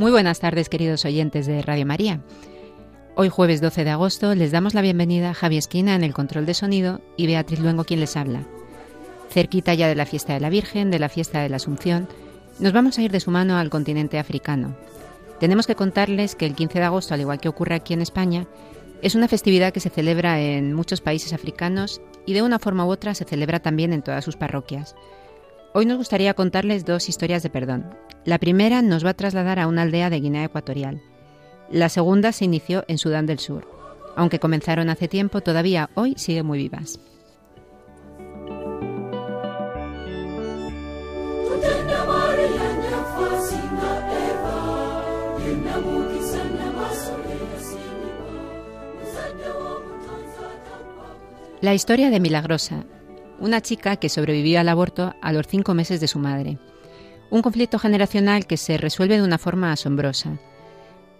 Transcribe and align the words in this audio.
Muy 0.00 0.12
buenas 0.12 0.40
tardes, 0.40 0.70
queridos 0.70 1.04
oyentes 1.04 1.44
de 1.44 1.60
Radio 1.60 1.84
María. 1.84 2.22
Hoy 3.16 3.28
jueves 3.28 3.60
12 3.60 3.84
de 3.84 3.90
agosto 3.90 4.34
les 4.34 4.50
damos 4.50 4.72
la 4.72 4.80
bienvenida 4.80 5.28
a 5.28 5.34
Javi 5.34 5.58
Esquina 5.58 5.94
en 5.94 6.02
el 6.02 6.14
control 6.14 6.46
de 6.46 6.54
sonido 6.54 7.02
y 7.18 7.26
Beatriz 7.26 7.60
Luengo 7.60 7.84
quien 7.84 8.00
les 8.00 8.16
habla. 8.16 8.46
Cerquita 9.28 9.74
ya 9.74 9.88
de 9.88 9.94
la 9.94 10.06
fiesta 10.06 10.32
de 10.32 10.40
la 10.40 10.48
Virgen, 10.48 10.90
de 10.90 11.00
la 11.00 11.10
fiesta 11.10 11.42
de 11.42 11.50
la 11.50 11.56
Asunción, 11.56 12.08
nos 12.60 12.72
vamos 12.72 12.96
a 12.96 13.02
ir 13.02 13.12
de 13.12 13.20
su 13.20 13.30
mano 13.30 13.58
al 13.58 13.68
continente 13.68 14.18
africano. 14.18 14.74
Tenemos 15.38 15.66
que 15.66 15.74
contarles 15.74 16.34
que 16.34 16.46
el 16.46 16.54
15 16.54 16.78
de 16.78 16.84
agosto, 16.86 17.12
al 17.12 17.20
igual 17.20 17.38
que 17.38 17.50
ocurre 17.50 17.74
aquí 17.74 17.92
en 17.92 18.00
España, 18.00 18.46
es 19.02 19.14
una 19.14 19.28
festividad 19.28 19.74
que 19.74 19.80
se 19.80 19.90
celebra 19.90 20.40
en 20.40 20.72
muchos 20.72 21.02
países 21.02 21.34
africanos 21.34 22.00
y 22.24 22.32
de 22.32 22.40
una 22.40 22.58
forma 22.58 22.86
u 22.86 22.88
otra 22.88 23.14
se 23.14 23.26
celebra 23.26 23.60
también 23.60 23.92
en 23.92 24.00
todas 24.00 24.24
sus 24.24 24.36
parroquias. 24.36 24.96
Hoy 25.72 25.86
nos 25.86 25.98
gustaría 25.98 26.34
contarles 26.34 26.84
dos 26.84 27.08
historias 27.08 27.44
de 27.44 27.50
perdón. 27.50 27.94
La 28.24 28.38
primera 28.38 28.82
nos 28.82 29.04
va 29.04 29.10
a 29.10 29.14
trasladar 29.14 29.60
a 29.60 29.68
una 29.68 29.82
aldea 29.82 30.10
de 30.10 30.18
Guinea 30.18 30.44
Ecuatorial. 30.44 31.00
La 31.70 31.88
segunda 31.88 32.32
se 32.32 32.44
inició 32.44 32.84
en 32.88 32.98
Sudán 32.98 33.26
del 33.26 33.38
Sur. 33.38 33.68
Aunque 34.16 34.40
comenzaron 34.40 34.90
hace 34.90 35.06
tiempo, 35.06 35.42
todavía 35.42 35.88
hoy 35.94 36.14
siguen 36.16 36.46
muy 36.46 36.58
vivas. 36.58 36.98
La 51.60 51.74
historia 51.74 52.10
de 52.10 52.18
Milagrosa, 52.18 52.84
una 53.40 53.60
chica 53.60 53.96
que 53.96 54.08
sobrevivió 54.08 54.60
al 54.60 54.68
aborto 54.68 55.14
a 55.20 55.32
los 55.32 55.46
cinco 55.46 55.74
meses 55.74 56.00
de 56.00 56.08
su 56.08 56.18
madre. 56.18 56.58
Un 57.30 57.42
conflicto 57.42 57.78
generacional 57.78 58.46
que 58.46 58.56
se 58.56 58.76
resuelve 58.76 59.16
de 59.16 59.22
una 59.22 59.38
forma 59.38 59.72
asombrosa. 59.72 60.38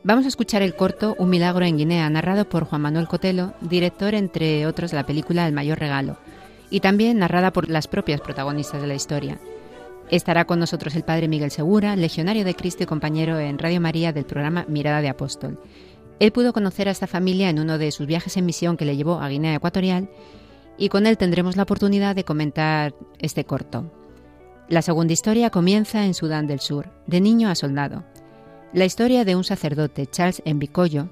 Vamos 0.02 0.24
a 0.24 0.28
escuchar 0.28 0.62
el 0.62 0.74
corto 0.74 1.14
Un 1.18 1.30
milagro 1.30 1.64
en 1.64 1.76
Guinea, 1.76 2.08
narrado 2.10 2.48
por 2.48 2.64
Juan 2.64 2.82
Manuel 2.82 3.08
Cotelo, 3.08 3.54
director 3.60 4.14
entre 4.14 4.66
otros 4.66 4.90
de 4.90 4.96
la 4.96 5.06
película 5.06 5.46
El 5.46 5.52
mayor 5.52 5.78
regalo, 5.78 6.16
y 6.70 6.80
también 6.80 7.18
narrada 7.18 7.52
por 7.52 7.68
las 7.68 7.88
propias 7.88 8.20
protagonistas 8.20 8.80
de 8.80 8.86
la 8.86 8.94
historia. 8.94 9.38
Estará 10.10 10.44
con 10.44 10.58
nosotros 10.58 10.96
el 10.96 11.04
padre 11.04 11.28
Miguel 11.28 11.50
Segura, 11.50 11.94
legionario 11.96 12.44
de 12.44 12.54
Cristo 12.54 12.82
y 12.82 12.86
compañero 12.86 13.38
en 13.38 13.58
Radio 13.58 13.80
María 13.80 14.12
del 14.12 14.24
programa 14.24 14.64
Mirada 14.68 15.00
de 15.00 15.08
Apóstol. 15.08 15.58
Él 16.18 16.32
pudo 16.32 16.52
conocer 16.52 16.88
a 16.88 16.90
esta 16.90 17.06
familia 17.06 17.48
en 17.48 17.60
uno 17.60 17.78
de 17.78 17.92
sus 17.92 18.06
viajes 18.06 18.36
en 18.36 18.44
misión 18.44 18.76
que 18.76 18.84
le 18.84 18.96
llevó 18.96 19.20
a 19.20 19.28
Guinea 19.28 19.54
Ecuatorial 19.54 20.08
y 20.80 20.88
con 20.88 21.06
él 21.06 21.18
tendremos 21.18 21.56
la 21.56 21.64
oportunidad 21.64 22.16
de 22.16 22.24
comentar 22.24 22.94
este 23.18 23.44
corto. 23.44 23.92
La 24.66 24.80
segunda 24.80 25.12
historia 25.12 25.50
comienza 25.50 26.06
en 26.06 26.14
Sudán 26.14 26.46
del 26.46 26.58
Sur, 26.58 26.88
de 27.06 27.20
niño 27.20 27.50
a 27.50 27.54
soldado. 27.54 28.02
La 28.72 28.86
historia 28.86 29.26
de 29.26 29.36
un 29.36 29.44
sacerdote, 29.44 30.06
Charles 30.06 30.42
Mbikoyo, 30.46 31.08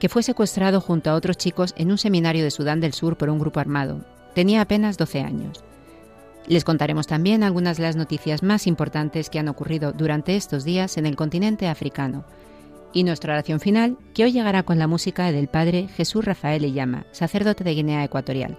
que 0.00 0.08
fue 0.08 0.24
secuestrado 0.24 0.80
junto 0.80 1.10
a 1.10 1.14
otros 1.14 1.36
chicos 1.36 1.74
en 1.76 1.92
un 1.92 1.98
seminario 1.98 2.42
de 2.42 2.50
Sudán 2.50 2.80
del 2.80 2.92
Sur 2.92 3.16
por 3.16 3.30
un 3.30 3.38
grupo 3.38 3.60
armado. 3.60 4.04
Tenía 4.34 4.62
apenas 4.62 4.98
12 4.98 5.20
años. 5.20 5.62
Les 6.48 6.64
contaremos 6.64 7.06
también 7.06 7.44
algunas 7.44 7.76
de 7.76 7.84
las 7.84 7.94
noticias 7.94 8.42
más 8.42 8.66
importantes 8.66 9.30
que 9.30 9.38
han 9.38 9.48
ocurrido 9.48 9.92
durante 9.92 10.34
estos 10.34 10.64
días 10.64 10.96
en 10.98 11.06
el 11.06 11.14
continente 11.14 11.68
africano. 11.68 12.24
Y 12.92 13.04
nuestra 13.04 13.34
oración 13.34 13.60
final, 13.60 13.96
que 14.12 14.24
hoy 14.24 14.32
llegará 14.32 14.64
con 14.64 14.80
la 14.80 14.88
música 14.88 15.30
del 15.30 15.46
padre 15.46 15.86
Jesús 15.96 16.24
Rafael 16.24 16.72
Llama, 16.72 17.06
sacerdote 17.12 17.62
de 17.62 17.74
Guinea 17.74 18.02
Ecuatorial. 18.02 18.58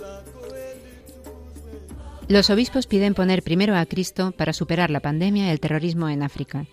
Los 2.31 2.49
obispos 2.49 2.87
piden 2.87 3.13
poner 3.13 3.43
primero 3.43 3.75
a 3.75 3.85
Cristo 3.85 4.31
para 4.31 4.53
superar 4.53 4.89
la 4.89 5.01
pandemia 5.01 5.47
y 5.47 5.49
el 5.49 5.59
terrorismo 5.59 6.07
en 6.07 6.23
África. 6.23 6.65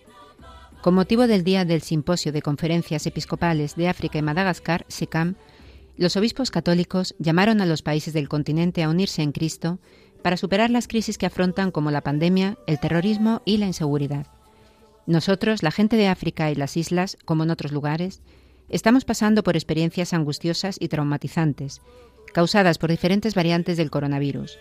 Con 0.83 0.95
motivo 0.95 1.27
del 1.27 1.43
día 1.43 1.65
del 1.65 1.83
Simposio 1.83 2.31
de 2.31 2.43
Conferencias 2.43 3.09
Episcopales 3.09 3.75
de 3.75 3.89
África 3.89 4.19
y 4.19 4.23
Madagascar, 4.23 4.87
SICAM, 4.87 5.35
los 5.97 6.17
obispos 6.17 6.53
católicos 6.53 7.17
llamaron 7.19 7.61
a 7.61 7.67
los 7.67 7.83
países 7.83 8.15
del 8.15 8.29
continente 8.29 8.85
a 8.85 8.89
unirse 8.89 9.21
en 9.23 9.33
Cristo 9.33 9.81
para 10.23 10.37
superar 10.37 10.71
las 10.71 10.87
crisis 10.87 11.19
que 11.19 11.27
afrontan 11.27 11.73
como 11.73 11.91
la 11.91 12.03
pandemia, 12.03 12.57
el 12.69 12.79
terrorismo 12.79 13.43
y 13.45 13.57
la 13.57 13.67
inseguridad. 13.67 14.29
Nosotros, 15.07 15.65
la 15.65 15.73
gente 15.73 15.97
de 15.97 16.07
África 16.07 16.53
y 16.53 16.55
las 16.55 16.77
islas, 16.77 17.19
como 17.25 17.43
en 17.43 17.51
otros 17.51 17.73
lugares, 17.73 18.23
estamos 18.69 19.05
pasando 19.05 19.43
por 19.43 19.57
experiencias 19.57 20.13
angustiosas 20.15 20.77
y 20.79 20.87
traumatizantes, 20.87 21.83
causadas 22.33 22.79
por 22.79 22.91
diferentes 22.91 23.35
variantes 23.35 23.77
del 23.77 23.91
coronavirus. 23.91 24.57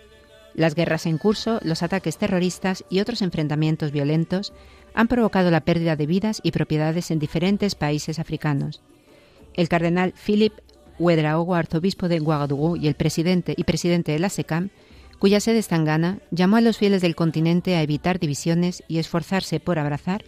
Las 0.57 0.73
guerras 0.73 1.05
en 1.05 1.19
curso, 1.19 1.59
los 1.61 1.83
ataques 1.83 2.17
terroristas 2.17 2.83
y 2.89 2.99
otros 2.99 3.21
enfrentamientos 3.21 3.91
violentos 3.91 4.53
han 4.95 5.07
provocado 5.07 5.51
la 5.51 5.61
pérdida 5.61 5.95
de 5.95 6.07
vidas 6.07 6.41
y 6.41 6.49
propiedades 6.49 7.11
en 7.11 7.19
diferentes 7.19 7.75
países 7.75 8.17
africanos. 8.17 8.81
El 9.53 9.69
cardenal 9.69 10.15
Philip 10.25 10.53
Ouedraogo, 10.97 11.53
arzobispo 11.53 12.07
de 12.07 12.17
Ouagadougou 12.17 12.75
y 12.75 12.87
el 12.87 12.95
presidente 12.95 13.53
y 13.55 13.65
presidente 13.65 14.13
de 14.13 14.17
la 14.17 14.29
SECAM, 14.29 14.71
cuya 15.19 15.39
sede 15.41 15.59
está 15.59 15.75
en 15.75 15.85
Ghana, 15.85 16.19
llamó 16.31 16.55
a 16.55 16.61
los 16.61 16.79
fieles 16.79 17.03
del 17.03 17.15
continente 17.15 17.75
a 17.75 17.83
evitar 17.83 18.19
divisiones 18.19 18.83
y 18.87 18.97
esforzarse 18.97 19.59
por 19.59 19.77
abrazar 19.77 20.25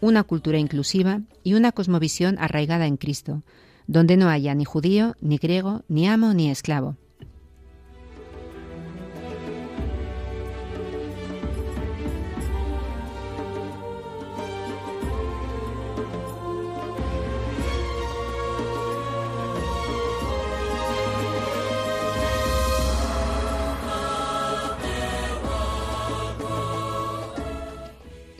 una 0.00 0.22
cultura 0.22 0.56
inclusiva 0.56 1.20
y 1.44 1.52
una 1.52 1.72
cosmovisión 1.72 2.38
arraigada 2.38 2.86
en 2.86 2.96
Cristo, 2.96 3.42
donde 3.86 4.16
no 4.16 4.30
haya 4.30 4.54
ni 4.54 4.64
judío, 4.64 5.16
ni 5.20 5.36
griego, 5.36 5.82
ni 5.86 6.08
amo, 6.08 6.32
ni 6.32 6.50
esclavo 6.50 6.96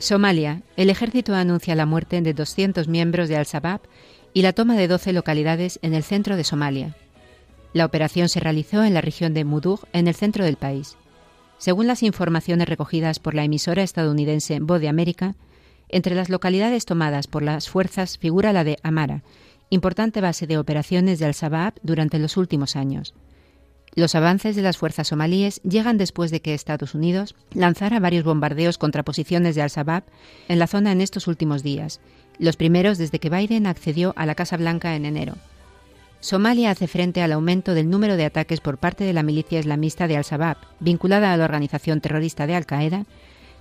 Somalia. 0.07 0.61
El 0.77 0.89
ejército 0.89 1.35
anuncia 1.35 1.75
la 1.75 1.85
muerte 1.85 2.21
de 2.21 2.33
200 2.33 2.87
miembros 2.87 3.27
de 3.27 3.35
Al-Shabaab 3.35 3.81
y 4.33 4.41
la 4.41 4.53
toma 4.53 4.77
de 4.77 4.87
12 4.87 5.11
localidades 5.11 5.79
en 5.81 5.93
el 5.93 6.01
centro 6.01 6.37
de 6.37 6.45
Somalia. 6.45 6.95
La 7.73 7.83
operación 7.83 8.29
se 8.29 8.39
realizó 8.39 8.85
en 8.85 8.93
la 8.93 9.01
región 9.01 9.33
de 9.33 9.43
Mudug, 9.43 9.81
en 9.91 10.07
el 10.07 10.15
centro 10.15 10.45
del 10.45 10.55
país. 10.55 10.95
Según 11.57 11.87
las 11.87 12.03
informaciones 12.03 12.69
recogidas 12.69 13.19
por 13.19 13.35
la 13.35 13.43
emisora 13.43 13.83
estadounidense 13.83 14.61
Voz 14.61 14.79
de 14.79 14.87
América, 14.87 15.35
entre 15.89 16.15
las 16.15 16.29
localidades 16.29 16.85
tomadas 16.85 17.27
por 17.27 17.43
las 17.43 17.67
fuerzas 17.67 18.17
figura 18.17 18.53
la 18.53 18.63
de 18.63 18.77
Amara, 18.83 19.23
importante 19.69 20.21
base 20.21 20.47
de 20.47 20.57
operaciones 20.57 21.19
de 21.19 21.25
Al-Shabaab 21.25 21.73
durante 21.83 22.17
los 22.17 22.37
últimos 22.37 22.77
años. 22.77 23.13
Los 23.97 24.13
avances 24.13 24.55
de 24.55 24.61
las 24.61 24.77
fuerzas 24.77 25.07
somalíes 25.07 25.59
llegan 25.63 25.97
después 25.97 26.29
de 26.29 26.39
que 26.39 26.53
Estados 26.53 26.93
Unidos 26.93 27.33
lanzara 27.55 27.99
varios 27.99 28.23
bombardeos 28.23 28.77
contra 28.77 29.01
posiciones 29.01 29.55
de 29.55 29.63
Al-Shabaab 29.63 30.03
en 30.47 30.59
la 30.59 30.67
zona 30.67 30.91
en 30.91 31.01
estos 31.01 31.25
últimos 31.25 31.63
días, 31.63 31.99
los 32.37 32.57
primeros 32.57 32.99
desde 32.99 33.17
que 33.17 33.31
Biden 33.31 33.65
accedió 33.65 34.13
a 34.15 34.27
la 34.27 34.35
Casa 34.35 34.55
Blanca 34.55 34.95
en 34.95 35.05
enero. 35.05 35.33
Somalia 36.19 36.69
hace 36.69 36.85
frente 36.85 37.23
al 37.23 37.31
aumento 37.31 37.73
del 37.73 37.89
número 37.89 38.17
de 38.17 38.25
ataques 38.25 38.61
por 38.61 38.77
parte 38.77 39.03
de 39.03 39.13
la 39.13 39.23
milicia 39.23 39.59
islamista 39.59 40.07
de 40.07 40.17
Al-Shabaab, 40.17 40.57
vinculada 40.79 41.33
a 41.33 41.37
la 41.37 41.45
organización 41.45 41.99
terrorista 41.99 42.45
de 42.45 42.53
Al-Qaeda, 42.53 43.07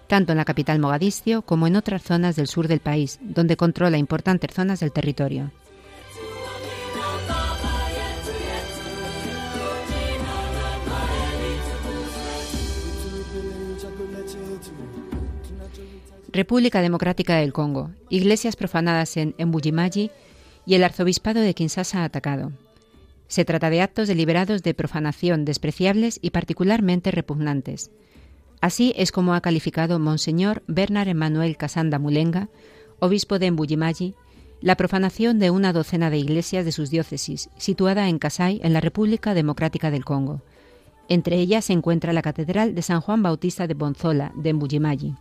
tanto 0.06 0.32
en 0.32 0.36
la 0.36 0.44
capital 0.44 0.80
Mogadiscio 0.80 1.40
como 1.40 1.66
en 1.66 1.76
otras 1.76 2.02
zonas 2.02 2.36
del 2.36 2.46
sur 2.46 2.68
del 2.68 2.80
país, 2.80 3.20
donde 3.22 3.56
controla 3.56 3.96
importantes 3.96 4.52
zonas 4.52 4.80
del 4.80 4.92
territorio. 4.92 5.50
República 16.36 16.82
Democrática 16.82 17.36
del 17.36 17.52
Congo, 17.52 17.90
iglesias 18.10 18.56
profanadas 18.56 19.16
en 19.16 19.34
Mbujimayi 19.38 20.10
y 20.66 20.74
el 20.74 20.84
arzobispado 20.84 21.40
de 21.40 21.54
Kinshasa 21.54 22.04
atacado. 22.04 22.52
Se 23.26 23.44
trata 23.44 23.70
de 23.70 23.80
actos 23.80 24.06
deliberados 24.06 24.62
de 24.62 24.74
profanación 24.74 25.44
despreciables 25.46 26.18
y 26.20 26.30
particularmente 26.30 27.10
repugnantes. 27.10 27.90
Así 28.60 28.92
es 28.96 29.12
como 29.12 29.34
ha 29.34 29.40
calificado 29.40 29.98
Monseñor 29.98 30.62
Bernard 30.66 31.08
Emmanuel 31.08 31.56
Casanda 31.56 31.98
Mulenga, 31.98 32.48
obispo 32.98 33.38
de 33.38 33.50
Mbujimayi, 33.50 34.14
la 34.60 34.76
profanación 34.76 35.38
de 35.38 35.50
una 35.50 35.72
docena 35.72 36.10
de 36.10 36.18
iglesias 36.18 36.64
de 36.64 36.72
sus 36.72 36.90
diócesis, 36.90 37.48
situada 37.56 38.08
en 38.08 38.18
Kasai, 38.18 38.60
en 38.62 38.72
la 38.72 38.80
República 38.80 39.34
Democrática 39.34 39.90
del 39.90 40.04
Congo. 40.04 40.42
Entre 41.08 41.36
ellas 41.36 41.64
se 41.64 41.72
encuentra 41.72 42.12
la 42.12 42.22
Catedral 42.22 42.74
de 42.74 42.82
San 42.82 43.00
Juan 43.00 43.22
Bautista 43.22 43.66
de 43.66 43.74
Bonzola, 43.74 44.32
de 44.36 44.52
Mbujimayi. 44.52 45.14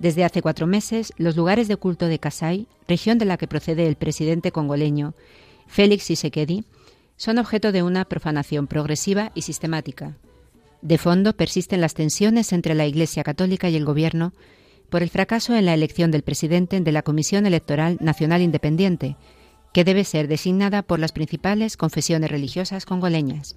Desde 0.00 0.24
hace 0.24 0.40
cuatro 0.40 0.66
meses, 0.66 1.12
los 1.18 1.36
lugares 1.36 1.68
de 1.68 1.76
culto 1.76 2.06
de 2.06 2.18
Kasai, 2.18 2.66
región 2.88 3.18
de 3.18 3.26
la 3.26 3.36
que 3.36 3.46
procede 3.46 3.86
el 3.86 3.96
presidente 3.96 4.50
congoleño 4.50 5.12
Félix 5.66 6.04
Tshisekedi, 6.04 6.64
son 7.18 7.36
objeto 7.36 7.70
de 7.70 7.82
una 7.82 8.06
profanación 8.06 8.66
progresiva 8.66 9.30
y 9.34 9.42
sistemática. 9.42 10.16
De 10.80 10.96
fondo 10.96 11.34
persisten 11.34 11.82
las 11.82 11.92
tensiones 11.92 12.54
entre 12.54 12.74
la 12.74 12.86
Iglesia 12.86 13.22
Católica 13.22 13.68
y 13.68 13.76
el 13.76 13.84
Gobierno 13.84 14.32
por 14.88 15.02
el 15.02 15.10
fracaso 15.10 15.54
en 15.54 15.66
la 15.66 15.74
elección 15.74 16.10
del 16.10 16.22
presidente 16.22 16.80
de 16.80 16.92
la 16.92 17.02
Comisión 17.02 17.44
Electoral 17.44 17.98
Nacional 18.00 18.40
Independiente, 18.40 19.16
que 19.74 19.84
debe 19.84 20.04
ser 20.04 20.28
designada 20.28 20.80
por 20.82 20.98
las 20.98 21.12
principales 21.12 21.76
confesiones 21.76 22.30
religiosas 22.30 22.86
congoleñas. 22.86 23.56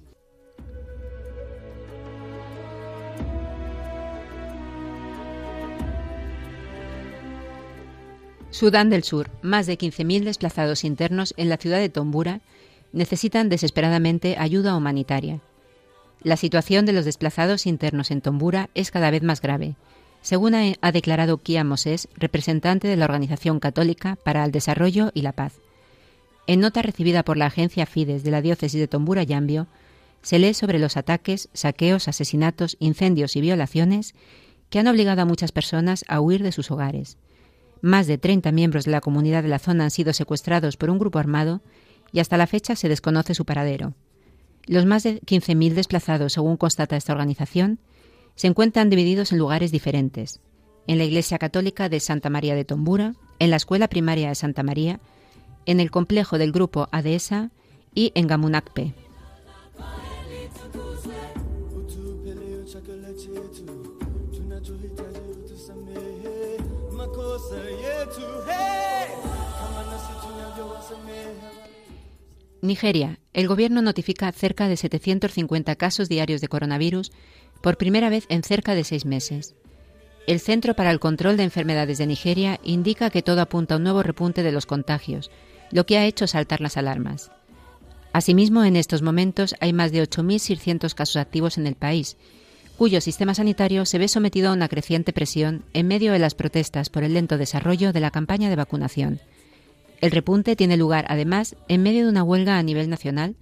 Sudán 8.54 8.88
del 8.88 9.02
Sur. 9.02 9.32
Más 9.42 9.66
de 9.66 9.76
15.000 9.76 10.22
desplazados 10.22 10.84
internos 10.84 11.34
en 11.36 11.48
la 11.48 11.56
ciudad 11.56 11.78
de 11.78 11.88
Tombura 11.88 12.40
necesitan 12.92 13.48
desesperadamente 13.48 14.36
ayuda 14.38 14.76
humanitaria. 14.76 15.40
La 16.22 16.36
situación 16.36 16.86
de 16.86 16.92
los 16.92 17.04
desplazados 17.04 17.66
internos 17.66 18.12
en 18.12 18.20
Tombura 18.20 18.70
es 18.74 18.92
cada 18.92 19.10
vez 19.10 19.24
más 19.24 19.40
grave, 19.40 19.74
según 20.22 20.54
ha, 20.54 20.92
declarado 20.92 21.38
Kia 21.38 21.64
Moses, 21.64 22.06
representante 22.14 22.86
de 22.86 22.94
la 22.94 23.06
Organización 23.06 23.58
Católica 23.58 24.18
para 24.22 24.44
el 24.44 24.52
Desarrollo 24.52 25.10
y 25.14 25.22
la 25.22 25.32
Paz. 25.32 25.54
En 26.46 26.60
nota 26.60 26.80
recibida 26.80 27.24
por 27.24 27.36
la 27.36 27.46
agencia 27.46 27.86
Fides 27.86 28.22
de 28.22 28.30
la 28.30 28.40
diócesis 28.40 28.78
de 28.78 28.86
Tombura 28.86 29.24
Yambio, 29.24 29.66
se 30.22 30.38
lee 30.38 30.54
sobre 30.54 30.78
los 30.78 30.96
ataques, 30.96 31.48
saqueos, 31.54 32.06
asesinatos, 32.06 32.76
incendios 32.78 33.34
y 33.34 33.40
violaciones 33.40 34.14
que 34.70 34.78
han 34.78 34.86
obligado 34.86 35.22
a 35.22 35.26
muchas 35.26 35.50
personas 35.50 36.04
a 36.06 36.20
huir 36.20 36.44
de 36.44 36.52
sus 36.52 36.70
hogares. 36.70 37.18
Más 37.84 38.06
de 38.06 38.16
30 38.16 38.50
miembros 38.50 38.86
de 38.86 38.92
la 38.92 39.02
comunidad 39.02 39.42
de 39.42 39.50
la 39.50 39.58
zona 39.58 39.84
han 39.84 39.90
sido 39.90 40.14
secuestrados 40.14 40.78
por 40.78 40.88
un 40.88 40.98
grupo 40.98 41.18
armado 41.18 41.60
y 42.12 42.20
hasta 42.20 42.38
la 42.38 42.46
fecha 42.46 42.76
se 42.76 42.88
desconoce 42.88 43.34
su 43.34 43.44
paradero. 43.44 43.92
Los 44.66 44.86
más 44.86 45.02
de 45.02 45.20
15.000 45.20 45.74
desplazados, 45.74 46.32
según 46.32 46.56
constata 46.56 46.96
esta 46.96 47.12
organización, 47.12 47.78
se 48.36 48.46
encuentran 48.46 48.88
divididos 48.88 49.32
en 49.32 49.38
lugares 49.38 49.70
diferentes. 49.70 50.40
En 50.86 50.96
la 50.96 51.04
Iglesia 51.04 51.36
Católica 51.36 51.90
de 51.90 52.00
Santa 52.00 52.30
María 52.30 52.54
de 52.54 52.64
Tombura, 52.64 53.16
en 53.38 53.50
la 53.50 53.56
Escuela 53.56 53.88
Primaria 53.88 54.30
de 54.30 54.34
Santa 54.34 54.62
María, 54.62 54.98
en 55.66 55.78
el 55.78 55.90
complejo 55.90 56.38
del 56.38 56.52
grupo 56.52 56.88
ADESA 56.90 57.50
y 57.94 58.12
en 58.14 58.28
Gamunakpe. 58.28 58.94
Nigeria. 72.64 73.20
El 73.32 73.46
gobierno 73.46 73.82
notifica 73.82 74.32
cerca 74.32 74.68
de 74.68 74.76
750 74.76 75.76
casos 75.76 76.08
diarios 76.08 76.40
de 76.40 76.48
coronavirus 76.48 77.12
por 77.62 77.76
primera 77.76 78.08
vez 78.08 78.24
en 78.28 78.42
cerca 78.42 78.74
de 78.74 78.84
seis 78.84 79.04
meses. 79.04 79.54
El 80.26 80.40
Centro 80.40 80.74
para 80.74 80.90
el 80.90 81.00
Control 81.00 81.36
de 81.36 81.42
Enfermedades 81.44 81.98
de 81.98 82.06
Nigeria 82.06 82.58
indica 82.64 83.10
que 83.10 83.22
todo 83.22 83.42
apunta 83.42 83.74
a 83.74 83.76
un 83.76 83.84
nuevo 83.84 84.02
repunte 84.02 84.42
de 84.42 84.52
los 84.52 84.66
contagios, 84.66 85.30
lo 85.70 85.84
que 85.84 85.98
ha 85.98 86.06
hecho 86.06 86.26
saltar 86.26 86.60
las 86.60 86.76
alarmas. 86.76 87.30
Asimismo, 88.12 88.64
en 88.64 88.76
estos 88.76 89.02
momentos 89.02 89.54
hay 89.60 89.72
más 89.72 89.92
de 89.92 90.02
8.600 90.02 90.94
casos 90.94 91.16
activos 91.16 91.58
en 91.58 91.66
el 91.66 91.74
país, 91.74 92.16
cuyo 92.78 93.00
sistema 93.00 93.34
sanitario 93.34 93.84
se 93.84 93.98
ve 93.98 94.08
sometido 94.08 94.50
a 94.50 94.52
una 94.52 94.68
creciente 94.68 95.12
presión 95.12 95.64
en 95.74 95.86
medio 95.86 96.12
de 96.12 96.18
las 96.18 96.34
protestas 96.34 96.88
por 96.88 97.04
el 97.04 97.14
lento 97.14 97.38
desarrollo 97.38 97.92
de 97.92 98.00
la 98.00 98.10
campaña 98.10 98.48
de 98.48 98.56
vacunación. 98.56 99.20
El 100.04 100.10
repunte 100.10 100.54
tiene 100.54 100.76
lugar, 100.76 101.06
además, 101.08 101.56
en 101.66 101.82
medio 101.82 102.04
de 102.04 102.10
una 102.10 102.22
huelga 102.22 102.58
a 102.58 102.62
nivel 102.62 102.90
nacional 102.90 103.36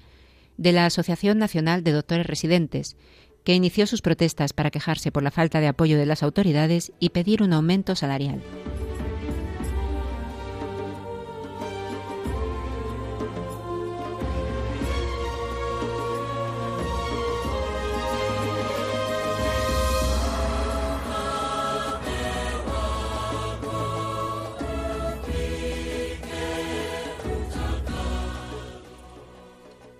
de 0.56 0.70
la 0.70 0.86
Asociación 0.86 1.36
Nacional 1.36 1.82
de 1.82 1.90
Doctores 1.90 2.24
Residentes, 2.24 2.96
que 3.42 3.56
inició 3.56 3.84
sus 3.88 4.00
protestas 4.00 4.52
para 4.52 4.70
quejarse 4.70 5.10
por 5.10 5.24
la 5.24 5.32
falta 5.32 5.58
de 5.58 5.66
apoyo 5.66 5.98
de 5.98 6.06
las 6.06 6.22
autoridades 6.22 6.92
y 7.00 7.08
pedir 7.08 7.42
un 7.42 7.52
aumento 7.52 7.96
salarial. 7.96 8.40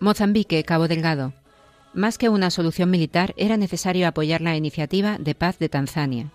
Mozambique, 0.02 0.64
Cabo 0.64 0.88
Delgado. 0.88 1.32
Más 1.94 2.19
que 2.19 2.28
una 2.28 2.50
solución 2.50 2.90
militar, 2.90 3.34
era 3.37 3.56
necesario 3.56 4.08
apoyar 4.08 4.40
la 4.40 4.56
iniciativa 4.56 5.16
de 5.16 5.37
paz 5.37 5.60
de 5.60 5.69
Tanzania. 5.69 6.32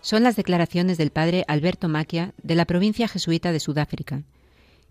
Son 0.00 0.22
las 0.22 0.34
declaraciones 0.34 0.96
del 0.96 1.10
padre 1.10 1.44
Alberto 1.46 1.90
Maquia 1.90 2.32
de 2.42 2.54
la 2.54 2.64
provincia 2.64 3.08
jesuita 3.08 3.52
de 3.52 3.60
Sudáfrica. 3.60 4.22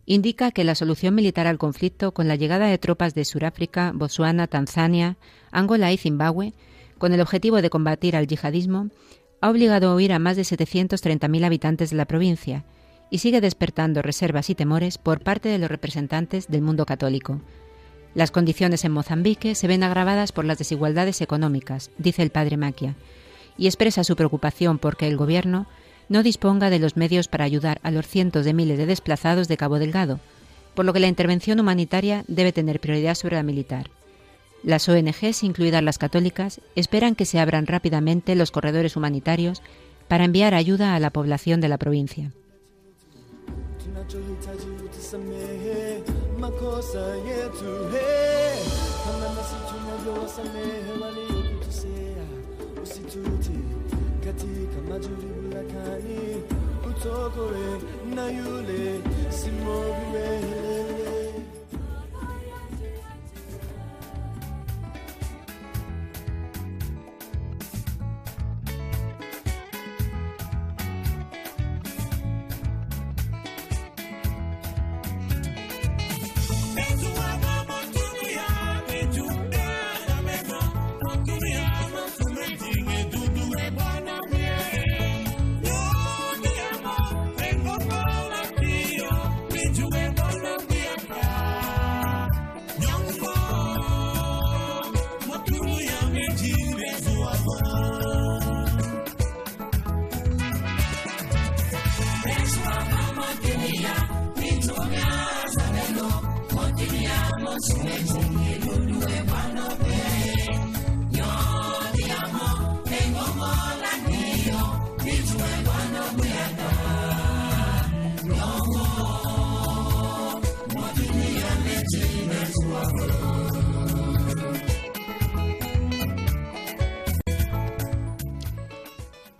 Indica 0.05 0.51
que 0.51 0.63
la 0.63 0.75
solución 0.75 1.15
militar 1.15 1.47
al 1.47 1.57
conflicto 1.57 2.11
con 2.11 2.27
la 2.27 2.35
llegada 2.35 2.67
de 2.67 2.77
tropas 2.77 3.15
de 3.15 3.25
Sudáfrica, 3.25 3.91
Botswana, 3.91 4.45
Tanzania, 4.45 5.17
Angola 5.49 5.91
y 5.91 5.97
Zimbabue, 5.97 6.53
con 6.99 7.13
el 7.13 7.21
objetivo 7.21 7.59
de 7.63 7.71
combatir 7.71 8.15
al 8.15 8.27
yihadismo, 8.27 8.89
ha 9.41 9.49
obligado 9.49 9.89
a 9.89 9.95
huir 9.95 10.13
a 10.13 10.19
más 10.19 10.37
de 10.37 10.43
730.000 10.43 11.43
habitantes 11.43 11.89
de 11.89 11.95
la 11.95 12.05
provincia 12.05 12.65
y 13.09 13.17
sigue 13.17 13.41
despertando 13.41 14.03
reservas 14.03 14.51
y 14.51 14.53
temores 14.53 14.99
por 14.99 15.21
parte 15.21 15.49
de 15.49 15.57
los 15.57 15.71
representantes 15.71 16.49
del 16.49 16.61
mundo 16.61 16.85
católico, 16.85 17.41
las 18.13 18.31
condiciones 18.31 18.83
en 18.83 18.91
Mozambique 18.91 19.55
se 19.55 19.67
ven 19.67 19.83
agravadas 19.83 20.31
por 20.31 20.45
las 20.45 20.57
desigualdades 20.57 21.21
económicas, 21.21 21.91
dice 21.97 22.21
el 22.21 22.29
padre 22.29 22.57
Maquia, 22.57 22.95
y 23.57 23.67
expresa 23.67 24.03
su 24.03 24.15
preocupación 24.15 24.79
porque 24.79 25.07
el 25.07 25.17
Gobierno 25.17 25.67
no 26.09 26.23
disponga 26.23 26.69
de 26.69 26.79
los 26.79 26.97
medios 26.97 27.27
para 27.27 27.45
ayudar 27.45 27.79
a 27.83 27.91
los 27.91 28.05
cientos 28.05 28.43
de 28.43 28.53
miles 28.53 28.77
de 28.77 28.85
desplazados 28.85 29.47
de 29.47 29.57
Cabo 29.57 29.79
Delgado, 29.79 30.19
por 30.73 30.85
lo 30.85 30.93
que 30.93 30.99
la 30.99 31.07
intervención 31.07 31.59
humanitaria 31.59 32.25
debe 32.27 32.51
tener 32.51 32.79
prioridad 32.79 33.15
sobre 33.15 33.37
la 33.37 33.43
militar. 33.43 33.89
Las 34.63 34.87
ONGs, 34.89 35.43
incluidas 35.43 35.81
las 35.81 35.97
católicas, 35.97 36.61
esperan 36.75 37.15
que 37.15 37.25
se 37.25 37.39
abran 37.39 37.65
rápidamente 37.65 38.35
los 38.35 38.51
corredores 38.51 38.95
humanitarios 38.95 39.61
para 40.07 40.25
enviar 40.25 40.53
ayuda 40.53 40.95
a 40.95 40.99
la 40.99 41.09
población 41.09 41.61
de 41.61 41.69
la 41.69 41.77
provincia. 41.77 42.31
Makosa 46.51 46.99
yetu 47.15 47.87
hey. 47.91 48.59
kama 49.05 49.35
nasi 49.35 49.55
tunavyowasamehe 49.69 50.91
waliokutusea 51.01 52.23
usituti 52.83 53.59
katika 54.25 54.81
majaribu 54.89 55.53
lakini 55.55 56.43
utokoe 56.89 57.81
na 58.15 58.27
yule 58.31 58.99
simoviwele 59.29 61.00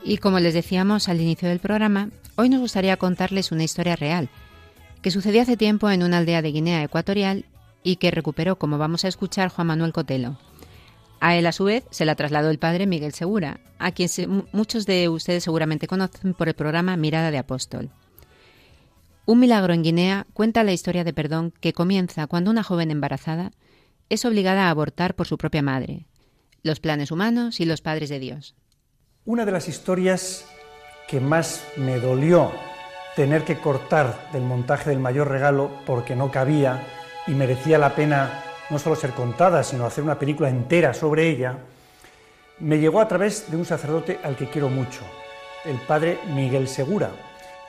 Y 0.04 0.18
como 0.18 0.42
les 0.42 0.54
decíamos 0.54 1.08
al 1.08 1.22
inicio 1.22 1.48
del 1.48 1.60
programa, 1.60 2.10
hoy 2.36 2.50
nos 2.50 2.60
gustaría 2.60 2.98
contarles 2.98 3.54
una 3.54 3.64
historia 3.64 3.96
real 3.96 4.28
que 5.02 5.10
sucedió 5.10 5.42
hace 5.42 5.56
tiempo 5.56 5.90
en 5.90 6.04
una 6.04 6.18
aldea 6.18 6.42
de 6.42 6.52
Guinea 6.52 6.84
Ecuatorial 6.84 7.46
y 7.84 7.98
que 7.98 8.12
recuperó, 8.12 8.58
como 8.58 8.78
vamos 8.78 9.06
a 9.06 9.08
escuchar, 9.08 9.50
Juan 9.50 9.68
Manuel 9.68 9.94
Cotelo. 9.94 10.38
A 11.20 11.36
él, 11.36 11.46
a 11.46 11.52
su 11.52 11.66
vez, 11.66 11.84
se 11.92 12.06
la 12.06 12.16
trasladó 12.16 12.50
el 12.50 12.58
padre 12.58 12.88
Miguel 12.88 13.14
Segura, 13.14 13.60
a 13.78 13.92
quien 13.92 14.10
muchos 14.52 14.86
de 14.86 15.08
ustedes 15.08 15.44
seguramente 15.44 15.88
conocen 15.88 16.34
por 16.34 16.48
el 16.48 16.56
programa 16.56 16.98
Mirada 16.98 17.30
de 17.30 17.38
Apóstol. 17.38 17.92
Un 19.26 19.40
milagro 19.40 19.74
en 19.74 19.84
Guinea 19.84 20.26
cuenta 20.34 20.64
la 20.64 20.74
historia 20.74 21.04
de 21.04 21.14
perdón 21.14 21.54
que 21.60 21.74
comienza 21.74 22.26
cuando 22.26 22.50
una 22.50 22.64
joven 22.64 22.90
embarazada 22.90 23.52
es 24.10 24.26
obligada 24.26 24.66
a 24.66 24.72
abortar 24.72 25.16
por 25.16 25.28
su 25.28 25.38
propia 25.38 25.62
madre, 25.62 26.08
los 26.64 26.80
planes 26.80 27.12
humanos 27.12 27.60
y 27.60 27.66
los 27.66 27.82
padres 27.82 28.10
de 28.10 28.20
Dios. 28.20 28.56
Una 29.24 29.46
de 29.46 29.52
las 29.52 29.68
historias 29.68 30.46
que 31.08 31.20
más 31.20 31.64
me 31.78 32.00
dolió 32.00 32.52
tener 33.16 33.44
que 33.44 33.58
cortar 33.58 34.30
del 34.34 34.42
montaje 34.42 34.90
del 34.90 35.00
mayor 35.00 35.30
regalo 35.30 35.72
porque 35.86 36.16
no 36.16 36.32
cabía 36.32 36.84
y 37.32 37.34
merecía 37.34 37.78
la 37.78 37.96
pena 37.96 38.44
no 38.70 38.78
solo 38.78 38.96
ser 38.98 39.12
contada, 39.12 39.64
sino 39.64 39.86
hacer 39.86 40.04
una 40.04 40.20
película 40.20 40.50
entera 40.50 40.94
sobre 40.94 41.30
ella, 41.30 41.58
me 42.60 42.78
llegó 42.78 43.00
a 43.00 43.08
través 43.08 43.50
de 43.50 43.56
un 43.56 43.64
sacerdote 43.64 44.20
al 44.22 44.36
que 44.36 44.50
quiero 44.50 44.68
mucho, 44.68 45.00
el 45.64 45.78
padre 45.78 46.20
Miguel 46.36 46.68
Segura, 46.68 47.10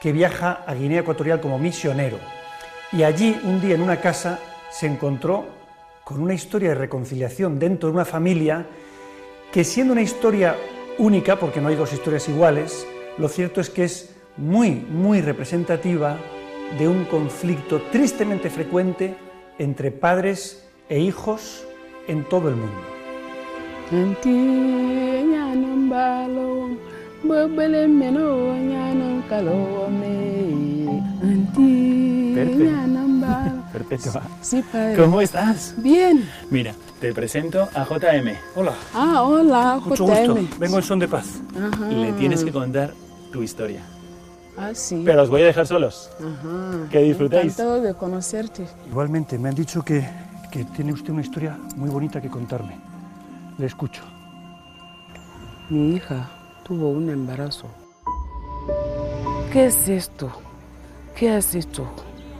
que 0.01 0.11
viaja 0.11 0.63
a 0.67 0.73
Guinea 0.73 0.99
Ecuatorial 0.99 1.39
como 1.39 1.57
misionero. 1.57 2.19
Y 2.91 3.03
allí, 3.03 3.39
un 3.43 3.61
día 3.61 3.75
en 3.75 3.81
una 3.81 4.01
casa, 4.01 4.37
se 4.69 4.85
encontró 4.85 5.45
con 6.03 6.21
una 6.21 6.33
historia 6.33 6.69
de 6.69 6.75
reconciliación 6.75 7.57
dentro 7.57 7.87
de 7.87 7.95
una 7.95 8.05
familia 8.05 8.65
que 9.53 9.63
siendo 9.63 9.93
una 9.93 10.01
historia 10.01 10.57
única, 10.97 11.37
porque 11.39 11.61
no 11.61 11.69
hay 11.69 11.75
dos 11.75 11.93
historias 11.93 12.27
iguales, 12.27 12.85
lo 13.17 13.29
cierto 13.29 13.61
es 13.61 13.69
que 13.69 13.85
es 13.85 14.13
muy, 14.35 14.71
muy 14.71 15.21
representativa 15.21 16.17
de 16.77 16.87
un 16.89 17.05
conflicto 17.05 17.81
tristemente 17.91 18.49
frecuente 18.49 19.22
entre 19.59 19.91
padres 19.91 20.67
e 20.89 20.99
hijos 20.99 21.65
en 22.07 22.23
todo 22.25 22.49
el 22.49 22.55
mundo. 22.55 22.81
Perfecto. 33.71 34.21
Sí, 34.41 34.63
padre. 34.71 34.95
¿Cómo 34.97 35.21
estás? 35.21 35.73
Bien. 35.77 36.29
Mira, 36.49 36.73
te 36.99 37.13
presento 37.13 37.69
a 37.73 37.85
JM. 37.85 38.35
Hola. 38.55 38.73
Ah, 38.93 39.23
hola, 39.23 39.79
Mucho 39.83 40.05
Gusto. 40.05 40.37
Vengo 40.59 40.77
en 40.77 40.83
son 40.83 40.99
de 40.99 41.07
paz. 41.07 41.41
Le 41.89 42.11
tienes 42.13 42.43
que 42.43 42.51
contar 42.51 42.93
tu 43.31 43.41
historia. 43.41 43.81
Ah, 44.57 44.71
sí. 44.73 45.01
Pero 45.05 45.23
os 45.23 45.29
voy 45.29 45.41
a 45.41 45.45
dejar 45.45 45.65
solos. 45.65 46.09
Ajá. 46.19 46.89
Que 46.89 46.99
disfrutéis. 46.99 47.53
Encantado 47.53 47.81
de 47.81 47.93
conocerte. 47.95 48.67
Igualmente, 48.87 49.37
me 49.37 49.49
han 49.49 49.55
dicho 49.55 49.81
que, 49.83 50.07
que 50.51 50.63
tiene 50.65 50.93
usted 50.93 51.11
una 51.11 51.21
historia 51.21 51.57
muy 51.75 51.89
bonita 51.89 52.21
que 52.21 52.29
contarme. 52.29 52.77
Le 53.57 53.65
escucho. 53.65 54.03
Mi 55.69 55.95
hija 55.95 56.29
tuvo 56.63 56.89
un 56.89 57.09
embarazo. 57.09 57.67
¿Qué 59.51 59.65
es 59.67 59.87
esto? 59.87 60.31
¿Qué 61.15 61.31
has 61.31 61.53
hecho? 61.55 61.87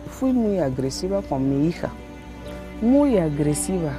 Fui 0.10 0.34
muy 0.34 0.60
agresiva 0.60 1.22
con 1.22 1.50
mi 1.50 1.68
hija. 1.68 1.90
Muy 2.82 3.18
agresiva. 3.18 3.92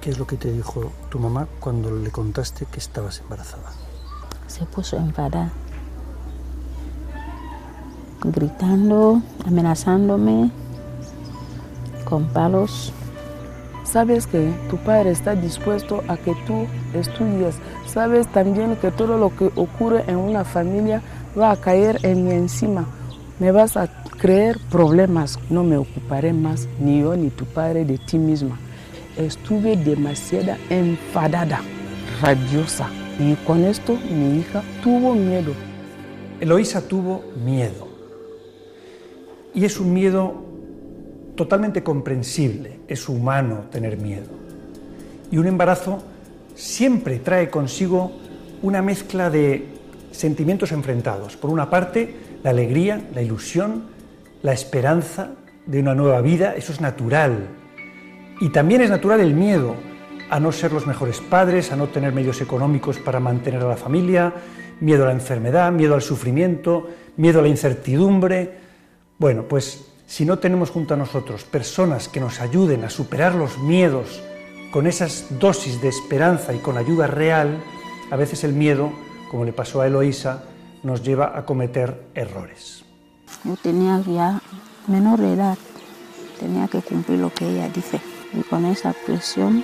¿Qué 0.00 0.10
es 0.10 0.18
lo 0.18 0.26
que 0.26 0.36
te 0.36 0.50
dijo 0.50 0.92
tu 1.10 1.18
mamá 1.18 1.46
cuando 1.60 1.90
le 1.90 2.10
contaste 2.10 2.66
que 2.66 2.78
estabas 2.78 3.20
embarazada? 3.20 3.70
Se 4.48 4.64
puso 4.66 4.96
enfadada 4.96 5.52
gritando, 8.24 9.22
amenazándome 9.46 10.50
con 12.04 12.26
palos. 12.26 12.92
Sabes 13.84 14.26
que 14.26 14.52
tu 14.70 14.76
padre 14.78 15.10
está 15.10 15.34
dispuesto 15.34 16.02
a 16.08 16.16
que 16.16 16.34
tú 16.46 16.66
estudies. 16.94 17.56
Sabes 17.86 18.26
también 18.28 18.76
que 18.76 18.90
todo 18.90 19.18
lo 19.18 19.34
que 19.36 19.50
ocurre 19.56 20.04
en 20.06 20.16
una 20.16 20.44
familia 20.44 21.02
va 21.38 21.50
a 21.50 21.56
caer 21.56 21.98
en 22.02 22.24
mi 22.24 22.30
encima. 22.32 22.86
Me 23.38 23.50
vas 23.50 23.76
a 23.76 23.88
creer 24.18 24.58
problemas. 24.70 25.38
No 25.50 25.64
me 25.64 25.76
ocuparé 25.76 26.32
más, 26.32 26.68
ni 26.78 27.00
yo 27.00 27.16
ni 27.16 27.30
tu 27.30 27.44
padre, 27.44 27.84
de 27.84 27.98
ti 27.98 28.18
misma. 28.18 28.58
Estuve 29.16 29.76
demasiado 29.76 30.54
enfadada, 30.70 31.60
radiosa. 32.22 32.88
Y 33.18 33.34
con 33.46 33.64
esto 33.64 33.98
mi 34.10 34.38
hija 34.38 34.62
tuvo 34.82 35.14
miedo. 35.14 35.52
Eloísa 36.40 36.80
tuvo 36.80 37.22
miedo. 37.44 37.91
Y 39.54 39.64
es 39.64 39.78
un 39.78 39.92
miedo 39.92 40.42
totalmente 41.34 41.82
comprensible, 41.82 42.80
es 42.88 43.08
humano 43.08 43.64
tener 43.70 43.98
miedo. 43.98 44.28
Y 45.30 45.38
un 45.38 45.46
embarazo 45.46 46.02
siempre 46.54 47.18
trae 47.18 47.50
consigo 47.50 48.12
una 48.62 48.82
mezcla 48.82 49.30
de 49.30 49.66
sentimientos 50.10 50.72
enfrentados. 50.72 51.36
Por 51.36 51.50
una 51.50 51.68
parte, 51.68 52.14
la 52.42 52.50
alegría, 52.50 53.08
la 53.14 53.22
ilusión, 53.22 53.84
la 54.42 54.52
esperanza 54.52 55.30
de 55.66 55.80
una 55.80 55.94
nueva 55.94 56.20
vida, 56.20 56.54
eso 56.56 56.72
es 56.72 56.80
natural. 56.80 57.48
Y 58.40 58.50
también 58.50 58.82
es 58.82 58.90
natural 58.90 59.20
el 59.20 59.34
miedo 59.34 59.74
a 60.30 60.40
no 60.40 60.50
ser 60.50 60.72
los 60.72 60.86
mejores 60.86 61.20
padres, 61.20 61.72
a 61.72 61.76
no 61.76 61.88
tener 61.88 62.12
medios 62.12 62.40
económicos 62.40 62.98
para 62.98 63.20
mantener 63.20 63.62
a 63.62 63.68
la 63.68 63.76
familia, 63.76 64.32
miedo 64.80 65.04
a 65.04 65.08
la 65.08 65.12
enfermedad, 65.12 65.70
miedo 65.72 65.94
al 65.94 66.02
sufrimiento, 66.02 66.88
miedo 67.16 67.40
a 67.40 67.42
la 67.42 67.48
incertidumbre, 67.48 68.61
bueno, 69.22 69.44
pues 69.44 69.84
si 70.08 70.24
no 70.24 70.40
tenemos 70.40 70.70
junto 70.70 70.94
a 70.94 70.96
nosotros 70.96 71.44
personas 71.44 72.08
que 72.08 72.18
nos 72.18 72.40
ayuden 72.40 72.82
a 72.82 72.90
superar 72.90 73.36
los 73.36 73.56
miedos 73.56 74.20
con 74.72 74.88
esas 74.88 75.26
dosis 75.38 75.80
de 75.80 75.86
esperanza 75.86 76.52
y 76.52 76.58
con 76.58 76.76
ayuda 76.76 77.06
real, 77.06 77.62
a 78.10 78.16
veces 78.16 78.42
el 78.42 78.52
miedo, 78.52 78.90
como 79.30 79.44
le 79.44 79.52
pasó 79.52 79.80
a 79.80 79.86
Eloísa, 79.86 80.42
nos 80.82 81.04
lleva 81.04 81.38
a 81.38 81.46
cometer 81.46 82.02
errores. 82.16 82.84
Yo 83.44 83.54
tenía 83.54 84.00
ya 84.00 84.42
menor 84.88 85.20
edad, 85.20 85.56
tenía 86.40 86.66
que 86.66 86.80
cumplir 86.80 87.20
lo 87.20 87.32
que 87.32 87.48
ella 87.48 87.68
dice 87.68 88.00
y 88.36 88.42
con 88.42 88.66
esa 88.66 88.92
presión 89.06 89.62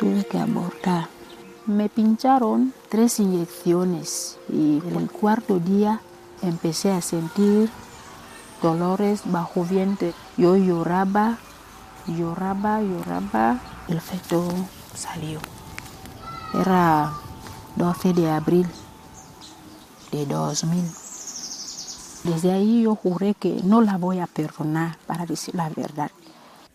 tuve 0.00 0.24
que 0.24 0.38
abortar. 0.38 1.08
Me 1.66 1.90
pincharon 1.90 2.72
tres 2.88 3.20
inyecciones 3.20 4.38
y 4.50 4.80
el 4.96 5.10
cuarto 5.10 5.58
día 5.58 6.00
empecé 6.40 6.90
a 6.90 7.02
sentir 7.02 7.68
dolores 8.62 9.22
bajo 9.24 9.64
vientre. 9.64 10.12
Yo 10.36 10.56
lloraba, 10.56 11.38
lloraba, 12.06 12.80
lloraba. 12.80 13.60
El 13.88 14.00
feto 14.00 14.48
salió. 14.94 15.40
Era 16.58 17.12
12 17.76 18.12
de 18.12 18.30
abril 18.30 18.66
de 20.12 20.26
2000. 20.26 20.84
Desde 22.24 22.52
ahí 22.52 22.82
yo 22.84 22.94
juré 22.94 23.34
que 23.34 23.60
no 23.64 23.82
la 23.82 23.98
voy 23.98 24.20
a 24.20 24.26
perdonar, 24.26 24.96
para 25.06 25.26
decir 25.26 25.54
la 25.54 25.68
verdad. 25.68 26.10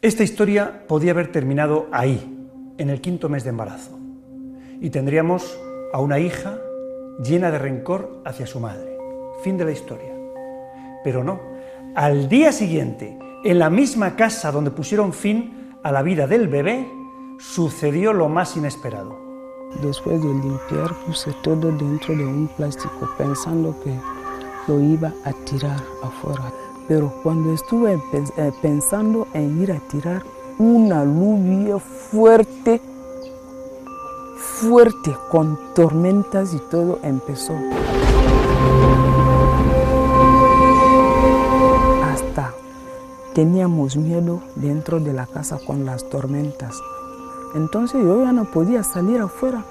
Esta 0.02 0.24
historia 0.24 0.86
podía 0.88 1.12
haber 1.12 1.32
terminado 1.32 1.88
ahí, 1.92 2.36
en 2.78 2.90
el 2.90 3.02
quinto 3.02 3.30
mes 3.30 3.44
de 3.44 3.50
embarazo. 3.50 3.98
Y 4.80 4.92
tendríamos 4.92 5.58
a 5.92 6.00
una 6.00 6.20
hija 6.20 6.60
llena 7.24 7.52
de 7.52 7.58
rencor 7.58 8.22
hacia 8.26 8.46
su 8.46 8.60
madre. 8.60 8.98
Fin 9.44 9.58
de 9.58 9.66
la 9.66 9.72
historia. 9.72 10.14
Pero 11.04 11.24
no, 11.24 11.40
al 12.00 12.30
día 12.30 12.54
siguiente, 12.54 13.20
en 13.44 13.60
la 13.60 13.70
misma 13.70 14.16
casa 14.16 14.54
donde 14.54 14.72
pusieron 14.72 15.12
fin 15.12 15.74
a 15.84 15.92
la 15.92 16.02
vida 16.02 16.28
del 16.28 16.48
bebé, 16.48 16.90
sucedió 17.40 18.14
lo 18.14 18.30
más 18.30 18.56
inesperado. 18.56 19.18
Después 19.82 20.22
de 20.22 20.30
limpiar, 20.30 20.96
puse 21.06 21.34
todo 21.44 21.70
dentro 21.74 22.16
de 22.16 22.26
un 22.26 22.48
plástico 22.56 23.14
pensando 23.18 23.76
que 23.84 23.94
lo 24.70 24.80
iba 24.80 25.12
a 25.26 25.34
tirar 25.44 25.84
afuera. 26.02 26.54
Pero 26.88 27.14
cuando 27.22 27.54
estuve 27.54 27.96
eh, 28.14 28.52
pensando 28.62 29.28
en 29.34 29.62
ir 29.62 29.74
a 29.74 29.80
tirar, 29.90 30.24
una 30.58 31.04
lluvia 31.04 31.80
fuerte, 31.80 32.80
fuerte, 34.38 35.14
con 35.30 35.60
tormentas 35.76 36.54
y 36.54 36.60
todo 36.72 36.98
empezó. 37.04 37.56
Teníamos 43.34 43.96
miedo 43.96 44.42
dentro 44.56 45.00
de 45.00 45.14
la 45.14 45.26
casa 45.26 45.60
con 45.66 45.86
las 45.86 46.10
tormentas. 46.10 46.76
Entonces 47.56 48.02
yo 48.04 48.24
ya 48.24 48.32
no 48.32 48.46
podía 48.46 48.84
salir 48.84 49.20
afuera. 49.20 49.64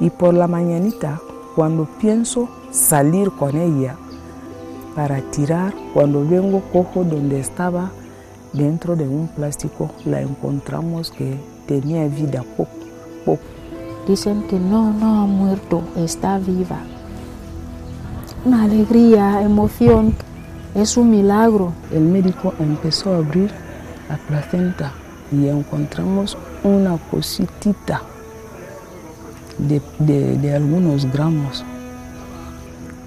Y 0.00 0.10
por 0.10 0.34
la 0.34 0.48
mañanita, 0.48 1.20
cuando 1.54 1.86
pienso 2.00 2.48
salir 2.70 3.30
con 3.30 3.56
ella 3.56 3.96
para 4.94 5.20
tirar, 5.30 5.74
cuando 5.94 6.26
vengo 6.26 6.62
cojo 6.72 7.04
donde 7.04 7.40
estaba 7.40 7.90
dentro 8.52 8.96
de 8.96 9.08
un 9.08 9.28
plástico, 9.28 9.90
la 10.04 10.20
encontramos 10.20 11.10
que 11.10 11.38
tenía 11.66 12.06
vida 12.08 12.44
poco. 12.56 12.82
Dicen 14.06 14.42
que 14.48 14.58
no, 14.58 14.92
no 14.92 15.22
ha 15.22 15.26
muerto, 15.26 15.82
está 15.96 16.38
viva. 16.38 16.80
Una 18.44 18.64
alegría, 18.64 19.42
emoción, 19.42 20.16
es 20.74 20.96
un 20.96 21.10
milagro. 21.10 21.72
El 21.92 22.02
médico 22.02 22.54
empezó 22.58 23.12
a 23.12 23.18
abrir 23.18 23.50
la 24.08 24.16
placenta 24.16 24.92
y 25.30 25.48
encontramos 25.48 26.36
una 26.62 26.98
cositita 27.10 28.02
de, 29.58 29.80
de, 29.98 30.54
algunos 30.54 31.10
gramos. 31.12 31.64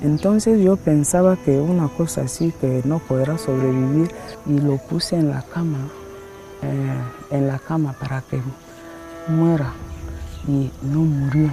Entonces 0.01 0.63
yo 0.63 0.77
pensaba 0.77 1.35
que 1.37 1.59
una 1.59 1.87
cosa 1.87 2.21
así 2.21 2.53
que 2.59 2.81
no 2.85 2.99
podrá 2.99 3.37
sobrevivir 3.37 4.11
y 4.45 4.59
lo 4.59 4.77
puse 4.77 5.15
en 5.15 5.29
la 5.29 5.41
cama, 5.41 5.79
eh, 6.61 7.35
en 7.35 7.47
la 7.47 7.59
cama 7.59 7.93
para 7.93 8.21
que 8.21 8.39
muera 9.27 9.71
y 10.47 10.71
no 10.83 10.99
murió. 10.99 11.49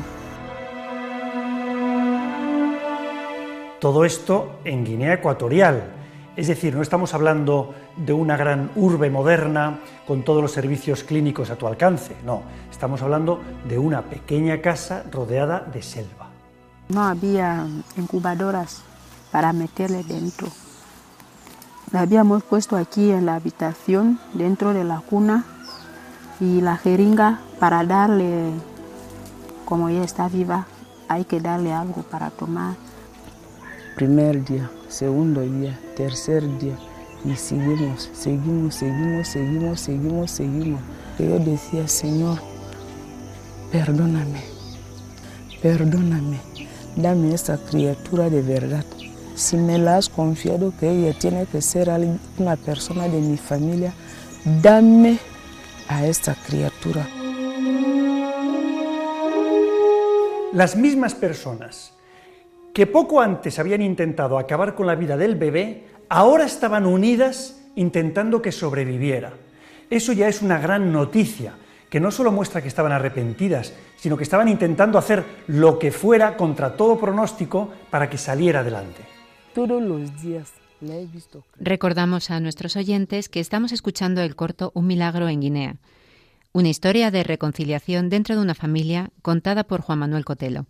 Todo 3.80 4.04
esto 4.04 4.60
en 4.64 4.84
Guinea 4.84 5.14
Ecuatorial, 5.14 6.01
es 6.36 6.48
decir, 6.48 6.74
no 6.74 6.82
estamos 6.82 7.12
hablando 7.14 7.74
de 7.96 8.12
una 8.12 8.36
gran 8.36 8.70
urbe 8.76 9.10
moderna 9.10 9.80
con 10.06 10.22
todos 10.22 10.40
los 10.40 10.52
servicios 10.52 11.04
clínicos 11.04 11.50
a 11.50 11.56
tu 11.56 11.66
alcance, 11.66 12.16
no, 12.24 12.42
estamos 12.70 13.02
hablando 13.02 13.40
de 13.68 13.78
una 13.78 14.02
pequeña 14.02 14.60
casa 14.60 15.04
rodeada 15.10 15.60
de 15.60 15.82
selva. 15.82 16.28
No 16.88 17.02
había 17.02 17.66
incubadoras 17.96 18.82
para 19.30 19.52
meterle 19.52 20.02
dentro. 20.04 20.48
La 21.90 22.00
habíamos 22.00 22.42
puesto 22.42 22.76
aquí 22.76 23.10
en 23.10 23.26
la 23.26 23.34
habitación, 23.34 24.18
dentro 24.32 24.72
de 24.72 24.84
la 24.84 25.00
cuna, 25.00 25.44
y 26.40 26.60
la 26.60 26.76
jeringa 26.76 27.40
para 27.60 27.84
darle, 27.84 28.50
como 29.64 29.88
ella 29.88 30.02
está 30.02 30.28
viva, 30.28 30.66
hay 31.08 31.24
que 31.24 31.40
darle 31.40 31.72
algo 31.72 32.02
para 32.02 32.30
tomar. 32.30 32.74
Primer 33.94 34.44
día, 34.44 34.70
segundo 34.92 35.40
día, 35.40 35.78
tercer 35.96 36.42
día, 36.58 36.76
y 37.24 37.34
seguimos, 37.34 38.10
seguimos, 38.12 38.74
seguimos, 38.74 39.28
seguimos, 39.28 39.80
seguimos, 39.80 40.30
seguimos. 40.30 40.80
Y 41.18 41.22
yo 41.24 41.38
decía, 41.38 41.88
Señor, 41.88 42.38
perdóname, 43.70 44.42
perdóname, 45.62 46.38
dame 46.94 47.34
esa 47.34 47.56
criatura 47.56 48.28
de 48.28 48.42
verdad. 48.42 48.84
Si 49.34 49.56
me 49.56 49.78
la 49.78 49.96
has 49.96 50.10
confiado 50.10 50.74
que 50.78 50.90
ella 50.90 51.18
tiene 51.18 51.46
que 51.46 51.62
ser 51.62 51.90
una 52.36 52.56
persona 52.56 53.08
de 53.08 53.18
mi 53.18 53.38
familia, 53.38 53.94
dame 54.60 55.18
a 55.88 56.04
esta 56.04 56.34
criatura. 56.34 57.08
Las 60.52 60.76
mismas 60.76 61.14
personas 61.14 61.94
que 62.72 62.86
poco 62.86 63.20
antes 63.20 63.58
habían 63.58 63.82
intentado 63.82 64.38
acabar 64.38 64.74
con 64.74 64.86
la 64.86 64.94
vida 64.94 65.16
del 65.16 65.36
bebé, 65.36 65.84
ahora 66.08 66.44
estaban 66.44 66.86
unidas 66.86 67.60
intentando 67.76 68.40
que 68.42 68.52
sobreviviera. 68.52 69.34
Eso 69.90 70.12
ya 70.12 70.28
es 70.28 70.42
una 70.42 70.58
gran 70.58 70.92
noticia, 70.92 71.54
que 71.90 72.00
no 72.00 72.10
solo 72.10 72.32
muestra 72.32 72.62
que 72.62 72.68
estaban 72.68 72.92
arrepentidas, 72.92 73.74
sino 73.96 74.16
que 74.16 74.22
estaban 74.22 74.48
intentando 74.48 74.98
hacer 74.98 75.24
lo 75.46 75.78
que 75.78 75.92
fuera 75.92 76.36
contra 76.36 76.74
todo 76.74 76.98
pronóstico 76.98 77.70
para 77.90 78.08
que 78.08 78.16
saliera 78.16 78.60
adelante. 78.60 79.02
Todos 79.54 79.82
los 79.82 80.22
días 80.22 80.50
la 80.80 80.96
he 80.96 81.06
visto. 81.06 81.44
Recordamos 81.60 82.30
a 82.30 82.40
nuestros 82.40 82.76
oyentes 82.76 83.28
que 83.28 83.40
estamos 83.40 83.72
escuchando 83.72 84.22
el 84.22 84.34
corto 84.34 84.72
Un 84.74 84.86
milagro 84.86 85.28
en 85.28 85.40
Guinea, 85.40 85.76
una 86.52 86.70
historia 86.70 87.10
de 87.10 87.22
reconciliación 87.22 88.08
dentro 88.08 88.34
de 88.34 88.40
una 88.40 88.54
familia 88.54 89.10
contada 89.20 89.64
por 89.64 89.82
Juan 89.82 89.98
Manuel 89.98 90.24
Cotelo. 90.24 90.66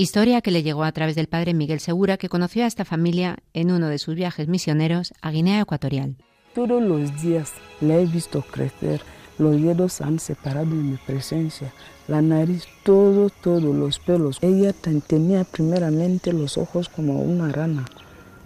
Historia 0.00 0.42
que 0.42 0.52
le 0.52 0.62
llegó 0.62 0.84
a 0.84 0.92
través 0.92 1.16
del 1.16 1.26
padre 1.26 1.54
Miguel 1.54 1.80
Segura, 1.80 2.18
que 2.18 2.28
conoció 2.28 2.62
a 2.62 2.68
esta 2.68 2.84
familia 2.84 3.38
en 3.52 3.72
uno 3.72 3.88
de 3.88 3.98
sus 3.98 4.14
viajes 4.14 4.46
misioneros 4.46 5.12
a 5.22 5.32
Guinea 5.32 5.60
Ecuatorial. 5.60 6.14
Todos 6.54 6.80
los 6.80 7.20
días 7.20 7.50
la 7.80 7.96
he 7.96 8.06
visto 8.06 8.42
crecer, 8.42 9.00
los 9.38 9.60
dedos 9.60 10.00
han 10.00 10.20
separado 10.20 10.70
en 10.70 10.92
mi 10.92 10.96
presencia, 10.98 11.72
la 12.06 12.22
nariz, 12.22 12.68
todo, 12.84 13.28
todos 13.42 13.74
los 13.74 13.98
pelos. 13.98 14.38
Ella 14.40 14.72
tenía 14.72 15.42
primeramente 15.42 16.32
los 16.32 16.58
ojos 16.58 16.88
como 16.88 17.20
una 17.20 17.48
rana, 17.48 17.84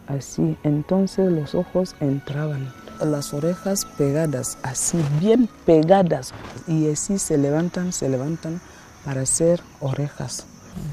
así, 0.06 0.56
entonces 0.62 1.30
los 1.30 1.54
ojos 1.54 1.96
entraban, 2.00 2.72
las 3.04 3.34
orejas 3.34 3.84
pegadas, 3.98 4.56
así, 4.62 4.96
bien 5.20 5.50
pegadas, 5.66 6.32
y 6.66 6.88
así 6.88 7.18
se 7.18 7.36
levantan, 7.36 7.92
se 7.92 8.08
levantan 8.08 8.58
para 9.04 9.20
hacer 9.20 9.60
orejas. 9.80 10.46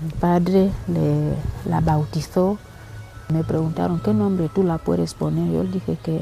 Mi 0.03 0.09
padre 0.11 0.71
la 1.65 1.79
bautizó. 1.81 2.57
Me 3.29 3.43
preguntaron 3.43 4.01
qué 4.01 4.13
nombre 4.13 4.49
tú 4.53 4.63
la 4.63 4.77
puedes 4.77 5.13
poner. 5.13 5.51
Yo 5.51 5.63
le 5.63 5.71
dije 5.71 5.97
que 6.03 6.21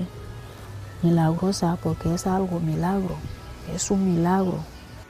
milagrosa 1.03 1.77
porque 1.81 2.13
es 2.13 2.27
algo 2.27 2.59
milagro. 2.59 3.15
Es 3.73 3.91
un 3.91 4.15
milagro. 4.15 4.59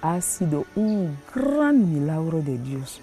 Ha 0.01 0.21
sido 0.21 0.65
un 0.75 1.17
gran 1.33 1.93
milagro 1.93 2.41
de 2.41 2.57
Dios 2.57 3.01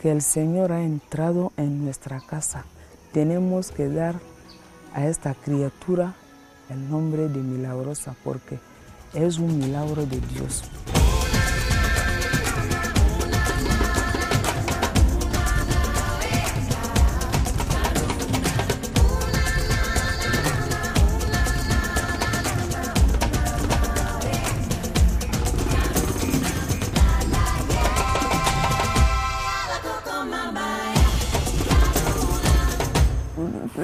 que 0.00 0.10
el 0.10 0.22
Señor 0.22 0.72
ha 0.72 0.82
entrado 0.82 1.52
en 1.56 1.84
nuestra 1.84 2.20
casa. 2.20 2.64
Tenemos 3.12 3.70
que 3.70 3.88
dar 3.88 4.14
a 4.94 5.06
esta 5.06 5.34
criatura 5.34 6.14
el 6.68 6.88
nombre 6.88 7.28
de 7.28 7.40
milagrosa 7.40 8.14
porque 8.24 8.58
es 9.12 9.38
un 9.38 9.58
milagro 9.58 10.06
de 10.06 10.20
Dios. 10.20 10.62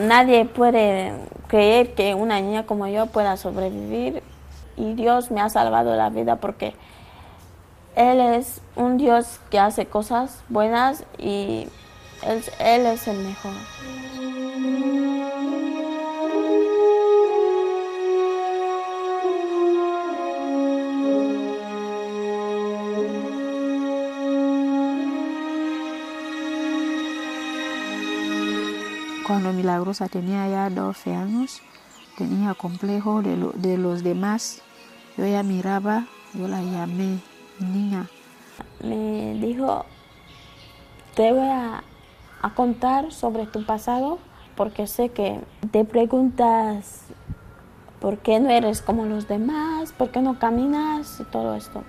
Nadie 0.06 0.44
puede 0.44 1.14
creer 1.48 1.94
que 1.94 2.14
una 2.14 2.40
niña 2.40 2.64
como 2.64 2.86
yo 2.86 3.06
pueda 3.06 3.36
sobrevivir 3.36 4.22
y 4.76 4.94
Dios 4.94 5.32
me 5.32 5.40
ha 5.40 5.48
salvado 5.48 5.96
la 5.96 6.10
vida 6.10 6.36
porque 6.36 6.74
Él 7.96 8.20
es 8.20 8.60
un 8.76 8.98
Dios 8.98 9.40
que 9.50 9.58
hace 9.58 9.86
cosas 9.86 10.44
buenas 10.48 11.02
y 11.18 11.66
Él, 12.22 12.86
es 12.86 13.08
el 13.08 13.18
mejor. 13.18 13.52
Cuando 29.26 29.52
Milagrosa 29.52 30.06
tenía 30.06 30.48
ya 30.48 30.70
12 30.70 31.12
años, 31.16 31.60
tenía 32.16 32.54
complejo 32.54 33.22
de, 33.22 33.36
lo, 33.36 33.50
de 33.56 33.76
los 33.76 34.04
demás. 34.04 34.62
Yo 35.16 35.26
ya 35.26 35.42
miraba, 35.42 36.06
yo 36.32 36.46
la 36.46 36.62
llamé 36.62 37.18
niña. 37.58 38.06
Me 38.84 39.34
dijo, 39.34 39.84
te 41.16 41.32
voy 41.32 41.48
a, 41.48 41.82
a 42.40 42.54
contar 42.54 43.12
sobre 43.12 43.46
tu 43.46 43.66
pasado 43.66 44.20
porque 44.54 44.86
sé 44.86 45.08
que 45.08 45.40
te 45.72 45.84
preguntas 45.84 47.02
por 48.00 48.18
qué 48.18 48.38
no 48.38 48.50
eres 48.50 48.80
como 48.80 49.06
los 49.06 49.26
demás, 49.26 49.90
por 49.90 50.12
qué 50.12 50.20
no 50.20 50.38
caminas 50.38 51.18
y 51.18 51.24
todo 51.24 51.56
esto. 51.56 51.82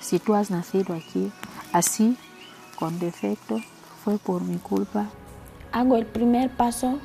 Si 0.00 0.20
tú 0.20 0.34
has 0.34 0.50
nacido 0.50 0.94
aquí 0.94 1.30
así, 1.74 2.16
con 2.78 2.98
defecto, 2.98 3.60
fue 4.02 4.16
por 4.16 4.40
mi 4.40 4.56
culpa. 4.56 5.10
Hago 5.72 5.96
el 5.96 6.06
primer 6.06 6.50
paso 6.50 6.98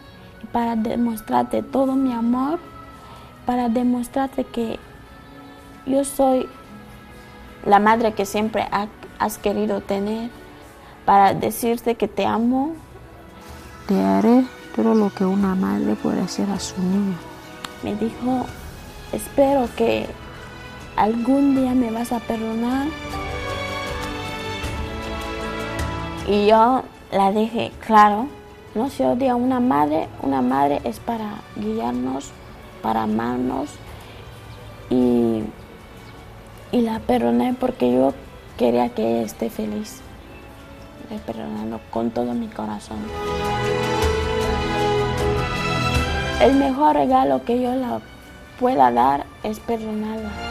para 0.51 0.75
demostrarte 0.75 1.61
todo 1.63 1.95
mi 1.95 2.11
amor, 2.13 2.59
para 3.45 3.69
demostrarte 3.69 4.43
que 4.43 4.79
yo 5.85 6.03
soy 6.05 6.47
la 7.65 7.79
madre 7.79 8.13
que 8.13 8.25
siempre 8.25 8.67
ha- 8.71 8.87
has 9.19 9.37
querido 9.37 9.81
tener, 9.81 10.29
para 11.05 11.33
decirte 11.33 11.95
que 11.95 12.07
te 12.07 12.25
amo. 12.25 12.73
Te 13.87 14.01
haré 14.01 14.45
todo 14.75 14.93
lo 14.95 15.09
que 15.09 15.25
una 15.25 15.53
madre 15.55 15.95
puede 15.95 16.21
hacer 16.21 16.49
a 16.49 16.59
su 16.59 16.81
niño. 16.81 17.15
me 17.83 17.95
dijo, 17.95 18.45
espero 19.11 19.67
que 19.75 20.05
algún 20.95 21.55
día 21.55 21.73
me 21.73 21.89
vas 21.91 22.11
a 22.11 22.19
perdonar. 22.19 22.87
Y 26.27 26.47
yo 26.47 26.83
la 27.11 27.31
dije, 27.31 27.71
claro, 27.85 28.27
no 28.73 28.89
se 28.89 29.05
odia 29.05 29.35
una 29.35 29.59
madre, 29.59 30.07
una 30.21 30.41
madre 30.41 30.81
es 30.83 30.99
para 30.99 31.41
guiarnos, 31.55 32.31
para 32.81 33.03
amarnos. 33.03 33.69
Y, 34.89 35.43
y 36.71 36.81
la 36.81 36.99
perdoné 36.99 37.53
porque 37.53 37.91
yo 37.91 38.13
quería 38.57 38.89
que 38.89 39.17
ella 39.17 39.25
esté 39.25 39.49
feliz. 39.49 40.01
Le 41.09 41.17
perdonando 41.19 41.81
con 41.89 42.11
todo 42.11 42.33
mi 42.33 42.47
corazón. 42.47 42.99
El 46.41 46.55
mejor 46.55 46.95
regalo 46.95 47.43
que 47.43 47.61
yo 47.61 47.75
la 47.75 47.99
pueda 48.59 48.91
dar 48.91 49.25
es 49.43 49.59
perdonarla. 49.59 50.50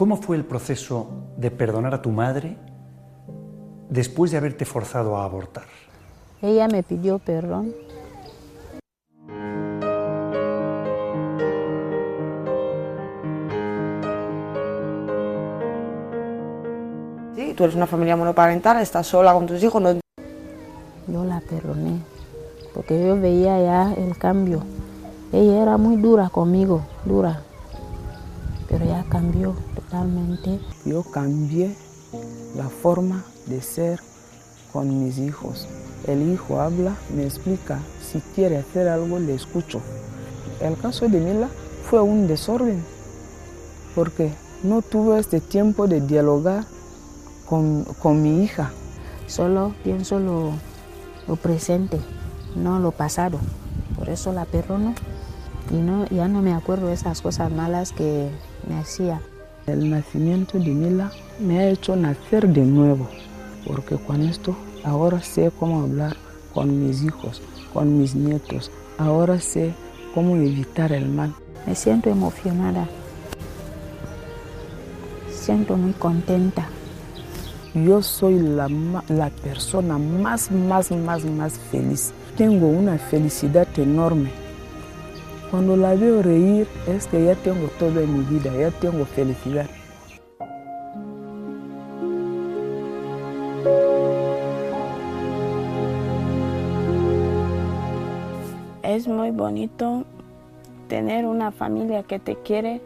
¿Cómo 0.00 0.16
fue 0.16 0.38
el 0.38 0.46
proceso 0.46 1.10
de 1.36 1.50
perdonar 1.50 1.92
a 1.92 2.00
tu 2.00 2.08
madre 2.08 2.56
después 3.90 4.30
de 4.30 4.38
haberte 4.38 4.64
forzado 4.64 5.18
a 5.18 5.26
abortar? 5.26 5.64
Ella 6.40 6.68
me 6.68 6.82
pidió 6.82 7.18
perdón. 7.18 7.74
Sí, 17.36 17.52
tú 17.54 17.64
eres 17.64 17.76
una 17.76 17.86
familia 17.86 18.16
monoparental, 18.16 18.80
estás 18.80 19.06
sola 19.06 19.34
con 19.34 19.44
tus 19.44 19.62
hijos. 19.62 19.82
No... 19.82 19.92
Yo 21.08 21.24
la 21.26 21.42
perdoné 21.42 21.98
porque 22.72 23.06
yo 23.06 23.20
veía 23.20 23.60
ya 23.60 23.92
el 23.92 24.16
cambio. 24.16 24.62
Ella 25.30 25.60
era 25.60 25.76
muy 25.76 25.96
dura 25.96 26.30
conmigo, 26.30 26.80
dura, 27.04 27.42
pero 28.66 28.86
ya 28.86 29.04
cambió 29.10 29.54
totalmente. 29.90 30.60
Yo 30.84 31.02
cambié 31.02 31.74
la 32.56 32.68
forma 32.68 33.24
de 33.46 33.60
ser 33.60 34.00
con 34.72 35.04
mis 35.04 35.18
hijos. 35.18 35.66
El 36.06 36.32
hijo 36.32 36.60
habla, 36.60 36.94
me 37.14 37.24
explica, 37.24 37.80
si 38.00 38.20
quiere 38.34 38.58
hacer 38.58 38.88
algo 38.88 39.18
le 39.18 39.34
escucho. 39.34 39.80
El 40.60 40.76
caso 40.76 41.08
de 41.08 41.20
Mila 41.20 41.48
fue 41.88 42.00
un 42.00 42.26
desorden, 42.26 42.82
porque 43.94 44.32
no 44.62 44.80
tuve 44.80 45.18
este 45.18 45.40
tiempo 45.40 45.88
de 45.88 46.00
dialogar 46.00 46.64
con, 47.46 47.84
con 48.00 48.22
mi 48.22 48.44
hija. 48.44 48.70
Solo 49.26 49.74
pienso 49.82 50.20
lo, 50.20 50.52
lo, 51.26 51.36
presente, 51.36 52.00
no 52.56 52.78
lo 52.78 52.92
pasado. 52.92 53.38
Por 53.96 54.08
eso 54.08 54.32
la 54.32 54.44
perdono 54.44 54.94
y 55.70 55.74
no, 55.74 56.06
ya 56.06 56.28
no 56.28 56.42
me 56.42 56.54
acuerdo 56.54 56.86
de 56.86 56.94
esas 56.94 57.20
cosas 57.20 57.50
malas 57.50 57.92
que 57.92 58.30
me 58.68 58.78
hacía. 58.78 59.20
El 59.70 59.88
nacimiento 59.88 60.58
de 60.58 60.70
Mila 60.70 61.12
me 61.38 61.60
ha 61.60 61.68
hecho 61.68 61.94
nacer 61.94 62.48
de 62.48 62.62
nuevo, 62.62 63.06
porque 63.64 63.96
con 63.96 64.22
esto 64.22 64.56
ahora 64.82 65.22
sé 65.22 65.52
cómo 65.56 65.82
hablar 65.82 66.16
con 66.52 66.84
mis 66.84 67.04
hijos, 67.04 67.40
con 67.72 67.96
mis 67.96 68.16
nietos, 68.16 68.72
ahora 68.98 69.38
sé 69.38 69.72
cómo 70.12 70.34
evitar 70.34 70.90
el 70.92 71.08
mal. 71.08 71.32
Me 71.68 71.76
siento 71.76 72.10
emocionada, 72.10 72.88
siento 75.30 75.76
muy 75.76 75.92
contenta. 75.92 76.66
Yo 77.72 78.02
soy 78.02 78.40
la, 78.40 78.68
la 79.08 79.30
persona 79.30 79.98
más, 79.98 80.50
más, 80.50 80.90
más, 80.90 81.24
más 81.24 81.52
feliz. 81.70 82.12
Tengo 82.36 82.66
una 82.66 82.98
felicidad 82.98 83.68
enorme. 83.76 84.32
Cuando 85.50 85.76
la 85.76 85.96
veo 85.96 86.22
reír 86.22 86.68
es 86.86 87.08
que 87.08 87.24
ya 87.24 87.34
tengo 87.34 87.66
todo 87.76 87.98
en 87.98 88.18
mi 88.18 88.24
vida, 88.24 88.52
ya 88.56 88.70
tengo 88.70 89.04
felicidad. 89.04 89.66
Es 98.84 99.08
muy 99.08 99.32
bonito 99.32 100.04
tener 100.86 101.26
una 101.26 101.50
familia 101.50 102.04
que 102.04 102.20
te 102.20 102.36
quiere. 102.36 102.80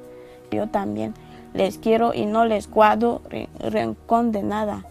Yo 0.50 0.66
también 0.68 1.12
les 1.52 1.76
quiero 1.76 2.14
y 2.14 2.24
no 2.24 2.46
les 2.46 2.70
guardo 2.70 3.20
rencor 3.58 4.26
de 4.26 4.42
nada. 4.42 4.84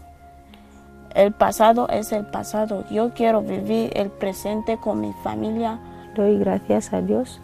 El 1.12 1.32
pasado 1.32 1.88
es 1.88 2.12
el 2.12 2.26
pasado. 2.26 2.84
Yo 2.90 3.14
quiero 3.14 3.42
vivir 3.42 3.90
el 3.94 4.10
presente 4.10 4.76
con 4.76 5.00
mi 5.00 5.12
familia. 5.24 5.80
Doy 6.14 6.38
gracias 6.38 6.92
a 6.92 7.00
Dios 7.00 7.40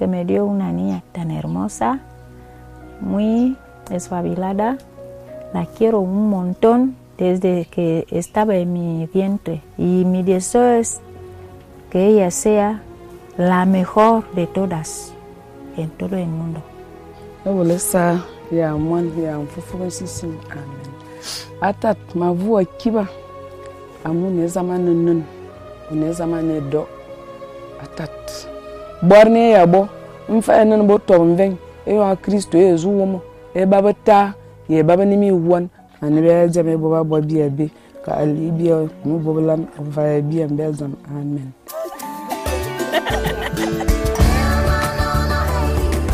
que 0.00 0.06
me 0.06 0.24
dio 0.24 0.46
una 0.46 0.72
niña 0.72 1.02
tan 1.12 1.30
hermosa, 1.30 2.00
muy 3.02 3.54
espabilada. 3.90 4.78
La 5.52 5.66
quiero 5.66 6.00
un 6.00 6.30
montón 6.30 6.96
desde 7.18 7.66
que 7.66 8.06
estaba 8.10 8.56
en 8.56 8.72
mi 8.72 9.06
vientre 9.12 9.60
y 9.76 10.06
mi 10.06 10.22
deseo 10.22 10.78
es 10.80 11.02
que 11.90 12.06
ella 12.06 12.30
sea 12.30 12.80
la 13.36 13.66
mejor 13.66 14.24
de 14.32 14.46
todas 14.46 15.12
en 15.76 15.90
todo 15.90 16.16
el 16.16 16.28
mundo. 16.28 16.62
Atat. 27.82 28.49
Borne 29.02 29.50
ya 29.56 29.66
bo 29.66 29.88
mfa 30.28 30.64
nan 30.64 30.86
bo 30.86 30.98
to 30.98 31.24
mven 31.24 31.56
e 31.86 31.94
wa 31.96 32.14
Kristo 32.16 32.58
e 32.58 32.76
zu 32.76 32.90
wo 32.90 33.22
e 33.54 33.64
baba 33.64 33.94
ta 33.94 34.34
ye 34.68 34.82
baba 34.82 35.04
ni 35.06 35.16
mi 35.16 35.32
won 35.32 35.70
ani 36.02 36.20
be 36.20 36.48
jame 36.52 36.76
bo 36.76 36.90
ba 36.90 37.02
bo 37.02 37.16
bia 37.20 37.48
be 37.48 37.70
ka 38.04 38.20
ali 38.20 38.50
bia 38.52 38.76
mu 39.04 39.18
bo 39.18 39.40
lan 39.40 39.66
va 39.78 40.20
bia 40.20 40.46
mbelzam 40.48 40.96
amen. 41.08 41.54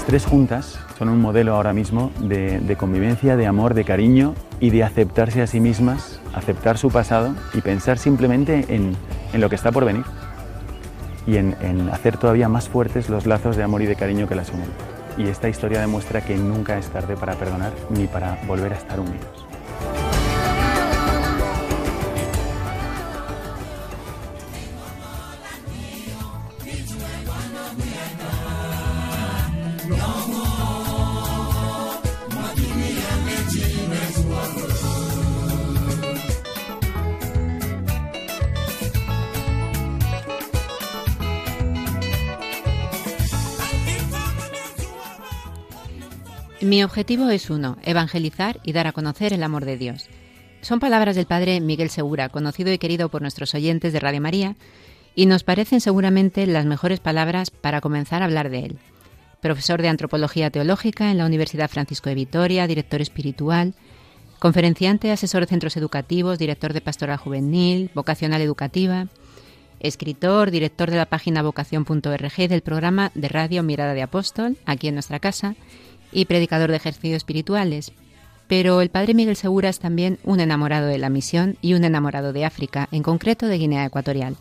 tres 0.07 0.25
juntas 0.25 0.79
son 0.97 1.09
un 1.09 1.21
modelo 1.21 1.57
ahora 1.57 1.73
mismo 1.73 2.13
de, 2.21 2.61
de, 2.61 2.77
convivencia, 2.77 3.37
de 3.37 3.49
amor, 3.49 3.75
de 3.75 3.83
cariño 3.83 4.35
y 4.61 4.71
de 4.71 4.85
aceptarse 4.85 5.43
a 5.43 5.49
sí 5.49 5.59
mismas, 5.59 6.21
aceptar 6.33 6.79
su 6.79 6.91
pasado 6.91 7.35
y 7.53 7.61
pensar 7.61 7.99
simplemente 7.99 8.65
en, 8.69 8.97
en 9.33 9.41
lo 9.41 9.49
que 9.49 9.57
está 9.57 9.73
por 9.73 9.85
venir 9.85 10.05
y 11.27 11.37
en, 11.37 11.91
hacer 11.93 12.17
todavía 12.17 12.49
más 12.49 12.69
fuertes 12.69 13.09
los 13.09 13.27
lazos 13.27 13.57
de 13.57 13.63
amor 13.63 13.83
y 13.83 13.87
de 13.87 13.97
cariño 13.97 14.29
que 14.29 14.35
las 14.35 14.51
unen. 14.51 14.69
Y 15.19 15.29
esta 15.29 15.49
historia 15.49 15.81
demuestra 15.81 16.21
que 16.21 16.37
nunca 16.37 16.79
es 16.79 16.89
tarde 16.89 17.17
para 17.17 17.35
perdonar 17.35 17.73
ni 17.91 18.07
para 18.07 18.39
volver 18.47 18.73
a 18.73 18.77
estar 18.77 19.01
unidos. 19.01 19.46
Mi 46.67 46.83
objetivo 46.83 47.31
es 47.31 47.49
uno, 47.49 47.79
evangelizar 47.85 48.59
y 48.65 48.73
dar 48.73 48.89
a 48.89 48.93
conocer 48.93 49.33
el 49.33 49.45
amor 49.45 49.65
de 49.65 49.77
Dios. 49.77 50.09
Son 50.63 50.81
palabras 50.81 51.15
del 51.15 51.27
padre 51.27 51.61
Miguel 51.61 51.91
Segura, 51.91 52.29
conocido 52.29 52.73
y 52.73 52.79
querido 52.79 53.09
por 53.09 53.23
nuestros 53.23 53.55
oyentes 53.55 53.93
de 53.93 54.01
Radio 54.01 54.21
María, 54.21 54.57
y 55.15 55.27
nos 55.27 55.45
parecen 55.45 55.81
seguramente 55.81 56.45
las 56.45 56.67
mejores 56.67 56.99
palabras 56.99 57.51
para 57.51 57.81
comenzar 57.81 58.21
a 58.21 58.25
hablar 58.25 58.51
de 58.51 58.59
él. 58.65 58.79
Profesor 59.41 59.81
de 59.81 59.87
Antropología 59.87 60.51
Teológica 60.51 61.13
en 61.13 61.19
la 61.19 61.27
Universidad 61.27 61.71
Francisco 61.71 62.09
de 62.09 62.17
Vitoria, 62.17 62.67
director 62.67 63.01
espiritual, 63.01 63.75
conferenciante, 64.41 65.13
asesor 65.13 65.43
de 65.43 65.47
centros 65.47 65.77
educativos, 65.77 66.37
director 66.37 66.73
de 66.73 66.81
Pastoral 66.81 67.19
Juvenil, 67.19 67.93
vocacional 67.95 68.43
educativa, 68.43 69.07
escritor, 69.79 70.51
director 70.51 70.91
de 70.91 70.97
la 70.97 71.07
página 71.07 71.43
vocación.org 71.43 72.49
del 72.49 72.63
programa 72.63 73.13
de 73.15 73.29
radio 73.29 73.63
Mirada 73.63 73.95
de 73.95 74.03
Apóstol, 74.03 74.57
aquí 74.67 74.89
en 74.89 74.95
nuestra 74.95 75.21
casa, 75.21 75.55
y 76.13 76.25
predicador 76.25 76.71
de 76.71 76.77
ejercicios 76.77 77.17
espirituales. 77.17 77.93
Pero 78.49 78.81
el 78.81 78.91
padre 78.91 79.15
Miguel 79.15 79.37
Segura 79.37 79.69
es 79.69 79.79
también 79.79 80.19
un 80.25 80.41
enamorado 80.41 80.87
de 80.87 80.99
la 80.99 81.11
misión 81.11 81.57
y 81.63 81.75
un 81.75 81.85
enamorado 81.85 82.33
de 82.33 82.45
África, 82.45 82.89
en 82.93 83.03
concreto 83.03 83.47
de 83.47 83.59
Guinea 83.59 83.85
Ecuatorial. 83.85 84.37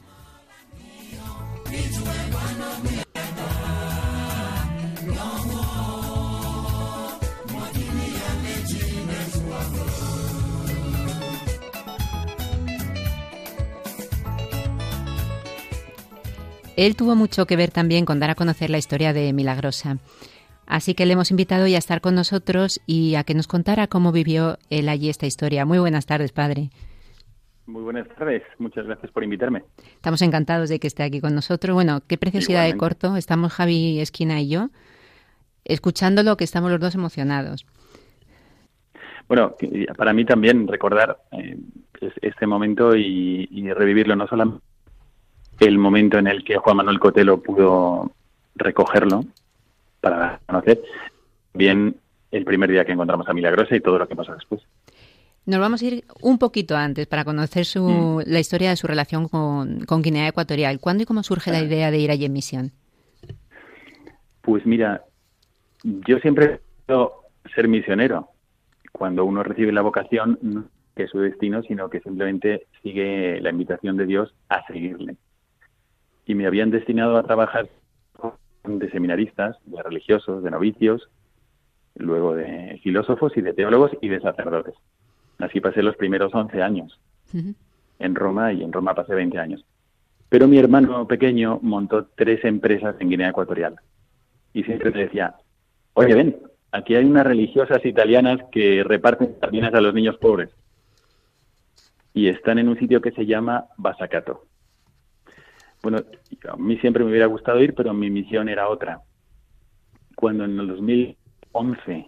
Él 16.76 16.96
tuvo 16.96 17.16
mucho 17.16 17.46
que 17.46 17.56
ver 17.56 17.72
también 17.72 18.06
con 18.06 18.20
dar 18.20 18.32
a 18.32 18.36
conocer 18.36 18.70
la 18.70 18.78
historia 18.78 19.14
de 19.14 19.32
Milagrosa. 19.32 19.98
Así 20.68 20.94
que 20.94 21.06
le 21.06 21.14
hemos 21.14 21.32
invitado 21.32 21.68
ya 21.68 21.78
a 21.78 21.80
estar 21.80 22.02
con 22.02 22.16
nosotros 22.16 22.82
y 22.86 23.16
a 23.16 23.24
que 23.24 23.34
nos 23.34 23.48
contara 23.48 23.88
cómo 23.88 24.12
vivió 24.12 24.58
él 24.70 24.90
allí 24.90 25.10
esta 25.10 25.26
historia. 25.26 25.66
Muy 25.66 25.80
buenas 25.80 26.06
tardes, 26.06 26.32
padre. 26.32 26.70
Muy 27.68 27.82
buenas 27.82 28.08
tardes, 28.10 28.44
muchas 28.60 28.86
gracias 28.86 29.12
por 29.12 29.24
invitarme. 29.24 29.64
Estamos 29.96 30.22
encantados 30.22 30.70
de 30.70 30.80
que 30.80 30.88
esté 30.88 31.04
aquí 31.04 31.20
con 31.20 31.34
nosotros. 31.34 31.74
Bueno, 31.74 32.02
qué 32.08 32.18
preciosidad 32.18 32.66
de 32.66 32.78
corto. 32.78 33.16
Estamos 33.18 33.54
Javi 33.54 34.00
Esquina 34.00 34.40
y 34.40 34.50
yo 34.50 34.70
escuchándolo, 35.66 36.38
que 36.38 36.44
estamos 36.44 36.72
los 36.72 36.80
dos 36.80 36.96
emocionados. 36.96 37.66
Bueno, 39.28 39.56
para 39.98 40.14
mí 40.14 40.24
también 40.24 40.68
recordar 40.68 41.18
eh, 41.32 41.58
este 42.22 42.46
momento 42.46 42.96
y, 42.96 43.48
revivirlo, 43.74 44.16
no 44.16 44.28
solamente 44.28 44.62
el 45.60 45.78
momento 45.78 46.20
en 46.20 46.28
el 46.28 46.44
que 46.44 46.58
Juan 46.58 46.78
Manuel 46.78 47.00
Cotelo 47.00 47.42
pudo 47.42 48.12
recogerlo 48.56 49.26
para 50.06 50.40
conocer, 50.46 50.80
bien 51.56 51.96
el 52.30 52.46
primer 52.46 52.70
día 52.70 52.86
que 52.86 52.92
encontramos 52.92 53.28
a 53.28 53.34
Milagrosa 53.34 53.76
y 53.76 53.80
todo 53.80 53.98
lo 53.98 54.08
que 54.08 54.16
pasó 54.16 54.36
después. 54.36 54.62
Nos 55.48 55.60
vamos 55.60 55.82
a 55.82 55.86
ir 55.86 56.04
un 56.22 56.38
poquito 56.38 56.78
antes 56.78 57.08
para 57.08 57.26
conocer 57.26 57.66
su, 57.66 57.84
mm. 57.88 58.22
la 58.28 58.40
historia 58.40 58.70
de 58.70 58.76
su 58.76 58.86
relación 58.86 59.28
con, 59.28 59.80
con, 59.86 60.04
Guinea 60.04 60.28
Ecuatorial. 60.28 60.80
¿Cuándo 60.80 61.02
y 61.02 61.06
cómo 61.08 61.24
surge 61.24 61.50
la 61.50 61.64
idea 61.64 61.90
de 61.90 61.98
ir 61.98 62.12
allí 62.12 62.26
en 62.26 62.34
misión? 62.34 62.72
Pues 64.42 64.64
mira, 64.68 65.02
yo 65.84 66.20
siempre 66.20 66.46
he 66.46 66.60
querido 66.86 67.22
ser 67.56 67.68
misionero. 67.68 68.30
Cuando 68.92 69.26
uno 69.26 69.42
recibe 69.42 69.72
la 69.72 69.82
vocación, 69.82 70.38
no 70.44 70.66
que 70.96 71.04
es 71.04 71.10
su 71.10 71.20
destino, 71.20 71.62
sino 71.64 71.90
que 71.90 72.00
simplemente 72.00 72.68
sigue 72.82 73.42
la 73.42 73.50
invitación 73.50 73.98
de 73.98 74.06
Dios 74.06 74.34
a 74.50 74.66
seguirle. 74.68 75.18
Y 76.26 76.36
me 76.36 76.48
habían 76.48 76.72
destinado 76.72 77.18
a 77.18 77.24
trabajar 77.24 77.68
de 78.68 78.90
seminaristas, 78.90 79.58
de 79.66 79.82
religiosos, 79.82 80.44
de 80.44 80.52
novicios, 80.52 81.10
luego 81.96 82.36
de 82.36 82.80
filósofos 82.84 83.36
y 83.38 83.42
de 83.42 83.54
teólogos 83.54 83.92
y 84.02 84.10
de 84.10 84.20
sacerdotes. 84.20 84.76
Así 85.40 85.60
pasé 85.60 85.82
los 85.82 85.96
primeros 85.96 86.34
11 86.34 86.62
años 86.62 87.00
en 88.00 88.16
Roma 88.16 88.54
y 88.54 88.64
en 88.64 88.72
Roma 88.72 88.94
pasé 88.94 89.16
20 89.16 89.40
años. 89.40 89.66
Pero 90.30 90.48
mi 90.48 90.58
hermano 90.58 91.08
pequeño 91.08 91.60
montó 91.62 92.08
tres 92.16 92.44
empresas 92.44 92.96
en 93.00 93.10
Guinea 93.10 93.30
Ecuatorial 93.30 93.76
y 94.54 94.64
siempre 94.64 94.92
me 94.92 95.04
decía, 95.04 95.36
oye, 95.94 96.14
ven, 96.14 96.38
aquí 96.72 96.96
hay 96.96 97.06
unas 97.06 97.26
religiosas 97.26 97.86
italianas 97.86 98.40
que 98.52 98.84
reparten 98.84 99.36
sardinas 99.40 99.74
a 99.74 99.82
los 99.82 99.94
niños 99.94 100.18
pobres 100.18 100.50
y 102.14 102.30
están 102.30 102.60
en 102.60 102.70
un 102.70 102.80
sitio 102.80 103.02
que 103.02 103.12
se 103.12 103.26
llama 103.26 103.66
Basacato. 103.78 104.46
Bueno, 105.86 106.00
a 106.50 106.58
mí 106.58 106.80
siempre 106.80 107.04
me 107.04 107.12
hubiera 107.12 107.28
gustado 107.28 107.62
ir, 107.62 107.76
pero 107.76 107.94
mi 107.94 108.10
misión 108.10 108.50
era 108.50 108.70
otra. 108.70 109.02
Cuando 110.16 110.44
en 110.44 110.60
el 110.60 110.68
2011 110.68 112.08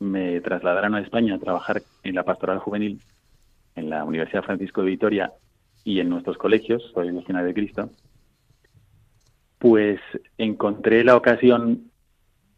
me 0.00 0.40
trasladaron 0.40 0.96
a 0.96 1.02
España 1.02 1.36
a 1.36 1.38
trabajar 1.38 1.82
en 2.02 2.16
la 2.16 2.24
pastoral 2.24 2.58
juvenil 2.58 3.00
en 3.76 3.90
la 3.90 4.02
Universidad 4.02 4.42
Francisco 4.42 4.82
de 4.82 4.88
Vitoria 4.88 5.32
y 5.84 6.00
en 6.00 6.08
nuestros 6.08 6.36
colegios, 6.36 6.82
soy 6.94 7.12
legionario 7.12 7.46
de 7.46 7.54
Cristo, 7.54 7.90
pues 9.60 10.00
encontré 10.36 11.04
la 11.04 11.14
ocasión 11.14 11.92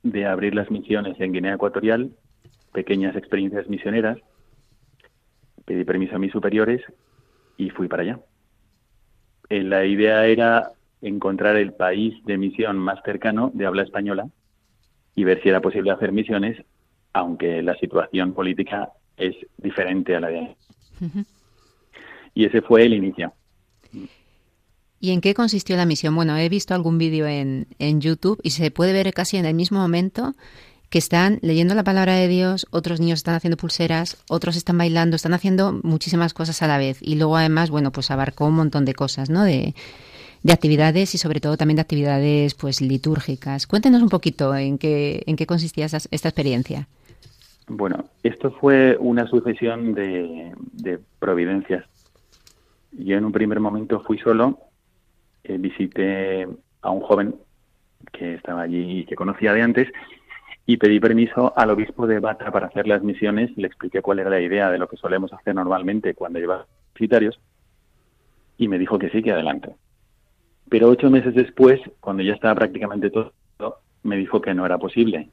de 0.03 0.25
abrir 0.25 0.55
las 0.55 0.71
misiones 0.71 1.21
en 1.21 1.35
Guinea 1.35 1.57
Ecuatorial, 1.57 2.13
pequeñas 2.73 3.17
experiencias 3.17 3.69
misioneras, 3.69 4.17
pedí 5.67 5.85
permiso 5.85 6.17
a 6.17 6.19
mis 6.19 6.33
superiores 6.33 6.81
y 7.59 7.69
fui 7.69 7.87
para 7.87 8.03
allá. 8.03 8.19
Eh, 9.51 9.63
la 9.63 9.85
idea 9.85 10.27
era 10.27 10.73
encontrar 11.01 11.57
el 11.57 11.73
país 11.73 12.15
de 12.25 12.39
misión 12.39 12.79
más 12.79 13.01
cercano 13.05 13.51
de 13.55 13.67
habla 13.67 13.83
española 13.83 14.29
y 15.15 15.25
ver 15.25 15.43
si 15.43 15.49
era 15.49 15.61
posible 15.61 15.91
hacer 15.91 16.13
misiones 16.13 16.59
aunque 17.13 17.63
la 17.63 17.77
situación 17.77 18.33
política 18.33 18.91
es 19.17 19.35
diferente 19.57 20.15
a 20.15 20.21
la 20.21 20.29
de 20.29 20.57
Y 22.35 22.45
ese 22.45 22.63
fue 22.63 22.85
el 22.85 22.95
inicio. 22.95 23.33
¿Y 25.01 25.13
en 25.13 25.21
qué 25.21 25.35
consistió 25.35 25.77
la 25.77 25.87
misión? 25.87 26.15
Bueno, 26.15 26.37
he 26.37 26.49
visto 26.49 26.75
algún 26.75 26.99
vídeo 26.99 27.27
en, 27.27 27.69
en 27.79 28.01
YouTube 28.01 28.41
y 28.43 28.51
se 28.51 28.71
puede 28.71 28.93
ver 28.93 29.13
casi 29.13 29.37
en 29.37 29.47
el 29.47 29.55
mismo 29.55 29.79
momento 29.79 30.35
que 30.91 30.99
están 30.99 31.39
leyendo 31.43 31.75
la 31.75 31.85
palabra 31.85 32.15
de 32.15 32.29
Dios, 32.29 32.67
otros 32.71 33.01
niños 33.01 33.19
están 33.19 33.35
haciendo 33.35 33.57
pulseras, 33.57 34.23
otros 34.29 34.57
están 34.57 34.79
bailando, 34.79 35.17
están 35.17 35.35
haciendo 35.35 35.79
muchísimas 35.83 36.33
cosas 36.35 36.63
a 36.63 36.67
la 36.67 36.79
vez. 36.79 36.99
Y 37.03 37.17
luego 37.17 37.37
además, 37.37 37.71
bueno, 37.71 37.93
pues 37.93 38.11
abarcó 38.11 38.47
un 38.47 38.55
montón 38.55 38.85
de 38.85 38.95
cosas, 38.95 39.29
¿no? 39.29 39.45
De, 39.45 39.75
de 40.43 40.53
actividades 40.53 41.15
y 41.15 41.19
sobre 41.19 41.41
todo 41.41 41.57
también 41.57 41.77
de 41.77 41.83
actividades 41.83 42.55
pues 42.55 42.81
litúrgicas. 42.81 43.67
Cuéntenos 43.67 44.03
un 44.03 44.09
poquito 44.09 44.55
en 44.55 44.79
qué, 44.79 45.23
en 45.27 45.37
qué 45.37 45.47
consistía 45.47 45.87
esta 45.87 46.29
experiencia. 46.29 46.89
Bueno, 47.69 48.05
esto 48.23 48.51
fue 48.53 48.97
una 48.99 49.27
sucesión 49.27 49.93
de, 49.95 50.99
providencias. 51.19 51.85
Yo 52.93 53.19
en 53.19 53.25
un 53.27 53.33
primer 53.33 53.61
momento 53.61 54.01
fui 54.01 54.19
solo, 54.19 54.59
eh, 55.45 55.59
visité 55.59 56.49
a 56.81 56.91
un 56.91 57.01
joven 57.01 57.35
que 58.13 58.35
estaba 58.35 58.63
allí 58.63 59.01
y 59.01 59.05
que 59.05 59.17
conocía 59.17 59.53
de 59.53 59.63
antes 59.63 59.89
y 60.69 60.77
pedí 60.77 61.01
permiso 61.01 61.55
al 61.57 61.71
obispo 61.71 62.07
de 62.07 62.21
Bata 62.21 62.53
para 62.53 62.67
hacer 62.67 62.87
las 62.87 63.03
misiones. 63.03 63.51
Le 63.57 63.67
expliqué 63.67 64.03
cuál 64.03 64.19
era 64.19 64.29
la 64.29 64.39
idea 64.39 64.71
de 64.71 64.77
lo 64.77 64.87
que 64.87 64.99
solemos 64.99 65.33
hacer 65.33 65.55
normalmente 65.55 66.13
cuando 66.13 66.39
lleva 66.39 66.67
visitarios 66.95 67.41
y 68.59 68.69
me 68.69 68.79
dijo 68.79 68.99
que 68.99 69.09
sí, 69.09 69.23
que 69.23 69.33
adelante. 69.33 69.75
Pero 70.69 70.91
ocho 70.91 71.09
meses 71.09 71.35
después, 71.35 71.81
cuando 72.01 72.23
ya 72.23 72.35
estaba 72.35 72.55
prácticamente 72.55 73.09
todo, 73.09 73.33
me 74.03 74.19
dijo 74.19 74.43
que 74.43 74.53
no 74.53 74.67
era 74.67 74.77
posible, 74.77 75.31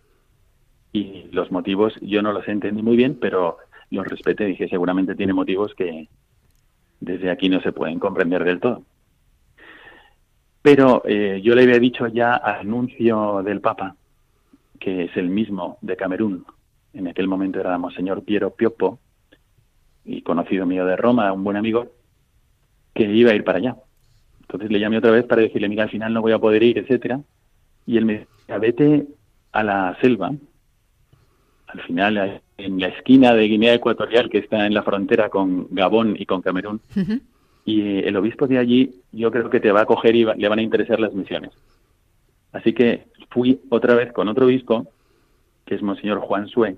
y 0.94 1.28
los 1.34 1.52
motivos 1.52 1.94
yo 2.02 2.22
no 2.22 2.32
los 2.32 2.48
entendí 2.48 2.82
muy 2.82 2.96
bien, 2.96 3.18
pero 3.20 3.58
los 3.90 4.08
respeté. 4.08 4.46
Dije, 4.46 4.70
seguramente 4.70 5.16
tiene 5.16 5.34
motivos 5.34 5.76
que 5.76 6.08
desde 7.02 7.30
aquí 7.30 7.50
no 7.50 7.60
se 7.60 7.74
pueden 7.74 8.00
comprender 8.00 8.46
del 8.46 8.62
todo. 8.62 8.84
Pero 10.62 11.04
eh, 11.06 11.42
yo 11.44 11.56
le 11.56 11.64
había 11.64 11.80
dicho 11.80 12.08
ya 12.08 12.36
al 12.36 12.62
anuncio 12.62 13.44
del 13.44 13.60
Papa, 13.60 13.98
que 14.80 15.06
es 15.06 15.18
el 15.18 15.30
mismo 15.30 15.78
de 15.82 15.96
Camerún, 15.96 16.46
en 16.94 17.08
aquel 17.08 17.28
momento 17.28 17.60
era 17.60 17.78
Monseñor 17.78 18.24
Piero 18.24 18.52
Piopo, 18.52 19.00
y 20.06 20.22
conocido 20.22 20.66
mío 20.66 20.86
de 20.86 20.96
Roma, 20.96 21.32
un 21.34 21.44
buen 21.44 21.58
amigo, 21.58 21.88
que 22.94 23.04
iba 23.04 23.32
a 23.32 23.36
ir 23.36 23.44
para 23.44 23.58
allá. 23.58 23.76
Entonces 24.42 24.72
le 24.72 24.80
llamé 24.80 24.98
otra 24.98 25.12
vez 25.12 25.26
para 25.26 25.42
decirle, 25.42 25.68
mira, 25.68 25.84
al 25.84 25.90
final 25.90 26.14
no 26.14 26.22
voy 26.22 26.32
a 26.32 26.40
poder 26.40 26.64
ir, 26.64 26.78
etcétera. 26.78 27.20
Y 27.86 27.98
él 27.98 28.06
me 28.06 28.14
decía, 28.20 28.58
vete 28.60 29.08
a 29.52 29.64
la 29.64 29.98
selva, 30.00 30.32
al 31.68 31.82
final 31.82 32.42
en 32.58 32.80
la 32.80 32.88
esquina 32.88 33.34
de 33.34 33.48
Guinea 33.48 33.74
Ecuatorial, 33.74 34.30
que 34.30 34.38
está 34.38 34.66
en 34.66 34.74
la 34.74 34.84
frontera 34.84 35.30
con 35.30 35.68
Gabón 35.72 36.16
y 36.18 36.26
con 36.26 36.42
Camerún. 36.42 36.80
Y 37.66 37.82
eh, 37.82 38.08
el 38.08 38.16
obispo 38.16 38.48
de 38.48 38.60
allí 38.60 39.02
yo 39.12 39.32
creo 39.32 39.50
que 39.50 39.60
te 39.60 39.72
va 39.72 39.82
a 39.82 39.86
coger 39.86 40.16
y 40.16 40.24
le 40.24 40.48
van 40.48 40.60
a 40.60 40.62
interesar 40.62 41.00
las 41.00 41.14
misiones. 41.14 41.52
Así 42.56 42.72
que 42.72 43.08
fui 43.32 43.60
otra 43.70 43.96
vez 43.96 44.14
con 44.14 44.30
otro 44.30 44.46
obispo, 44.46 44.88
que 45.66 45.76
es 45.76 45.82
Monseñor 45.82 46.20
Juan 46.20 46.48
Sue, 46.48 46.78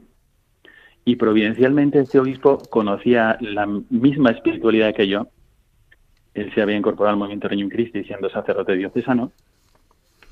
y 1.05 1.17
providencialmente 1.17 1.99
este 1.99 2.19
obispo 2.19 2.57
conocía 2.71 3.37
la 3.41 3.67
misma 3.91 4.31
espiritualidad 4.31 4.95
que 4.95 5.07
yo. 5.07 5.27
Él 6.33 6.51
se 6.55 6.63
había 6.63 6.77
incorporado 6.77 7.13
al 7.13 7.19
movimiento 7.19 7.47
Reino 7.47 7.69
Christi 7.69 8.03
siendo 8.05 8.27
sacerdote 8.31 8.73
diocesano 8.73 9.31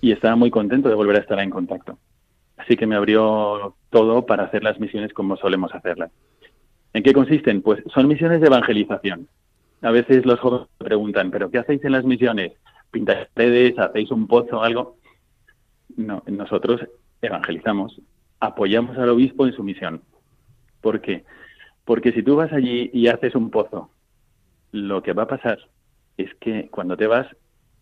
y 0.01 0.11
estaba 0.13 0.35
muy 0.35 0.49
contento 0.49 0.89
de 0.89 0.95
volver 0.95 1.17
a 1.17 1.19
estar 1.19 1.39
en 1.39 1.51
contacto. 1.51 1.99
Así 2.57 2.75
que 2.75 2.87
me 2.87 2.95
abrió 2.95 3.75
todo 3.91 4.25
para 4.25 4.45
hacer 4.45 4.63
las 4.63 4.79
misiones 4.79 5.13
como 5.13 5.37
solemos 5.37 5.75
hacerlas. 5.75 6.11
¿En 6.93 7.03
qué 7.03 7.13
consisten? 7.13 7.61
Pues 7.61 7.83
son 7.93 8.07
misiones 8.07 8.41
de 8.41 8.47
evangelización. 8.47 9.27
A 9.83 9.91
veces 9.91 10.25
los 10.25 10.39
jóvenes 10.39 10.67
preguntan, 10.79 11.29
¿pero 11.29 11.51
qué 11.51 11.59
hacéis 11.59 11.85
en 11.85 11.91
las 11.91 12.03
misiones? 12.03 12.53
¿Pintáis 12.89 13.27
redes? 13.35 13.77
¿Hacéis 13.77 14.09
un 14.09 14.25
pozo 14.25 14.57
o 14.57 14.63
algo? 14.63 14.97
No, 15.95 16.23
nosotros 16.27 16.81
evangelizamos, 17.21 18.01
apoyamos 18.39 18.97
al 18.97 19.09
obispo 19.09 19.45
en 19.45 19.53
su 19.53 19.63
misión. 19.63 20.01
¿Por 20.81 21.01
qué? 21.01 21.23
Porque 21.85 22.11
si 22.11 22.23
tú 22.23 22.35
vas 22.35 22.51
allí 22.51 22.89
y 22.93 23.07
haces 23.07 23.35
un 23.35 23.49
pozo, 23.49 23.89
lo 24.71 25.01
que 25.01 25.13
va 25.13 25.23
a 25.23 25.27
pasar 25.27 25.59
es 26.17 26.33
que 26.35 26.69
cuando 26.69 26.97
te 26.97 27.07
vas, 27.07 27.27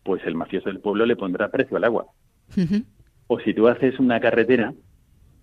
pues 0.04 0.24
el 0.26 0.36
mafioso 0.36 0.70
del 0.70 0.80
pueblo 0.80 1.06
le 1.06 1.16
pondrá 1.16 1.50
precio 1.50 1.78
al 1.78 1.86
agua. 1.86 2.08
O 3.28 3.40
si 3.40 3.54
tú 3.54 3.68
haces 3.68 4.00
una 4.00 4.20
carretera, 4.20 4.74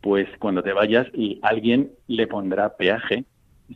pues 0.00 0.28
cuando 0.38 0.62
te 0.62 0.72
vayas 0.72 1.06
y 1.14 1.38
alguien 1.42 1.90
le 2.06 2.26
pondrá 2.26 2.76
peaje, 2.76 3.24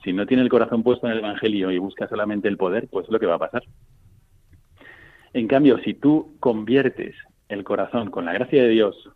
si 0.02 0.12
no 0.12 0.26
tiene 0.26 0.42
el 0.42 0.48
corazón 0.48 0.82
puesto 0.82 1.06
en 1.06 1.12
el 1.12 1.18
Evangelio 1.18 1.70
y 1.70 1.78
busca 1.78 2.08
solamente 2.08 2.48
el 2.48 2.56
poder, 2.56 2.88
pues 2.88 3.06
es 3.06 3.12
lo 3.12 3.20
que 3.20 3.26
va 3.26 3.36
a 3.36 3.38
pasar. 3.38 3.62
En 5.32 5.48
cambio, 5.48 5.78
si 5.78 5.94
tú 5.94 6.36
conviertes 6.40 7.14
el 7.54 7.64
corazón 7.64 8.10
con 8.10 8.24
la 8.24 8.32
gracia 8.32 8.62
de 8.62 8.68
Dios, 8.68 9.10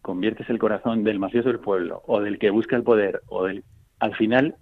conviertes 0.00 0.48
el 0.50 0.58
corazón 0.58 1.04
del 1.04 1.18
mafioso 1.18 1.48
del 1.48 1.60
pueblo 1.60 2.02
o 2.06 2.20
del 2.20 2.38
que 2.38 2.50
busca 2.50 2.76
el 2.76 2.82
poder 2.82 3.22
o 3.28 3.44
del 3.44 3.64
al 3.98 4.14
final 4.16 4.56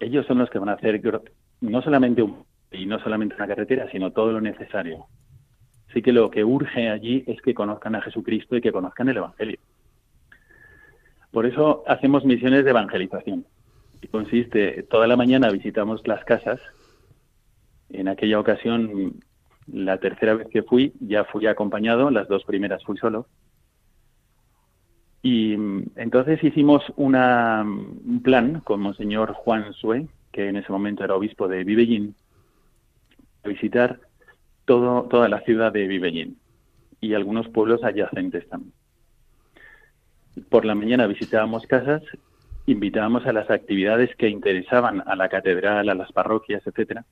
ellos 0.00 0.26
son 0.26 0.38
los 0.38 0.50
que 0.50 0.58
van 0.58 0.68
a 0.68 0.74
hacer 0.74 1.00
no 1.60 1.82
solamente 1.82 2.22
un 2.22 2.44
y 2.70 2.86
no 2.86 2.98
solamente 3.00 3.34
una 3.34 3.46
carretera, 3.46 3.90
sino 3.90 4.12
todo 4.12 4.32
lo 4.32 4.40
necesario 4.40 5.06
Así 5.92 6.00
que 6.00 6.12
lo 6.12 6.30
que 6.30 6.42
urge 6.42 6.88
allí 6.88 7.22
es 7.26 7.42
que 7.42 7.52
conozcan 7.52 7.94
a 7.94 8.00
Jesucristo 8.00 8.56
y 8.56 8.62
que 8.62 8.72
conozcan 8.72 9.10
el 9.10 9.18
Evangelio. 9.18 9.58
Por 11.30 11.44
eso 11.44 11.84
hacemos 11.86 12.24
misiones 12.24 12.64
de 12.64 12.70
evangelización. 12.70 13.44
Y 14.00 14.06
consiste, 14.06 14.84
toda 14.84 15.06
la 15.06 15.16
mañana 15.16 15.50
visitamos 15.50 16.00
las 16.08 16.24
casas. 16.24 16.60
En 17.90 18.08
aquella 18.08 18.40
ocasión, 18.40 19.20
la 19.66 19.98
tercera 19.98 20.34
vez 20.34 20.48
que 20.48 20.62
fui, 20.62 20.92
ya 21.00 21.24
fui 21.24 21.46
acompañado, 21.46 22.10
las 22.10 22.28
dos 22.28 22.44
primeras 22.44 22.82
fui 22.84 22.96
solo. 22.98 23.26
Y 25.22 25.54
entonces 25.96 26.42
hicimos 26.42 26.82
una, 26.96 27.62
un 27.62 28.20
plan 28.22 28.60
con 28.60 28.80
Monseñor 28.80 29.34
Juan 29.34 29.72
Sue, 29.72 30.08
que 30.32 30.48
en 30.48 30.56
ese 30.56 30.72
momento 30.72 31.04
era 31.04 31.14
obispo 31.14 31.46
de 31.46 31.62
Vivellín, 31.62 32.16
visitar 33.44 34.00
todo, 34.64 35.04
toda 35.04 35.28
la 35.28 35.40
ciudad 35.40 35.72
de 35.72 35.86
Vivellín 35.86 36.38
y 37.00 37.14
algunos 37.14 37.48
pueblos 37.48 37.84
adyacentes 37.84 38.48
también. 38.48 38.72
Por 40.48 40.64
la 40.64 40.74
mañana 40.74 41.06
visitábamos 41.06 41.66
casas, 41.66 42.02
invitábamos 42.66 43.26
a 43.26 43.32
las 43.32 43.50
actividades 43.50 44.14
que 44.16 44.28
interesaban 44.28 45.02
a 45.06 45.14
la 45.14 45.28
catedral, 45.28 45.88
a 45.88 45.94
las 45.94 46.10
parroquias, 46.12 46.66
etcétera. 46.66 47.04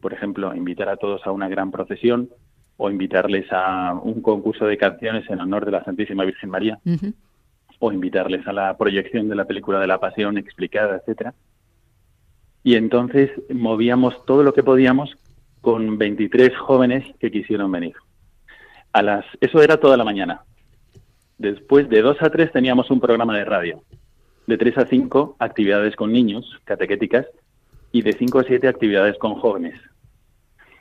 Por 0.00 0.12
ejemplo, 0.12 0.54
invitar 0.54 0.88
a 0.88 0.96
todos 0.96 1.26
a 1.26 1.32
una 1.32 1.48
gran 1.48 1.70
procesión 1.70 2.30
o 2.76 2.90
invitarles 2.90 3.46
a 3.50 3.94
un 3.94 4.20
concurso 4.20 4.66
de 4.66 4.76
canciones 4.76 5.28
en 5.30 5.40
honor 5.40 5.64
de 5.64 5.72
la 5.72 5.84
Santísima 5.84 6.24
Virgen 6.24 6.50
María 6.50 6.78
o 7.78 7.92
invitarles 7.92 8.46
a 8.46 8.52
la 8.52 8.76
proyección 8.76 9.28
de 9.28 9.34
la 9.34 9.44
película 9.44 9.80
de 9.80 9.86
la 9.86 9.98
Pasión 9.98 10.38
explicada, 10.38 10.96
etcétera. 10.96 11.34
Y 12.62 12.74
entonces 12.74 13.30
movíamos 13.48 14.24
todo 14.26 14.42
lo 14.42 14.52
que 14.52 14.62
podíamos 14.62 15.16
con 15.60 15.98
23 15.98 16.56
jóvenes 16.56 17.04
que 17.18 17.30
quisieron 17.30 17.70
venir. 17.70 17.94
A 18.92 19.02
las, 19.02 19.24
eso 19.40 19.62
era 19.62 19.78
toda 19.78 19.96
la 19.96 20.04
mañana. 20.04 20.42
Después 21.38 21.88
de 21.88 22.02
2 22.02 22.22
a 22.22 22.30
3 22.30 22.52
teníamos 22.52 22.90
un 22.90 23.00
programa 23.00 23.36
de 23.36 23.44
radio. 23.44 23.82
De 24.46 24.56
3 24.56 24.78
a 24.78 24.86
5 24.86 25.36
actividades 25.38 25.96
con 25.96 26.12
niños, 26.12 26.60
catequéticas, 26.64 27.26
y 27.96 28.02
de 28.02 28.12
5 28.12 28.40
a 28.40 28.44
7 28.44 28.68
actividades 28.68 29.16
con 29.18 29.36
jóvenes. 29.36 29.80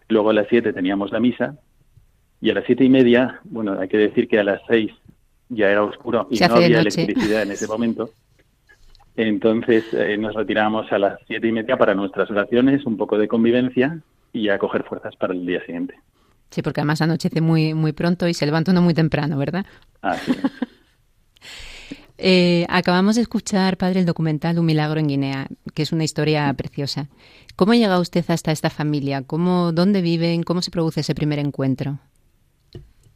Luego 0.09 0.31
a 0.31 0.33
las 0.33 0.47
7 0.49 0.73
teníamos 0.73 1.11
la 1.11 1.21
misa 1.21 1.55
y 2.41 2.49
a 2.49 2.53
las 2.53 2.65
siete 2.65 2.83
y 2.83 2.89
media, 2.89 3.39
bueno, 3.45 3.79
hay 3.79 3.87
que 3.87 3.97
decir 3.97 4.27
que 4.27 4.37
a 4.37 4.43
las 4.43 4.61
6 4.67 4.91
ya 5.47 5.71
era 5.71 5.81
oscuro 5.83 6.27
y 6.29 6.37
no 6.39 6.55
había 6.55 6.81
electricidad 6.81 7.43
en 7.43 7.51
ese 7.51 7.67
momento. 7.67 8.09
Entonces 9.15 9.85
eh, 9.93 10.17
nos 10.17 10.35
retiramos 10.35 10.91
a 10.91 10.99
las 10.99 11.19
siete 11.25 11.47
y 11.47 11.53
media 11.53 11.77
para 11.77 11.95
nuestras 11.95 12.29
oraciones, 12.29 12.85
un 12.85 12.97
poco 12.97 13.17
de 13.17 13.29
convivencia 13.29 14.01
y 14.33 14.49
a 14.49 14.59
coger 14.59 14.83
fuerzas 14.83 15.15
para 15.15 15.33
el 15.33 15.45
día 15.45 15.65
siguiente. 15.65 15.95
Sí, 16.49 16.61
porque 16.61 16.81
además 16.81 17.01
anochece 17.01 17.39
muy, 17.39 17.73
muy 17.73 17.93
pronto 17.93 18.27
y 18.27 18.33
se 18.33 18.45
levanta 18.45 18.71
uno 18.71 18.81
muy 18.81 18.93
temprano, 18.93 19.37
¿verdad? 19.37 19.65
Así 20.01 20.33
eh, 22.17 22.65
acabamos 22.69 23.15
de 23.15 23.21
escuchar, 23.21 23.77
padre, 23.77 23.99
el 23.99 24.05
documental 24.05 24.59
Un 24.59 24.65
milagro 24.65 24.99
en 24.99 25.07
Guinea, 25.07 25.47
que 25.73 25.83
es 25.83 25.91
una 25.91 26.03
historia 26.03 26.53
preciosa. 26.53 27.07
¿Cómo 27.55 27.73
llega 27.73 27.99
usted 27.99 28.25
hasta 28.29 28.51
esta 28.51 28.69
familia? 28.69 29.23
¿Cómo, 29.23 29.71
¿Dónde 29.71 30.01
viven? 30.01 30.43
¿Cómo 30.43 30.61
se 30.61 30.71
produce 30.71 31.01
ese 31.01 31.15
primer 31.15 31.39
encuentro? 31.39 31.99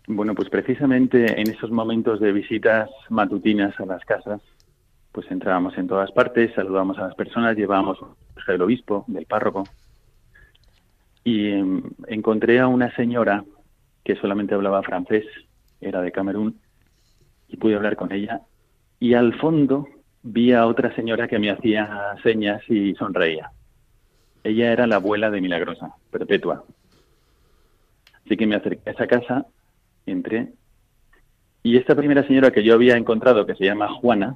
Bueno, 0.08 0.34
pues 0.34 0.50
precisamente 0.50 1.40
en 1.40 1.50
esos 1.50 1.70
momentos 1.70 2.20
de 2.20 2.32
visitas 2.32 2.90
matutinas 3.10 3.80
a 3.80 3.86
las 3.86 4.04
casas, 4.06 4.42
pues 5.12 5.30
entrábamos 5.30 5.78
en 5.78 5.88
todas 5.88 6.12
partes, 6.12 6.52
saludamos 6.56 6.98
a 6.98 7.08
las 7.08 7.16
personas, 7.16 7.56
llevábamos 7.56 8.00
el 8.48 8.62
obispo, 8.62 9.06
del 9.08 9.26
párroco, 9.26 9.66
y 11.24 11.50
em, 11.50 11.84
encontré 12.08 12.60
a 12.60 12.68
una 12.68 12.94
señora 12.96 13.44
que 14.04 14.16
solamente 14.16 14.56
hablaba 14.56 14.82
francés, 14.82 15.26
era 15.82 16.02
de 16.02 16.12
Camerún, 16.12 16.60
y 17.48 17.58
pude 17.58 17.76
hablar 17.76 17.96
con 17.96 18.12
ella. 18.12 18.42
Y 19.00 19.14
al 19.14 19.34
fondo 19.40 19.88
vi 20.24 20.54
a 20.54 20.66
otra 20.66 20.94
señora 20.96 21.28
que 21.28 21.40
me 21.40 21.52
hacía 21.52 22.16
señas 22.24 22.62
y 22.70 22.94
sonreía. 22.96 23.52
Ella 24.44 24.72
era 24.72 24.88
la 24.88 24.98
abuela 24.98 25.30
de 25.30 25.42
Milagrosa, 25.42 25.96
Perpetua. 26.12 26.64
Así 28.26 28.38
que 28.38 28.48
me 28.48 28.56
acerqué 28.56 28.90
a 28.90 28.94
esa 28.94 29.08
casa, 29.08 29.46
entré, 30.06 30.54
y 31.64 31.78
esta 31.78 31.96
primera 31.96 32.26
señora 32.26 32.52
que 32.52 32.64
yo 32.64 32.74
había 32.74 32.96
encontrado, 32.96 33.46
que 33.46 33.56
se 33.56 33.66
llama 33.66 33.90
Juana, 33.90 34.36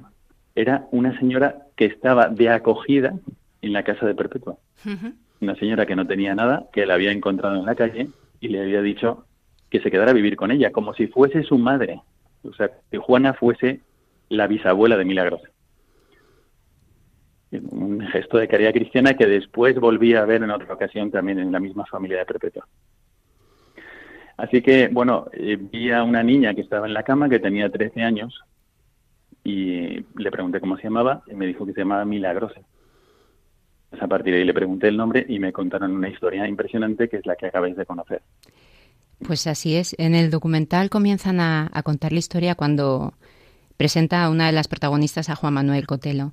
era 0.54 0.86
una 0.90 1.18
señora 1.18 1.66
que 1.76 1.86
estaba 1.86 2.28
de 2.28 2.50
acogida 2.50 3.14
en 3.62 3.72
la 3.72 3.82
casa 3.82 4.06
de 4.06 4.14
Perpetua 4.14 4.56
una 5.44 5.54
señora 5.56 5.86
que 5.86 5.96
no 5.96 6.06
tenía 6.06 6.34
nada, 6.34 6.66
que 6.72 6.86
la 6.86 6.94
había 6.94 7.12
encontrado 7.12 7.56
en 7.56 7.66
la 7.66 7.74
calle 7.74 8.08
y 8.40 8.48
le 8.48 8.62
había 8.62 8.82
dicho 8.82 9.26
que 9.70 9.80
se 9.80 9.90
quedara 9.90 10.10
a 10.10 10.14
vivir 10.14 10.36
con 10.36 10.50
ella, 10.50 10.72
como 10.72 10.94
si 10.94 11.06
fuese 11.06 11.42
su 11.42 11.58
madre. 11.58 12.00
O 12.42 12.52
sea, 12.54 12.70
que 12.90 12.98
Juana 12.98 13.34
fuese 13.34 13.80
la 14.28 14.46
bisabuela 14.46 14.96
de 14.96 15.04
Milagros. 15.04 15.42
Un 17.52 18.00
gesto 18.08 18.38
de 18.38 18.48
caridad 18.48 18.72
cristiana 18.72 19.14
que 19.14 19.26
después 19.26 19.78
volví 19.78 20.14
a 20.14 20.24
ver 20.24 20.42
en 20.42 20.50
otra 20.50 20.74
ocasión 20.74 21.10
también 21.10 21.38
en 21.38 21.52
la 21.52 21.60
misma 21.60 21.86
familia 21.86 22.18
de 22.18 22.26
Perpetua. 22.26 22.66
Así 24.36 24.62
que, 24.62 24.88
bueno, 24.88 25.26
eh, 25.32 25.56
vi 25.56 25.92
a 25.92 26.02
una 26.02 26.22
niña 26.22 26.54
que 26.54 26.62
estaba 26.62 26.86
en 26.86 26.94
la 26.94 27.04
cama, 27.04 27.28
que 27.28 27.38
tenía 27.38 27.70
13 27.70 28.02
años, 28.02 28.40
y 29.44 30.04
le 30.16 30.30
pregunté 30.30 30.58
cómo 30.58 30.76
se 30.76 30.84
llamaba, 30.84 31.22
y 31.30 31.34
me 31.34 31.46
dijo 31.46 31.64
que 31.64 31.72
se 31.72 31.80
llamaba 31.80 32.04
Milagrosa. 32.04 32.60
A 34.00 34.08
partir 34.08 34.32
de 34.32 34.40
ahí 34.40 34.44
le 34.44 34.54
pregunté 34.54 34.88
el 34.88 34.96
nombre 34.96 35.24
y 35.28 35.38
me 35.38 35.52
contaron 35.52 35.92
una 35.92 36.08
historia 36.08 36.48
impresionante 36.48 37.08
que 37.08 37.18
es 37.18 37.26
la 37.26 37.36
que 37.36 37.46
acabáis 37.46 37.76
de 37.76 37.86
conocer. 37.86 38.22
Pues 39.24 39.46
así 39.46 39.76
es. 39.76 39.94
En 39.98 40.14
el 40.14 40.30
documental 40.30 40.90
comienzan 40.90 41.40
a, 41.40 41.70
contar 41.84 42.12
la 42.12 42.18
historia 42.18 42.54
cuando 42.54 43.14
presenta 43.76 44.24
a 44.24 44.30
una 44.30 44.46
de 44.46 44.52
las 44.52 44.68
protagonistas, 44.68 45.28
a 45.28 45.36
Juan 45.36 45.54
Manuel 45.54 45.86
Cotelo. 45.86 46.32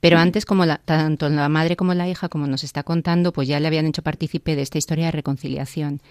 Pero 0.00 0.18
antes, 0.18 0.44
como 0.44 0.66
tanto 0.84 1.28
la 1.30 1.48
madre 1.48 1.76
como 1.76 1.94
la 1.94 2.08
hija, 2.08 2.28
como 2.28 2.46
nos 2.46 2.62
está 2.62 2.82
contando, 2.82 3.32
pues 3.32 3.48
ya 3.48 3.58
le 3.58 3.68
habían 3.68 3.86
hecho 3.86 4.02
partícipe 4.02 4.54
de 4.54 4.62
esta 4.62 4.76
historia 4.76 5.06
de 5.06 5.12
reconciliación. 5.12 6.02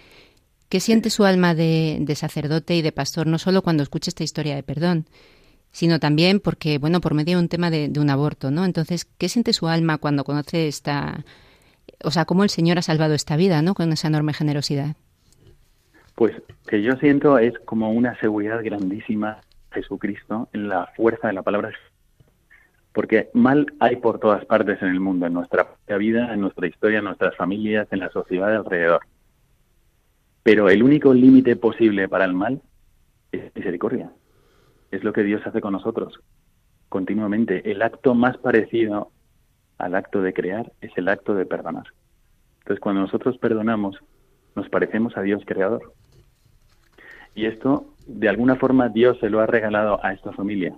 ¿Qué 0.68 0.80
siente 0.80 1.10
su 1.10 1.24
alma 1.24 1.54
de, 1.54 1.98
de 2.00 2.14
sacerdote 2.16 2.74
y 2.74 2.82
de 2.82 2.90
pastor, 2.90 3.28
no 3.28 3.38
solo 3.38 3.62
cuando 3.62 3.84
escucha 3.84 4.10
esta 4.10 4.24
historia 4.24 4.56
de 4.56 4.64
perdón, 4.64 5.06
sino 5.74 5.98
también 5.98 6.38
porque, 6.38 6.78
bueno, 6.78 7.00
por 7.00 7.14
medio 7.14 7.36
de 7.36 7.42
un 7.42 7.48
tema 7.48 7.68
de, 7.68 7.90
un 7.98 8.08
aborto, 8.08 8.52
¿no? 8.52 8.64
Entonces, 8.64 9.04
¿qué 9.04 9.28
siente 9.28 9.52
su 9.52 9.66
alma 9.66 9.98
cuando 9.98 10.22
conoce 10.22 10.68
esta, 10.68 11.24
o 12.04 12.12
sea, 12.12 12.26
cómo 12.26 12.44
el 12.44 12.50
Señor 12.50 12.78
ha 12.78 12.82
salvado 12.82 13.12
esta 13.14 13.36
vida, 13.36 13.60
¿no? 13.60 13.74
Con 13.74 13.92
esa 13.92 14.06
enorme 14.06 14.32
generosidad. 14.32 14.94
Pues 16.14 16.32
que 16.68 16.80
yo 16.80 16.92
siento 17.00 17.38
es 17.38 17.54
como 17.64 17.90
una 17.90 18.16
seguridad 18.20 18.62
grandísima 18.62 19.40
Jesucristo 19.74 20.48
en 20.52 20.68
la 20.68 20.86
fuerza 20.96 21.28
de 21.28 21.34
la 21.34 21.42
palabra 21.42 21.72
porque 22.92 23.28
mal 23.34 23.66
hay 23.80 23.96
por 23.96 24.20
todas 24.20 24.44
partes 24.44 24.80
en 24.80 24.88
el 24.88 25.00
mundo, 25.00 25.26
en 25.26 25.32
nuestra 25.32 25.66
vida, 25.98 26.32
en 26.32 26.40
nuestra 26.40 26.68
historia, 26.68 27.00
en 27.00 27.06
nuestras 27.06 27.36
familias, 27.36 27.88
en 27.90 27.98
la 27.98 28.08
sociedad 28.10 28.48
de 28.48 28.56
alrededor. 28.56 29.00
Pero 30.44 30.68
el 30.68 30.82
único 30.82 31.12
límite 31.12 31.56
posible 31.56 32.08
para 32.08 32.24
el 32.24 32.34
mal 32.34 32.62
es 33.32 33.52
misericordia 33.56 34.12
es 34.94 35.02
lo 35.02 35.12
que 35.12 35.24
Dios 35.24 35.42
hace 35.44 35.60
con 35.60 35.72
nosotros 35.72 36.20
continuamente. 36.88 37.70
El 37.70 37.82
acto 37.82 38.14
más 38.14 38.36
parecido 38.38 39.10
al 39.78 39.94
acto 39.94 40.22
de 40.22 40.32
crear 40.32 40.72
es 40.80 40.92
el 40.96 41.08
acto 41.08 41.34
de 41.34 41.46
perdonar. 41.46 41.86
Entonces, 42.60 42.80
cuando 42.80 43.02
nosotros 43.02 43.36
perdonamos, 43.38 43.98
nos 44.54 44.68
parecemos 44.68 45.16
a 45.16 45.22
Dios 45.22 45.42
creador. 45.44 45.92
Y 47.34 47.46
esto, 47.46 47.93
de 48.06 48.28
alguna 48.28 48.56
forma, 48.56 48.88
Dios 48.88 49.18
se 49.20 49.30
lo 49.30 49.40
ha 49.40 49.46
regalado 49.46 50.04
a 50.04 50.12
esta 50.12 50.32
familia 50.32 50.76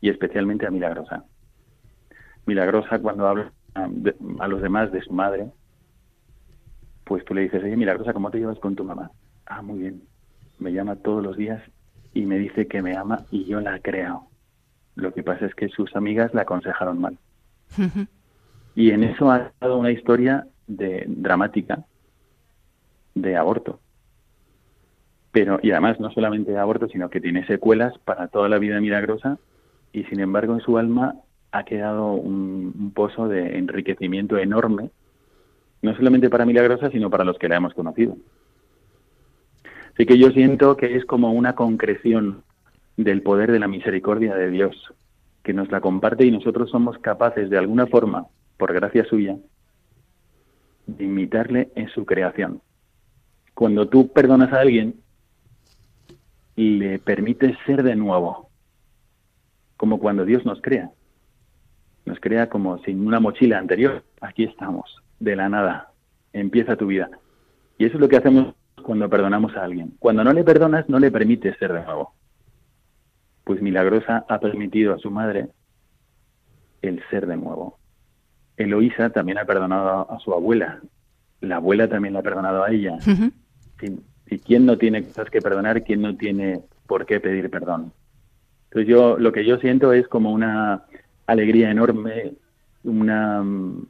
y 0.00 0.10
especialmente 0.10 0.66
a 0.66 0.70
Milagrosa. 0.70 1.24
Milagrosa, 2.46 2.98
cuando 2.98 3.26
habla 3.26 3.52
a 3.74 4.48
los 4.48 4.62
demás 4.62 4.92
de 4.92 5.02
su 5.02 5.12
madre, 5.12 5.50
pues 7.04 7.24
tú 7.24 7.34
le 7.34 7.42
dices, 7.42 7.62
oye, 7.62 7.76
Milagrosa, 7.76 8.12
¿cómo 8.12 8.30
te 8.30 8.38
llevas 8.38 8.58
con 8.58 8.74
tu 8.74 8.84
mamá? 8.84 9.10
Ah, 9.46 9.62
muy 9.62 9.78
bien. 9.78 10.02
Me 10.58 10.72
llama 10.72 10.96
todos 10.96 11.22
los 11.22 11.36
días 11.36 11.62
y 12.12 12.26
me 12.26 12.38
dice 12.38 12.66
que 12.66 12.82
me 12.82 12.96
ama 12.96 13.24
y 13.30 13.44
yo 13.44 13.60
la 13.60 13.78
creo. 13.80 14.28
Lo 14.94 15.12
que 15.12 15.22
pasa 15.22 15.46
es 15.46 15.54
que 15.54 15.68
sus 15.68 15.94
amigas 15.96 16.32
la 16.34 16.42
aconsejaron 16.42 17.00
mal. 17.00 17.18
y 18.74 18.90
en 18.90 19.04
eso 19.04 19.30
ha 19.30 19.52
dado 19.60 19.78
una 19.78 19.90
historia 19.90 20.46
de 20.66 21.04
dramática 21.06 21.84
de 23.14 23.36
aborto. 23.36 23.80
Pero, 25.34 25.58
y 25.64 25.72
además 25.72 25.98
no 25.98 26.12
solamente 26.12 26.52
de 26.52 26.58
aborto, 26.58 26.86
sino 26.86 27.10
que 27.10 27.20
tiene 27.20 27.44
secuelas 27.44 27.98
para 28.04 28.28
toda 28.28 28.48
la 28.48 28.58
vida 28.58 28.80
milagrosa 28.80 29.36
y 29.92 30.04
sin 30.04 30.20
embargo 30.20 30.54
en 30.54 30.60
su 30.60 30.78
alma 30.78 31.16
ha 31.50 31.64
quedado 31.64 32.12
un 32.12 32.92
pozo 32.94 33.26
de 33.26 33.58
enriquecimiento 33.58 34.38
enorme, 34.38 34.90
no 35.82 35.96
solamente 35.96 36.30
para 36.30 36.46
Milagrosa, 36.46 36.88
sino 36.90 37.10
para 37.10 37.24
los 37.24 37.36
que 37.38 37.48
la 37.48 37.56
hemos 37.56 37.74
conocido. 37.74 38.16
Así 39.92 40.06
que 40.06 40.18
yo 40.18 40.30
siento 40.30 40.76
que 40.76 40.94
es 40.96 41.04
como 41.04 41.32
una 41.32 41.56
concreción 41.56 42.44
del 42.96 43.22
poder 43.22 43.50
de 43.50 43.58
la 43.58 43.68
misericordia 43.68 44.36
de 44.36 44.50
Dios, 44.50 44.94
que 45.42 45.52
nos 45.52 45.70
la 45.72 45.80
comparte 45.80 46.24
y 46.24 46.30
nosotros 46.30 46.70
somos 46.70 46.98
capaces 46.98 47.50
de 47.50 47.58
alguna 47.58 47.86
forma, 47.86 48.26
por 48.56 48.72
gracia 48.72 49.04
suya, 49.04 49.36
de 50.86 51.04
imitarle 51.04 51.70
en 51.74 51.88
su 51.88 52.06
creación. 52.06 52.60
Cuando 53.52 53.88
tú 53.88 54.12
perdonas 54.12 54.52
a 54.52 54.60
alguien, 54.60 55.03
le 56.56 56.98
permite 56.98 57.56
ser 57.66 57.82
de 57.82 57.96
nuevo, 57.96 58.50
como 59.76 59.98
cuando 59.98 60.24
Dios 60.24 60.44
nos 60.44 60.60
crea. 60.62 60.90
Nos 62.04 62.20
crea 62.20 62.48
como 62.48 62.78
sin 62.78 63.06
una 63.06 63.20
mochila 63.20 63.58
anterior. 63.58 64.04
Aquí 64.20 64.44
estamos, 64.44 65.02
de 65.20 65.36
la 65.36 65.48
nada. 65.48 65.92
Empieza 66.32 66.76
tu 66.76 66.86
vida. 66.86 67.08
Y 67.78 67.86
eso 67.86 67.96
es 67.96 68.00
lo 68.00 68.08
que 68.08 68.16
hacemos 68.16 68.54
cuando 68.82 69.08
perdonamos 69.08 69.56
a 69.56 69.64
alguien. 69.64 69.94
Cuando 69.98 70.22
no 70.22 70.32
le 70.32 70.44
perdonas, 70.44 70.88
no 70.88 70.98
le 70.98 71.10
permites 71.10 71.56
ser 71.58 71.72
de 71.72 71.82
nuevo. 71.82 72.14
Pues 73.44 73.60
Milagrosa 73.60 74.24
ha 74.28 74.38
permitido 74.38 74.94
a 74.94 74.98
su 74.98 75.10
madre 75.10 75.48
el 76.82 77.02
ser 77.10 77.26
de 77.26 77.36
nuevo. 77.36 77.78
Eloísa 78.56 79.10
también 79.10 79.38
ha 79.38 79.44
perdonado 79.44 80.10
a 80.10 80.18
su 80.20 80.32
abuela. 80.32 80.80
La 81.40 81.56
abuela 81.56 81.88
también 81.88 82.14
la 82.14 82.20
ha 82.20 82.22
perdonado 82.22 82.62
a 82.62 82.70
ella. 82.70 82.98
¿Y 84.28 84.38
quién 84.38 84.66
no 84.66 84.78
tiene 84.78 85.04
cosas 85.04 85.30
que 85.30 85.40
perdonar? 85.40 85.82
¿Quién 85.84 86.02
no 86.02 86.16
tiene 86.16 86.60
por 86.86 87.06
qué 87.06 87.20
pedir 87.20 87.50
perdón? 87.50 87.92
Entonces 88.64 88.88
yo 88.88 89.18
lo 89.18 89.32
que 89.32 89.44
yo 89.44 89.58
siento 89.58 89.92
es 89.92 90.08
como 90.08 90.32
una 90.32 90.84
alegría 91.26 91.70
enorme, 91.70 92.32
una 92.82 93.42
mm, 93.42 93.86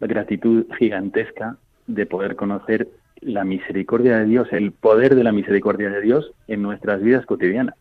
gratitud 0.00 0.66
gigantesca 0.78 1.56
de 1.86 2.06
poder 2.06 2.36
conocer 2.36 2.88
la 3.20 3.44
misericordia 3.44 4.18
de 4.18 4.26
Dios, 4.26 4.48
el 4.52 4.72
poder 4.72 5.14
de 5.14 5.24
la 5.24 5.32
misericordia 5.32 5.90
de 5.90 6.00
Dios 6.00 6.30
en 6.46 6.62
nuestras 6.62 7.02
vidas 7.02 7.26
cotidianas. 7.26 7.74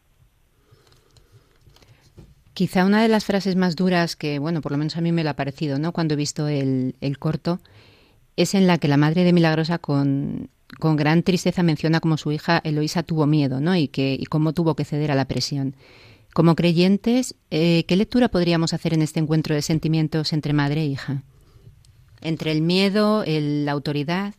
Quizá 2.54 2.86
una 2.86 3.04
de 3.04 3.08
las 3.08 3.26
frases 3.26 3.56
más 3.56 3.76
duras 3.76 4.16
que, 4.16 4.40
bueno, 4.40 4.62
por 4.62 4.72
lo 4.72 4.80
menos 4.80 4.98
a 4.98 5.02
mí 5.02 5.12
me 5.12 5.24
lo 5.24 5.30
ha 5.30 5.36
parecido, 5.36 5.78
¿no? 5.78 5.92
Cuando 5.92 6.16
he 6.16 6.18
visto 6.18 6.48
el, 6.48 6.96
el 7.02 7.20
corto, 7.20 7.60
es 8.36 8.56
en 8.56 8.66
la 8.66 8.80
que 8.80 8.88
la 8.88 8.98
madre 8.98 9.24
de 9.24 9.34
Milagrosa 9.34 9.78
con, 9.78 10.50
con 10.80 10.96
gran 10.96 11.24
tristeza 11.24 11.64
menciona 11.64 12.00
cómo 12.00 12.18
su 12.18 12.32
hija 12.32 12.60
Eloísa 12.64 13.04
tuvo 13.04 13.26
miedo, 13.26 13.60
¿no? 13.60 13.76
Y, 13.76 13.88
que, 13.88 14.16
y 14.20 14.26
cómo 14.26 14.54
tuvo 14.54 14.76
que 14.76 14.86
ceder 14.86 15.12
a 15.12 15.16
la 15.16 15.26
presión. 15.26 15.76
Como 16.34 16.56
creyentes, 16.56 17.36
eh, 17.50 17.86
¿qué 17.88 17.96
lectura 17.96 18.28
podríamos 18.28 18.74
hacer 18.74 18.94
en 18.94 19.02
este 19.02 19.20
encuentro 19.20 19.56
de 19.56 19.62
sentimientos 19.62 20.34
entre 20.34 20.54
madre 20.54 20.82
e 20.82 20.86
hija? 20.86 21.24
Entre 22.22 22.52
el 22.52 22.62
miedo, 22.62 23.24
la 23.26 23.72
autoridad. 23.72 24.36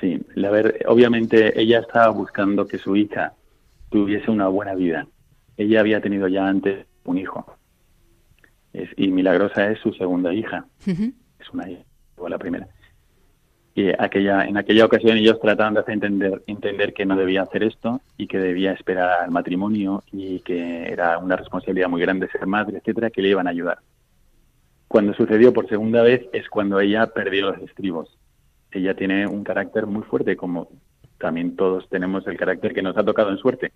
Sí, 0.00 0.20
la 0.34 0.50
ver, 0.50 0.84
obviamente 0.88 1.60
ella 1.60 1.80
estaba 1.80 2.08
buscando 2.08 2.66
que 2.66 2.78
su 2.78 2.96
hija 2.96 3.34
tuviese 3.90 4.30
una 4.30 4.48
buena 4.48 4.74
vida. 4.74 5.06
Ella 5.56 5.80
había 5.80 6.00
tenido 6.00 6.28
ya 6.28 6.46
antes 6.46 6.86
un 7.04 7.18
hijo. 7.18 7.46
Es, 8.72 8.90
y 8.96 9.08
Milagrosa 9.08 9.70
es 9.70 9.78
su 9.80 9.92
segunda 9.92 10.34
hija. 10.34 10.66
Es 10.86 11.50
una 11.52 11.70
hija, 11.70 11.82
o 12.16 12.28
la 12.28 12.38
primera. 12.38 12.68
Y 13.76 13.90
aquella, 13.96 14.44
en 14.44 14.56
aquella 14.56 14.86
ocasión 14.86 15.16
ellos 15.16 15.38
trataban 15.38 15.74
de 15.74 15.80
hacer 15.80 15.94
entender, 15.94 16.42
entender 16.48 16.94
que 16.94 17.06
no 17.06 17.14
debía 17.14 17.42
hacer 17.42 17.62
esto 17.62 18.00
y 18.16 18.26
que 18.26 18.38
debía 18.38 18.72
esperar 18.72 19.22
al 19.22 19.30
matrimonio 19.30 20.02
y 20.10 20.40
que 20.40 20.90
era 20.90 21.18
una 21.18 21.36
responsabilidad 21.36 21.88
muy 21.88 22.00
grande 22.00 22.28
ser 22.28 22.46
madre, 22.46 22.78
etcétera, 22.78 23.10
que 23.10 23.22
le 23.22 23.28
iban 23.28 23.46
a 23.46 23.50
ayudar. 23.50 23.78
Cuando 24.88 25.14
sucedió 25.14 25.52
por 25.52 25.68
segunda 25.68 26.02
vez 26.02 26.26
es 26.32 26.48
cuando 26.48 26.80
ella 26.80 27.06
perdió 27.06 27.52
los 27.52 27.58
estribos 27.60 28.18
ella 28.76 28.94
tiene 28.94 29.26
un 29.26 29.44
carácter 29.44 29.86
muy 29.86 30.02
fuerte, 30.02 30.36
como 30.36 30.68
también 31.18 31.56
todos 31.56 31.88
tenemos 31.88 32.26
el 32.26 32.36
carácter 32.36 32.74
que 32.74 32.82
nos 32.82 32.96
ha 32.96 33.04
tocado 33.04 33.30
en 33.30 33.38
suerte. 33.38 33.72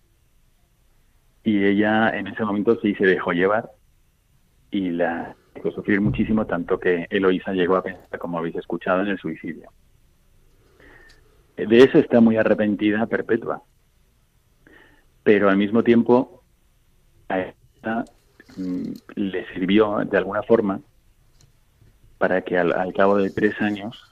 Y 1.42 1.64
ella 1.64 2.10
en 2.10 2.26
ese 2.26 2.44
momento 2.44 2.78
sí 2.80 2.94
se 2.94 3.06
dejó 3.06 3.32
llevar 3.32 3.70
y 4.70 4.90
la 4.90 5.34
hizo 5.56 5.70
sufrir 5.72 6.00
muchísimo, 6.00 6.46
tanto 6.46 6.78
que 6.78 7.06
Eloísa 7.10 7.52
llegó 7.52 7.76
a 7.76 7.82
pensar, 7.82 8.18
como 8.18 8.38
habéis 8.38 8.56
escuchado, 8.56 9.02
en 9.02 9.08
el 9.08 9.18
suicidio. 9.18 9.70
De 11.66 11.78
eso 11.78 11.98
está 11.98 12.20
muy 12.20 12.36
arrepentida 12.36 13.06
Perpetua. 13.06 13.62
Pero 15.22 15.48
al 15.48 15.56
mismo 15.56 15.82
tiempo, 15.82 16.42
a 17.28 17.40
ella 17.40 18.04
mm, 18.56 18.92
le 19.16 19.46
sirvió 19.52 19.98
de 19.98 20.16
alguna 20.16 20.42
forma 20.42 20.80
para 22.18 22.42
que 22.42 22.58
al 22.58 22.92
cabo 22.92 23.16
de 23.16 23.30
tres 23.30 23.60
años 23.60 24.10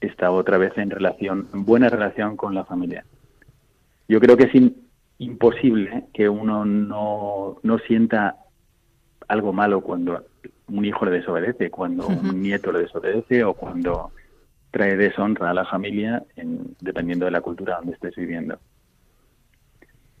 está 0.00 0.30
otra 0.30 0.58
vez 0.58 0.76
en 0.76 0.90
relación, 0.90 1.48
en 1.52 1.64
buena 1.64 1.88
relación 1.88 2.36
con 2.36 2.54
la 2.54 2.64
familia. 2.64 3.04
Yo 4.08 4.20
creo 4.20 4.36
que 4.36 4.44
es 4.44 4.72
imposible 5.18 6.04
que 6.12 6.28
uno 6.28 6.64
no, 6.64 7.58
no 7.62 7.78
sienta 7.80 8.36
algo 9.28 9.52
malo 9.52 9.80
cuando 9.80 10.24
un 10.68 10.84
hijo 10.84 11.04
le 11.04 11.12
desobedece, 11.12 11.70
cuando 11.70 12.06
un 12.06 12.42
nieto 12.42 12.72
le 12.72 12.80
desobedece 12.80 13.44
o 13.44 13.54
cuando 13.54 14.12
trae 14.76 14.94
deshonra 14.96 15.50
a 15.50 15.54
la 15.54 15.64
familia, 15.64 16.22
en, 16.36 16.76
dependiendo 16.80 17.24
de 17.24 17.30
la 17.30 17.40
cultura 17.40 17.76
donde 17.76 17.94
estés 17.94 18.14
viviendo. 18.14 18.58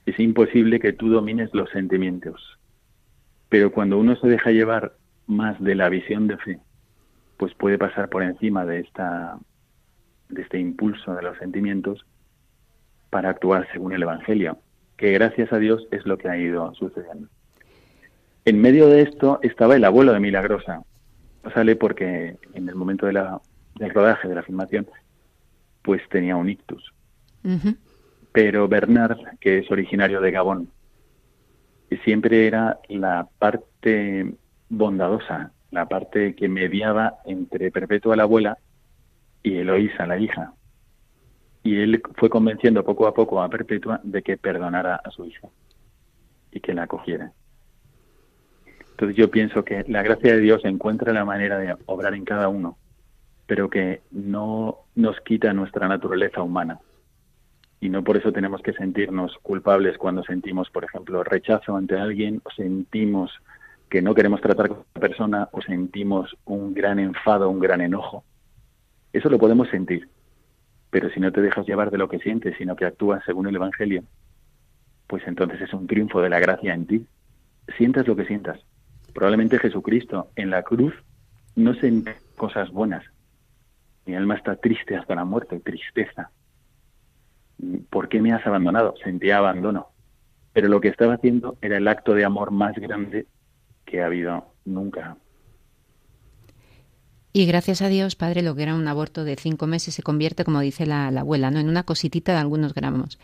Es 0.06 0.18
imposible 0.18 0.80
que 0.80 0.94
tú 0.94 1.10
domines 1.10 1.50
los 1.52 1.68
sentimientos, 1.70 2.58
pero 3.50 3.70
cuando 3.70 3.98
uno 3.98 4.16
se 4.16 4.28
deja 4.28 4.52
llevar 4.52 4.94
más 5.26 5.62
de 5.62 5.74
la 5.74 5.90
visión 5.90 6.26
de 6.26 6.38
fe, 6.38 6.58
pues 7.36 7.52
puede 7.52 7.76
pasar 7.76 8.08
por 8.08 8.22
encima 8.22 8.64
de 8.64 8.80
esta 8.80 9.38
de 10.30 10.40
este 10.42 10.58
impulso 10.58 11.14
de 11.14 11.22
los 11.22 11.36
sentimientos 11.36 12.06
para 13.10 13.28
actuar 13.28 13.68
según 13.72 13.92
el 13.92 14.02
Evangelio, 14.02 14.58
que 14.96 15.12
gracias 15.12 15.52
a 15.52 15.58
Dios 15.58 15.86
es 15.90 16.06
lo 16.06 16.16
que 16.16 16.30
ha 16.30 16.38
ido 16.38 16.74
sucediendo. 16.74 17.28
En 18.46 18.60
medio 18.60 18.88
de 18.88 19.02
esto 19.02 19.38
estaba 19.42 19.76
el 19.76 19.84
abuelo 19.84 20.14
de 20.14 20.20
Milagrosa. 20.20 20.82
sale 21.52 21.76
porque 21.76 22.38
en 22.54 22.68
el 22.68 22.74
momento 22.74 23.06
de 23.06 23.12
la, 23.12 23.40
del 23.78 23.90
rodaje, 23.90 24.28
de 24.28 24.34
la 24.34 24.42
filmación, 24.42 24.86
pues 25.82 26.02
tenía 26.08 26.36
un 26.36 26.48
ictus. 26.48 26.92
Pero 28.32 28.68
Bernard, 28.68 29.18
que 29.38 29.58
es 29.58 29.70
originario 29.70 30.20
de 30.20 30.30
Gabón, 30.30 30.70
siempre 32.04 32.46
era 32.46 32.80
la 32.88 33.28
parte 33.38 34.34
bondadosa, 34.68 35.52
la 35.70 35.86
parte 35.86 36.34
que 36.34 36.48
mediaba 36.48 37.18
entre 37.24 37.70
Perpetua 37.70 38.16
la 38.16 38.24
abuela 38.24 38.58
y 39.42 39.56
Eloísa, 39.58 40.06
la 40.06 40.18
hija. 40.18 40.52
Y 41.62 41.76
él 41.76 42.02
fue 42.16 42.28
convenciendo 42.28 42.84
poco 42.84 43.06
a 43.06 43.14
poco 43.14 43.40
a 43.40 43.48
Perpetua 43.48 44.00
de 44.02 44.22
que 44.22 44.36
perdonara 44.36 44.96
a 44.96 45.10
su 45.10 45.24
hija 45.24 45.48
y 46.50 46.60
que 46.60 46.74
la 46.74 46.84
acogiera. 46.84 47.32
Entonces 48.90 49.16
yo 49.16 49.30
pienso 49.30 49.64
que 49.64 49.84
la 49.88 50.02
gracia 50.02 50.34
de 50.34 50.40
Dios 50.40 50.64
encuentra 50.64 51.12
la 51.12 51.24
manera 51.24 51.58
de 51.58 51.76
obrar 51.86 52.14
en 52.14 52.24
cada 52.24 52.48
uno, 52.48 52.78
pero 53.46 53.70
que 53.70 54.02
no 54.10 54.78
nos 54.94 55.20
quita 55.20 55.52
nuestra 55.52 55.88
naturaleza 55.88 56.42
humana. 56.42 56.80
Y 57.80 57.88
no 57.88 58.02
por 58.02 58.16
eso 58.16 58.32
tenemos 58.32 58.62
que 58.62 58.72
sentirnos 58.72 59.36
culpables 59.42 59.98
cuando 59.98 60.22
sentimos, 60.24 60.70
por 60.70 60.84
ejemplo, 60.84 61.22
rechazo 61.22 61.76
ante 61.76 61.96
alguien 61.96 62.40
o 62.44 62.50
sentimos 62.50 63.30
que 63.90 64.02
no 64.02 64.14
queremos 64.14 64.40
tratar 64.40 64.68
con 64.68 64.84
la 64.94 65.00
persona 65.00 65.48
o 65.52 65.60
sentimos 65.60 66.36
un 66.44 66.74
gran 66.74 66.98
enfado, 66.98 67.48
un 67.48 67.60
gran 67.60 67.80
enojo 67.80 68.24
eso 69.16 69.30
lo 69.30 69.38
podemos 69.38 69.70
sentir, 69.70 70.10
pero 70.90 71.08
si 71.08 71.20
no 71.20 71.32
te 71.32 71.40
dejas 71.40 71.66
llevar 71.66 71.90
de 71.90 71.96
lo 71.96 72.06
que 72.06 72.18
sientes, 72.18 72.54
sino 72.58 72.76
que 72.76 72.84
actúas 72.84 73.24
según 73.24 73.46
el 73.46 73.56
Evangelio, 73.56 74.02
pues 75.06 75.26
entonces 75.26 75.58
es 75.62 75.72
un 75.72 75.86
triunfo 75.86 76.20
de 76.20 76.28
la 76.28 76.38
gracia 76.38 76.74
en 76.74 76.86
ti. 76.86 77.06
Sientas 77.78 78.06
lo 78.06 78.14
que 78.14 78.26
sientas. 78.26 78.60
Probablemente 79.14 79.58
Jesucristo 79.58 80.28
en 80.36 80.50
la 80.50 80.62
cruz 80.64 80.92
no 81.54 81.72
sentía 81.76 82.14
cosas 82.36 82.70
buenas. 82.70 83.06
Mi 84.06 84.14
alma 84.14 84.36
está 84.36 84.56
triste 84.56 84.96
hasta 84.96 85.14
la 85.14 85.24
muerte, 85.24 85.60
tristeza. 85.60 86.30
¿Por 87.90 88.08
qué 88.08 88.20
me 88.20 88.32
has 88.32 88.46
abandonado? 88.46 88.94
Sentía 89.02 89.38
abandono. 89.38 89.88
Pero 90.52 90.68
lo 90.68 90.80
que 90.80 90.88
estaba 90.88 91.14
haciendo 91.14 91.58
era 91.60 91.76
el 91.76 91.88
acto 91.88 92.14
de 92.14 92.24
amor 92.24 92.50
más 92.50 92.74
grande 92.76 93.26
que 93.84 94.00
ha 94.00 94.06
habido 94.06 94.54
nunca 94.64 95.16
y 97.36 97.44
gracias 97.44 97.82
a 97.82 97.88
Dios, 97.88 98.16
padre, 98.16 98.40
lo 98.40 98.54
que 98.54 98.62
era 98.62 98.74
un 98.74 98.88
aborto 98.88 99.22
de 99.22 99.36
cinco 99.36 99.66
meses 99.66 99.94
se 99.94 100.02
convierte, 100.02 100.42
como 100.42 100.60
dice 100.60 100.86
la, 100.86 101.08
abuela, 101.08 101.50
¿no? 101.50 101.58
en 101.58 101.68
una 101.68 101.82
cositita 101.82 102.32
de 102.32 102.38
algunos 102.38 102.72
gramos. 102.72 103.18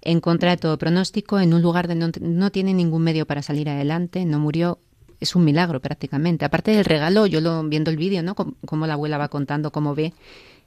En 0.00 0.22
contra 0.22 0.52
de 0.52 0.56
todo 0.56 0.78
pronóstico, 0.78 1.38
en 1.38 1.52
un 1.52 1.60
lugar 1.60 1.86
donde 1.86 2.20
no, 2.22 2.50
tiene 2.50 2.72
ningún 2.72 3.02
medio 3.02 3.26
para 3.26 3.42
salir 3.42 3.68
adelante, 3.68 4.24
no 4.24 4.38
murió, 4.38 4.78
es 5.20 5.36
un 5.36 5.44
milagro 5.44 5.80
prácticamente. 5.80 6.44
Aparte 6.44 6.70
del 6.72 6.84
regalo, 6.84 7.26
yo 7.26 7.40
lo 7.40 7.62
viendo 7.64 7.90
el 7.90 7.96
vídeo, 7.96 8.22
¿no? 8.22 8.34
Como, 8.34 8.86
la 8.86 8.94
abuela 8.94 9.18
va 9.18 9.28
contando 9.28 9.70
cómo 9.70 9.94
ve 9.94 10.12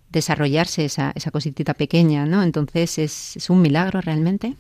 desarrollarse 0.10 0.86
esa, 0.86 1.12
esa 1.16 1.32
pequeña, 1.74 2.26
¿no? 2.26 2.43
Entonces, 2.43 2.99
¿es, 2.99 3.36
¿es, 3.36 3.49
un 3.49 3.62
milagro 3.62 3.99
realmente? 4.01 4.56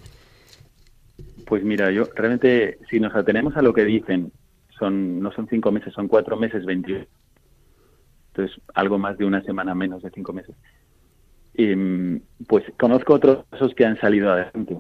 Pues 1.45 1.63
mira, 1.63 1.91
yo 1.91 2.05
realmente, 2.15 2.79
si 2.89 2.99
nos 2.99 3.15
atenemos 3.15 3.55
a 3.55 3.61
lo 3.61 3.73
que 3.73 3.85
dicen, 3.85 4.31
son 4.79 5.19
no 5.19 5.31
son 5.31 5.47
cinco 5.47 5.71
meses, 5.71 5.93
son 5.93 6.07
cuatro 6.07 6.35
meses, 6.37 6.65
28 6.65 7.07
entonces 8.33 8.59
algo 8.73 8.97
más 8.97 9.17
de 9.17 9.25
una 9.25 9.43
semana 9.43 9.75
menos 9.75 10.01
de 10.01 10.09
cinco 10.09 10.33
meses. 10.33 10.55
Em, 11.53 12.19
pues 12.47 12.63
conozco 12.79 13.13
otros 13.13 13.45
casos 13.51 13.73
que 13.75 13.85
han 13.85 13.99
salido 13.99 14.31
adelante. 14.31 14.77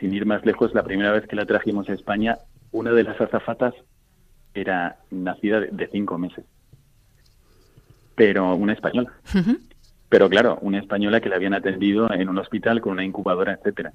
Sin 0.00 0.12
ir 0.12 0.26
más 0.26 0.44
lejos, 0.44 0.74
la 0.74 0.82
primera 0.82 1.12
vez 1.12 1.26
que 1.28 1.36
la 1.36 1.46
trajimos 1.46 1.88
a 1.88 1.92
España, 1.92 2.38
una 2.72 2.90
de 2.90 3.04
las 3.04 3.20
azafatas 3.20 3.74
era 4.54 4.98
nacida 5.10 5.60
de, 5.60 5.88
cinco 5.88 6.16
meses, 6.16 6.44
pero 8.14 8.54
una 8.54 8.72
española. 8.72 9.12
Pero 10.08 10.28
claro, 10.28 10.58
una 10.60 10.78
española 10.78 11.20
que 11.20 11.28
la 11.28 11.36
habían 11.36 11.54
atendido 11.54 12.12
en 12.12 12.28
un 12.28 12.38
hospital 12.38 12.80
con 12.80 12.92
una 12.92 13.04
incubadora, 13.04 13.54
etcétera. 13.54 13.92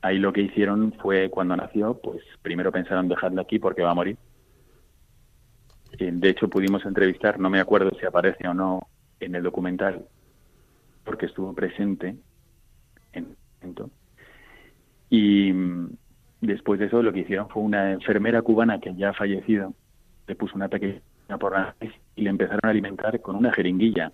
ahí 0.00 0.18
lo 0.18 0.32
que 0.32 0.42
hicieron 0.42 0.92
fue 1.00 1.30
cuando 1.30 1.56
nació, 1.56 2.00
pues 2.02 2.20
primero 2.42 2.72
pensaron 2.72 3.08
dejarlo 3.08 3.40
aquí 3.40 3.60
porque 3.60 3.82
va 3.82 3.92
a 3.92 3.94
morir. 3.94 4.16
Eh, 5.98 6.10
de 6.12 6.28
hecho, 6.28 6.48
pudimos 6.48 6.84
entrevistar, 6.84 7.38
no 7.38 7.48
me 7.48 7.60
acuerdo 7.60 7.90
si 7.98 8.04
aparece 8.04 8.48
o 8.48 8.54
no 8.54 8.88
en 9.20 9.34
el 9.36 9.42
documental, 9.42 10.04
porque 11.04 11.26
estuvo 11.26 11.54
presente 11.54 12.16
en 13.12 13.24
el 13.24 13.36
momento. 13.60 13.90
Y 15.10 15.52
mm, 15.52 15.90
después 16.40 16.80
de 16.80 16.86
eso 16.86 17.02
lo 17.02 17.12
que 17.12 17.20
hicieron 17.20 17.48
fue 17.48 17.62
una 17.62 17.92
enfermera 17.92 18.42
cubana 18.42 18.80
que 18.80 18.94
ya 18.96 19.10
ha 19.10 19.14
fallecido, 19.14 19.74
le 20.26 20.34
puso 20.34 20.54
una 20.56 20.68
pequeña 20.68 21.00
por 21.38 21.52
la 21.52 21.74
nariz 21.80 21.94
y 22.16 22.22
le 22.22 22.30
empezaron 22.30 22.60
a 22.62 22.68
alimentar 22.68 23.20
con 23.20 23.36
una 23.36 23.52
jeringuilla. 23.52 24.12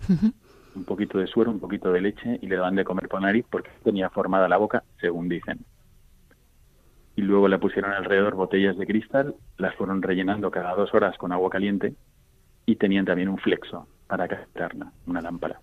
Un 0.74 0.84
poquito 0.84 1.18
de 1.18 1.26
suero, 1.26 1.50
un 1.50 1.60
poquito 1.60 1.92
de 1.92 2.00
leche 2.00 2.38
y 2.40 2.46
le 2.46 2.56
daban 2.56 2.76
de 2.76 2.84
comer 2.84 3.08
por 3.08 3.20
nariz 3.20 3.44
porque 3.50 3.70
tenía 3.82 4.10
formada 4.10 4.48
la 4.48 4.58
boca, 4.58 4.84
según 5.00 5.28
dicen. 5.28 5.58
Y 7.16 7.22
luego 7.22 7.48
le 7.48 7.58
pusieron 7.58 7.92
alrededor 7.92 8.36
botellas 8.36 8.76
de 8.76 8.86
cristal, 8.86 9.34
las 9.56 9.74
fueron 9.74 10.02
rellenando 10.02 10.50
cada 10.50 10.74
dos 10.76 10.94
horas 10.94 11.16
con 11.18 11.32
agua 11.32 11.50
caliente 11.50 11.94
y 12.64 12.76
tenían 12.76 13.06
también 13.06 13.28
un 13.28 13.38
flexo 13.38 13.88
para 14.06 14.28
calentarla, 14.28 14.92
una 15.06 15.20
lámpara. 15.20 15.60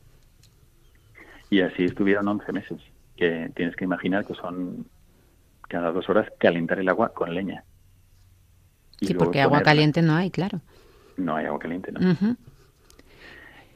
Y 1.49 1.61
así 1.61 1.85
estuvieron 1.85 2.27
11 2.27 2.51
meses, 2.51 2.81
que 3.15 3.51
tienes 3.55 3.75
que 3.75 3.85
imaginar 3.85 4.25
que 4.25 4.33
son 4.33 4.85
cada 5.69 5.91
dos 5.91 6.09
horas 6.09 6.27
calentar 6.39 6.79
el 6.79 6.89
agua 6.89 7.13
con 7.13 7.33
leña. 7.33 7.63
Sí, 8.99 9.13
porque 9.13 9.41
agua 9.41 9.61
caliente 9.61 10.01
no 10.01 10.15
hay, 10.15 10.31
claro. 10.31 10.61
No 11.17 11.35
hay 11.35 11.45
agua 11.45 11.59
caliente, 11.59 11.91
¿no? 11.91 11.99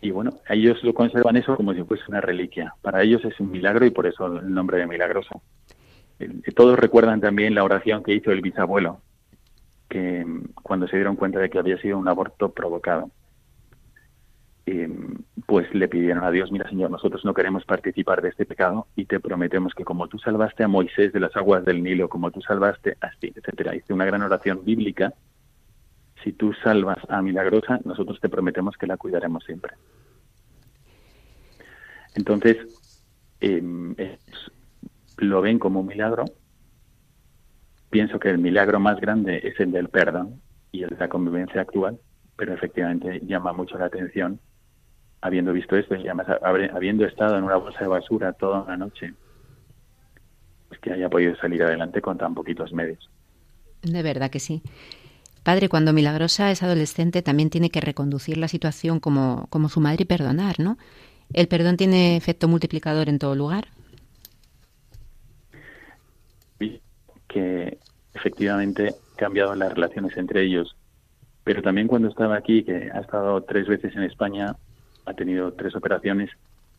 Y 0.02 0.12
bueno, 0.12 0.32
ellos 0.48 0.82
lo 0.84 0.94
conservan 0.94 1.36
eso 1.36 1.58
como 1.58 1.74
si 1.74 1.84
fuese 1.84 2.04
una 2.08 2.22
reliquia. 2.22 2.74
Para 2.82 3.04
ellos 3.04 3.24
es 3.26 3.38
un 3.40 3.52
milagro 3.52 3.86
y 3.86 3.92
por 3.92 4.08
eso 4.08 4.28
el 4.28 4.54
nombre 4.54 4.78
de 4.78 4.88
milagroso. 4.88 5.42
Todos 6.56 6.80
recuerdan 6.80 7.22
también 7.22 7.56
la 7.56 7.64
oración 7.64 8.04
que 8.04 8.14
hizo 8.14 8.32
el 8.32 8.42
bisabuelo, 8.42 9.02
que 9.90 10.26
mm, 10.26 10.54
cuando 10.64 10.88
se 10.88 10.98
dieron 10.98 11.16
cuenta 11.16 11.40
de 11.40 11.50
que 11.50 11.60
había 11.60 11.82
sido 11.82 11.98
un 11.98 12.08
aborto 12.08 12.52
provocado, 12.52 13.10
pues 15.50 15.74
le 15.74 15.88
pidieron 15.88 16.24
a 16.24 16.30
Dios, 16.30 16.52
mira 16.52 16.70
Señor, 16.70 16.92
nosotros 16.92 17.26
no 17.26 17.34
queremos 17.34 17.66
participar 17.66 18.22
de 18.22 18.30
este 18.30 18.46
pecado 18.46 18.86
y 18.96 19.06
te 19.06 19.20
prometemos 19.20 19.74
que 19.74 19.84
como 19.84 20.08
tú 20.08 20.20
salvaste 20.20 20.64
a 20.64 20.68
Moisés 20.68 21.12
de 21.12 21.20
las 21.20 21.36
aguas 21.36 21.66
del 21.66 21.82
Nilo, 21.82 22.08
como 22.08 22.30
tú 22.30 22.40
salvaste 22.40 22.98
a 23.02 23.10
ti, 23.20 23.34
etcétera. 23.36 23.76
Hice 23.76 23.92
una 23.92 24.06
gran 24.06 24.22
oración 24.22 24.64
bíblica 24.64 25.12
si 26.24 26.34
tú 26.34 26.54
salvas 26.54 27.00
a 27.10 27.24
Milagrosa, 27.24 27.80
nosotros 27.84 28.20
te 28.22 28.30
prometemos 28.30 28.78
que 28.78 28.86
la 28.86 28.98
cuidaremos 28.98 29.44
siempre. 29.44 29.74
Entonces, 32.14 32.58
em, 33.40 33.96
lo 35.18 35.42
ven 35.42 35.58
como 35.58 35.80
un 35.80 35.88
milagro. 35.88 36.26
Pienso 37.90 38.20
que 38.20 38.30
el 38.30 38.38
milagro 38.38 38.80
más 38.80 39.02
grande 39.02 39.42
es 39.44 39.60
el 39.60 39.72
del 39.72 39.90
perdón 39.90 40.40
y 40.72 40.84
el 40.84 40.92
de 40.92 40.98
la 40.98 41.10
convivencia 41.10 41.62
actual, 41.62 42.00
pero 42.38 42.54
efectivamente 42.54 43.20
llama 43.26 43.52
mucho 43.52 43.80
la 43.80 43.86
atención, 43.86 44.40
habiendo 45.22 45.54
visto 45.54 45.76
esto 45.76 45.96
y 45.96 46.08
además 46.08 46.28
habiendo 46.42 47.06
estado 47.06 47.38
en 47.38 47.44
una 47.44 47.58
bolsa 47.58 47.80
de 47.80 47.88
basura 47.88 48.34
toda 48.34 48.62
una 48.62 48.78
noche, 48.78 49.14
pues 50.68 50.80
que 50.80 50.94
haya 50.94 51.10
podido 51.10 51.36
salir 51.38 51.64
adelante 51.64 52.02
con 52.02 52.18
tan 52.18 52.34
poquitos 52.34 52.72
medios. 52.72 53.10
De 53.82 54.04
verdad 54.04 54.30
que 54.30 54.40
sí. 54.40 54.62
Padre, 55.44 55.70
cuando 55.70 55.94
Milagrosa 55.94 56.52
es 56.52 56.64
adolescente 56.64 57.22
también 57.22 57.50
tiene 57.50 57.70
que 57.70 57.82
reconducir 57.82 58.38
la 58.38 58.48
situación 58.48 59.00
como, 59.00 59.48
como 59.50 59.70
su 59.70 59.80
madre 59.80 60.04
y 60.04 60.06
perdonar, 60.06 60.60
¿no? 60.60 60.78
¿El 61.34 61.48
perdón 61.48 61.78
tiene 61.78 62.18
efecto 62.18 62.48
multiplicador 62.48 63.10
en 63.10 63.20
todo 63.20 63.36
lugar? 63.36 63.68
Que 67.28 67.78
efectivamente 68.14 68.90
ha 68.90 69.16
cambiado 69.16 69.54
las 69.56 69.72
relaciones 69.72 70.18
entre 70.18 70.44
ellos, 70.44 70.76
pero 71.44 71.62
también 71.62 71.88
cuando 71.88 72.10
estaba 72.10 72.36
aquí, 72.36 72.64
que 72.64 72.90
ha 72.92 73.00
estado 73.00 73.44
tres 73.44 73.68
veces 73.68 73.96
en 73.96 74.04
España, 74.04 74.56
ha 75.10 75.14
tenido 75.16 75.52
tres 75.54 75.76
operaciones, 75.76 76.30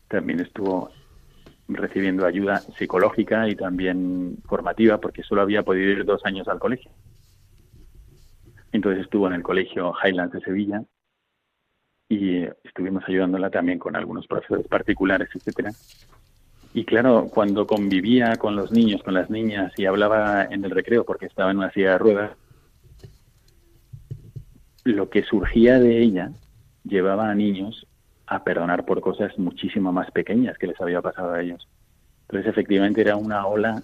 también 0.07 0.39
estuvo 0.39 0.89
recibiendo 1.67 2.25
ayuda 2.25 2.59
psicológica 2.59 3.47
y 3.49 3.55
también 3.55 4.37
formativa, 4.45 4.99
porque 4.99 5.23
solo 5.23 5.41
había 5.41 5.63
podido 5.63 5.91
ir 5.91 6.05
dos 6.05 6.25
años 6.25 6.47
al 6.47 6.59
colegio. 6.59 6.91
Entonces 8.71 9.03
estuvo 9.03 9.27
en 9.27 9.33
el 9.33 9.43
colegio 9.43 9.93
Highlands 10.01 10.33
de 10.33 10.41
Sevilla 10.41 10.83
y 12.07 12.43
estuvimos 12.63 13.03
ayudándola 13.07 13.49
también 13.49 13.79
con 13.79 13.95
algunos 13.95 14.27
profesores 14.27 14.67
particulares, 14.67 15.29
etcétera. 15.33 15.71
Y 16.73 16.85
claro, 16.85 17.27
cuando 17.29 17.67
convivía 17.67 18.37
con 18.37 18.55
los 18.55 18.71
niños, 18.71 19.03
con 19.03 19.13
las 19.13 19.29
niñas 19.29 19.73
y 19.77 19.85
hablaba 19.85 20.45
en 20.45 20.63
el 20.63 20.71
recreo 20.71 21.03
porque 21.03 21.25
estaba 21.25 21.51
en 21.51 21.57
una 21.57 21.71
silla 21.71 21.91
de 21.91 21.97
ruedas, 21.97 22.31
lo 24.85 25.09
que 25.09 25.23
surgía 25.23 25.79
de 25.79 26.01
ella 26.01 26.31
llevaba 26.85 27.29
a 27.29 27.35
niños 27.35 27.87
a 28.31 28.45
perdonar 28.45 28.85
por 28.85 29.01
cosas 29.01 29.37
muchísimo 29.37 29.91
más 29.91 30.09
pequeñas 30.11 30.57
que 30.57 30.67
les 30.67 30.79
había 30.79 31.01
pasado 31.01 31.33
a 31.33 31.41
ellos. 31.41 31.67
Entonces, 32.21 32.49
efectivamente, 32.49 33.01
era 33.01 33.17
una 33.17 33.45
ola 33.45 33.83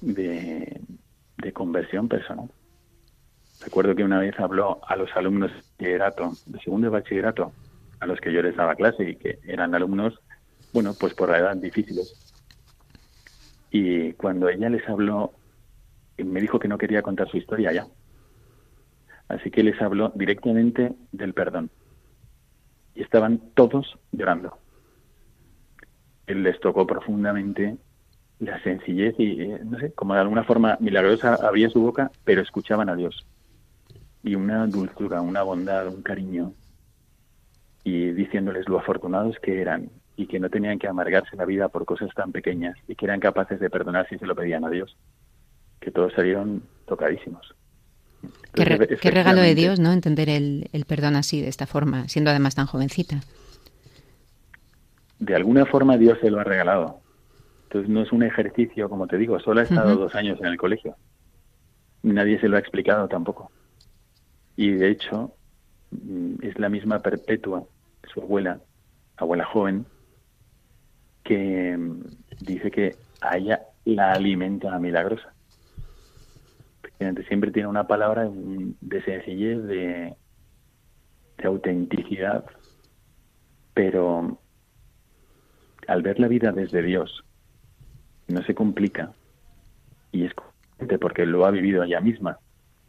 de, 0.00 0.80
de 1.38 1.52
conversión 1.52 2.08
personal. 2.08 2.50
Recuerdo 3.60 3.94
que 3.94 4.02
una 4.02 4.18
vez 4.18 4.34
habló 4.40 4.80
a 4.84 4.96
los 4.96 5.14
alumnos 5.14 5.52
de 5.78 5.96
bachillerato, 5.96 6.32
de 6.46 6.58
segundo 6.58 6.90
bachillerato, 6.90 7.52
a 8.00 8.06
los 8.06 8.20
que 8.20 8.32
yo 8.32 8.42
les 8.42 8.56
daba 8.56 8.74
clase 8.74 9.10
y 9.10 9.14
que 9.14 9.38
eran 9.44 9.76
alumnos, 9.76 10.18
bueno, 10.72 10.92
pues 10.98 11.14
por 11.14 11.30
la 11.30 11.38
edad 11.38 11.56
difíciles. 11.56 12.34
Y 13.70 14.12
cuando 14.14 14.48
ella 14.48 14.70
les 14.70 14.88
habló, 14.88 15.34
me 16.18 16.40
dijo 16.40 16.58
que 16.58 16.66
no 16.66 16.78
quería 16.78 17.00
contar 17.00 17.30
su 17.30 17.36
historia 17.36 17.70
ya. 17.72 17.86
Así 19.28 19.52
que 19.52 19.62
les 19.62 19.80
habló 19.80 20.10
directamente 20.16 20.96
del 21.12 21.32
perdón. 21.32 21.70
Y 22.94 23.02
estaban 23.02 23.40
todos 23.54 23.98
llorando. 24.12 24.58
Él 26.26 26.42
les 26.42 26.60
tocó 26.60 26.86
profundamente 26.86 27.76
la 28.38 28.62
sencillez 28.62 29.14
y, 29.18 29.40
eh, 29.40 29.60
no 29.64 29.78
sé, 29.78 29.92
como 29.92 30.14
de 30.14 30.20
alguna 30.20 30.44
forma 30.44 30.76
milagrosa 30.80 31.34
abría 31.34 31.70
su 31.70 31.80
boca, 31.80 32.10
pero 32.24 32.42
escuchaban 32.42 32.88
a 32.88 32.96
Dios 32.96 33.26
y 34.22 34.34
una 34.34 34.66
dulzura, 34.66 35.20
una 35.20 35.42
bondad, 35.42 35.88
un 35.88 36.02
cariño, 36.02 36.52
y 37.84 38.10
diciéndoles 38.12 38.68
lo 38.68 38.78
afortunados 38.78 39.36
que 39.40 39.60
eran 39.60 39.90
y 40.16 40.26
que 40.26 40.38
no 40.38 40.48
tenían 40.50 40.78
que 40.78 40.86
amargarse 40.86 41.36
la 41.36 41.44
vida 41.44 41.68
por 41.68 41.84
cosas 41.84 42.10
tan 42.14 42.30
pequeñas 42.30 42.76
y 42.86 42.94
que 42.94 43.06
eran 43.06 43.18
capaces 43.18 43.58
de 43.58 43.70
perdonar 43.70 44.08
si 44.08 44.18
se 44.18 44.26
lo 44.26 44.36
pedían 44.36 44.64
a 44.64 44.70
Dios, 44.70 44.96
que 45.80 45.90
todos 45.90 46.12
salieron 46.12 46.62
tocadísimos. 46.86 47.54
Qué, 48.54 49.10
regalo 49.10 49.40
de 49.40 49.54
Dios, 49.54 49.80
¿no? 49.80 49.92
Entender 49.92 50.28
el, 50.28 50.68
el 50.72 50.84
perdón 50.84 51.16
así, 51.16 51.40
de 51.40 51.48
esta 51.48 51.66
forma, 51.66 52.08
siendo 52.08 52.30
además 52.30 52.54
tan 52.54 52.66
jovencita. 52.66 53.20
De 55.18 55.36
alguna 55.36 55.66
forma 55.66 55.96
Dios 55.96 56.18
se 56.20 56.30
lo 56.30 56.40
ha 56.40 56.44
regalado. 56.44 57.00
Entonces 57.64 57.88
no 57.88 58.02
es 58.02 58.12
un 58.12 58.22
ejercicio, 58.22 58.90
como 58.90 59.06
te 59.06 59.16
digo, 59.16 59.40
solo 59.40 59.60
ha 59.60 59.64
estado 59.64 59.96
dos 59.96 60.14
años 60.14 60.38
en 60.40 60.46
el 60.46 60.58
colegio. 60.58 60.94
Nadie 62.02 62.38
se 62.38 62.48
lo 62.48 62.56
ha 62.56 62.60
explicado 62.60 63.08
tampoco. 63.08 63.50
Y 64.56 64.72
de 64.72 64.90
hecho, 64.90 65.32
mm, 65.90 66.34
es 66.42 66.58
la 66.58 66.68
misma 66.68 66.98
perpetua, 66.98 67.64
su 68.12 68.20
abuela, 68.20 68.60
abuela 69.16 69.46
joven, 69.46 69.86
que 71.24 71.74
mm, 71.78 72.00
dice 72.40 72.70
que 72.70 72.94
a 73.22 73.38
ella 73.38 73.62
la 73.86 74.12
alimenta 74.12 74.78
milagrosa. 74.78 75.32
Siempre 77.28 77.50
tiene 77.50 77.68
una 77.68 77.86
palabra 77.86 78.28
de 78.30 79.02
sencillez, 79.02 79.62
de, 79.64 80.14
de 81.38 81.44
autenticidad, 81.44 82.44
pero 83.74 84.38
al 85.86 86.02
ver 86.02 86.20
la 86.20 86.28
vida 86.28 86.52
desde 86.52 86.82
Dios, 86.82 87.24
no 88.28 88.42
se 88.42 88.54
complica 88.54 89.12
y 90.12 90.26
es 90.26 90.32
porque 91.00 91.26
lo 91.26 91.46
ha 91.46 91.50
vivido 91.50 91.82
ella 91.82 92.00
misma. 92.00 92.38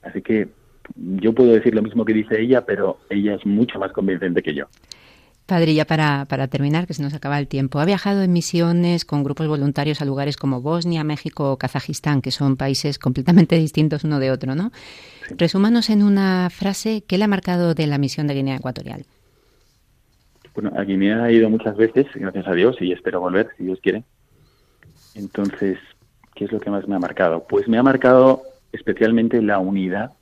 Así 0.02 0.22
que 0.22 0.50
yo 0.96 1.34
puedo 1.34 1.54
decir 1.54 1.74
lo 1.74 1.82
mismo 1.82 2.06
que 2.06 2.14
dice 2.14 2.40
ella, 2.40 2.66
pero 2.66 2.98
ella 3.10 3.36
es 3.36 3.46
mucho 3.46 3.80
más 3.80 3.92
convincente 3.92 4.42
que 4.42 4.54
yo. 4.54 4.66
Padre, 5.46 5.74
ya 5.74 5.84
para, 5.84 6.26
para, 6.30 6.48
terminar, 6.48 6.88
que 6.88 6.94
se 6.94 7.04
nos 7.04 7.14
acaba 7.14 7.38
el 7.38 7.48
tiempo, 7.48 7.80
ha 7.80 7.86
viajado 7.86 8.24
en 8.24 8.32
misiones 8.32 9.04
con 9.04 9.24
grupos 9.24 9.48
voluntarios 9.48 10.02
a 10.02 10.06
lugares 10.06 10.38
como 10.38 10.62
Bosnia, 10.62 11.04
México 11.04 11.52
o 11.52 11.58
Kazajistán, 11.58 12.22
que 12.22 12.32
son 12.32 12.56
países 12.56 12.98
completamente 12.98 13.56
distintos 13.60 14.06
uno 14.06 14.20
de 14.20 14.32
otro, 14.32 14.56
¿no? 14.56 14.72
Resúmanos 15.38 15.90
en 15.90 16.02
una 16.02 16.50
frase, 16.50 17.04
¿qué 17.06 17.18
le 17.18 17.26
ha 17.26 17.28
marcado 17.28 17.74
de 17.74 17.88
la 17.88 17.98
misión 17.98 18.28
de 18.28 18.36
Guinea 18.36 18.56
Ecuatorial? 18.56 19.06
Bueno, 20.56 20.72
a 20.78 20.84
Guinea 20.84 21.28
he 21.28 21.34
ido 21.34 21.50
muchas 21.50 21.76
veces, 21.76 22.08
gracias 22.16 22.48
a 22.48 22.54
Dios, 22.54 22.78
y 22.80 22.94
espero 22.94 23.20
volver, 23.20 23.50
si 23.58 23.66
Dios 23.66 23.80
quiere. 23.82 24.04
Entonces, 25.16 25.78
¿qué 26.36 26.46
es 26.46 26.52
lo 26.54 26.60
que 26.60 26.70
más 26.70 26.88
me 26.88 26.96
ha 26.96 27.00
marcado? 27.00 27.46
Pues 27.50 27.68
me 27.68 27.78
ha 27.78 27.84
marcado 27.84 28.44
especialmente 28.72 29.42
la 29.42 29.60
unidad 29.60 30.14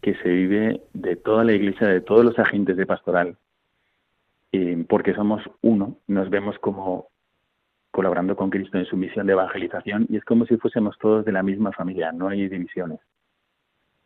que 0.00 0.14
se 0.16 0.28
vive 0.28 0.80
de 0.94 1.16
toda 1.16 1.44
la 1.44 1.52
iglesia, 1.52 1.86
de 1.86 2.00
todos 2.00 2.24
los 2.24 2.38
agentes 2.38 2.76
de 2.76 2.86
pastoral, 2.86 3.36
porque 4.88 5.14
somos 5.14 5.42
uno, 5.62 5.98
nos 6.06 6.30
vemos 6.30 6.58
como 6.58 7.08
colaborando 7.90 8.36
con 8.36 8.50
Cristo 8.50 8.78
en 8.78 8.86
su 8.86 8.96
misión 8.96 9.26
de 9.26 9.32
evangelización 9.32 10.06
y 10.08 10.16
es 10.16 10.24
como 10.24 10.46
si 10.46 10.56
fuésemos 10.56 10.98
todos 10.98 11.24
de 11.24 11.32
la 11.32 11.42
misma 11.42 11.72
familia, 11.72 12.12
no 12.12 12.28
hay 12.28 12.48
divisiones. 12.48 13.00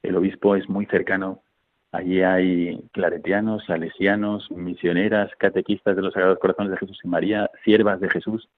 El 0.03 0.17
obispo 0.17 0.57
es 0.57 0.69
muy 0.69 0.87
cercano, 0.87 1.43
allí 1.91 2.23
hay 2.23 2.83
claretianos, 2.93 3.65
salesianos, 3.67 4.51
misioneras, 4.51 5.31
catequistas 5.39 5.97
de 5.97 6.03
los 6.03 6.13
Sagrados 6.13 6.39
Corazones 6.39 6.71
de 6.73 6.79
Jesús 6.79 6.99
y 7.03 7.09
María, 7.09 7.51
siervas 7.65 8.01
de 8.01 8.11
Jesús. 8.11 8.49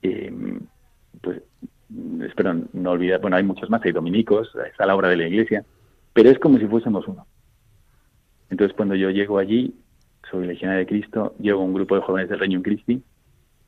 Pues 0.00 1.42
espero 2.24 2.54
no 2.72 2.90
olvidar, 2.92 3.20
bueno, 3.20 3.36
hay 3.36 3.42
muchos 3.42 3.68
más, 3.68 3.84
hay 3.84 3.92
dominicos, 3.92 4.56
está 4.66 4.86
la 4.86 4.94
obra 4.94 5.08
de 5.08 5.16
la 5.16 5.26
iglesia, 5.26 5.64
pero 6.12 6.30
es 6.30 6.38
como 6.38 6.58
si 6.58 6.66
fuésemos 6.66 7.06
uno. 7.08 7.26
Entonces, 8.48 8.76
cuando 8.76 8.94
yo 8.94 9.10
llego 9.10 9.38
allí, 9.38 9.74
soy 10.30 10.46
legionario 10.46 10.80
de 10.80 10.86
Cristo, 10.86 11.34
llevo 11.38 11.62
un 11.62 11.74
grupo 11.74 11.94
de 11.94 12.02
jóvenes 12.02 12.28
del 12.28 12.38
Reino 12.38 12.62
Christi, 12.62 13.02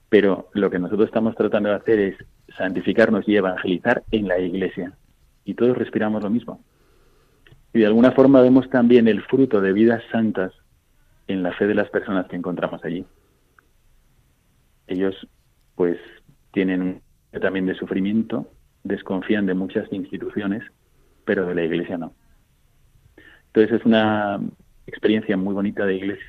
pero 0.08 0.50
lo 0.52 0.70
que 0.70 0.78
nosotros 0.78 1.06
estamos 1.06 1.34
tratando 1.34 1.70
de 1.70 1.76
hacer 1.76 1.98
es 1.98 2.16
santificarnos 2.56 3.26
y 3.28 3.36
evangelizar 3.36 4.02
en 4.10 4.28
la 4.28 4.38
iglesia. 4.38 4.92
Y 5.44 5.54
todos 5.54 5.76
respiramos 5.76 6.22
lo 6.22 6.30
mismo. 6.30 6.62
Y 7.72 7.80
de 7.80 7.86
alguna 7.86 8.12
forma 8.12 8.42
vemos 8.42 8.68
también 8.68 9.08
el 9.08 9.22
fruto 9.22 9.60
de 9.60 9.72
vidas 9.72 10.02
santas 10.12 10.52
en 11.28 11.42
la 11.42 11.52
fe 11.52 11.66
de 11.66 11.74
las 11.74 11.88
personas 11.88 12.26
que 12.28 12.36
encontramos 12.36 12.84
allí. 12.84 13.04
Ellos, 14.86 15.16
pues, 15.74 15.98
tienen 16.52 17.00
también 17.40 17.66
de 17.66 17.74
sufrimiento, 17.74 18.50
desconfían 18.84 19.46
de 19.46 19.54
muchas 19.54 19.90
instituciones, 19.92 20.62
pero 21.24 21.46
de 21.46 21.54
la 21.54 21.64
iglesia 21.64 21.96
no. 21.96 22.12
Entonces 23.46 23.80
es 23.80 23.86
una 23.86 24.40
experiencia 24.86 25.36
muy 25.36 25.54
bonita 25.54 25.86
de 25.86 25.96
iglesia, 25.96 26.26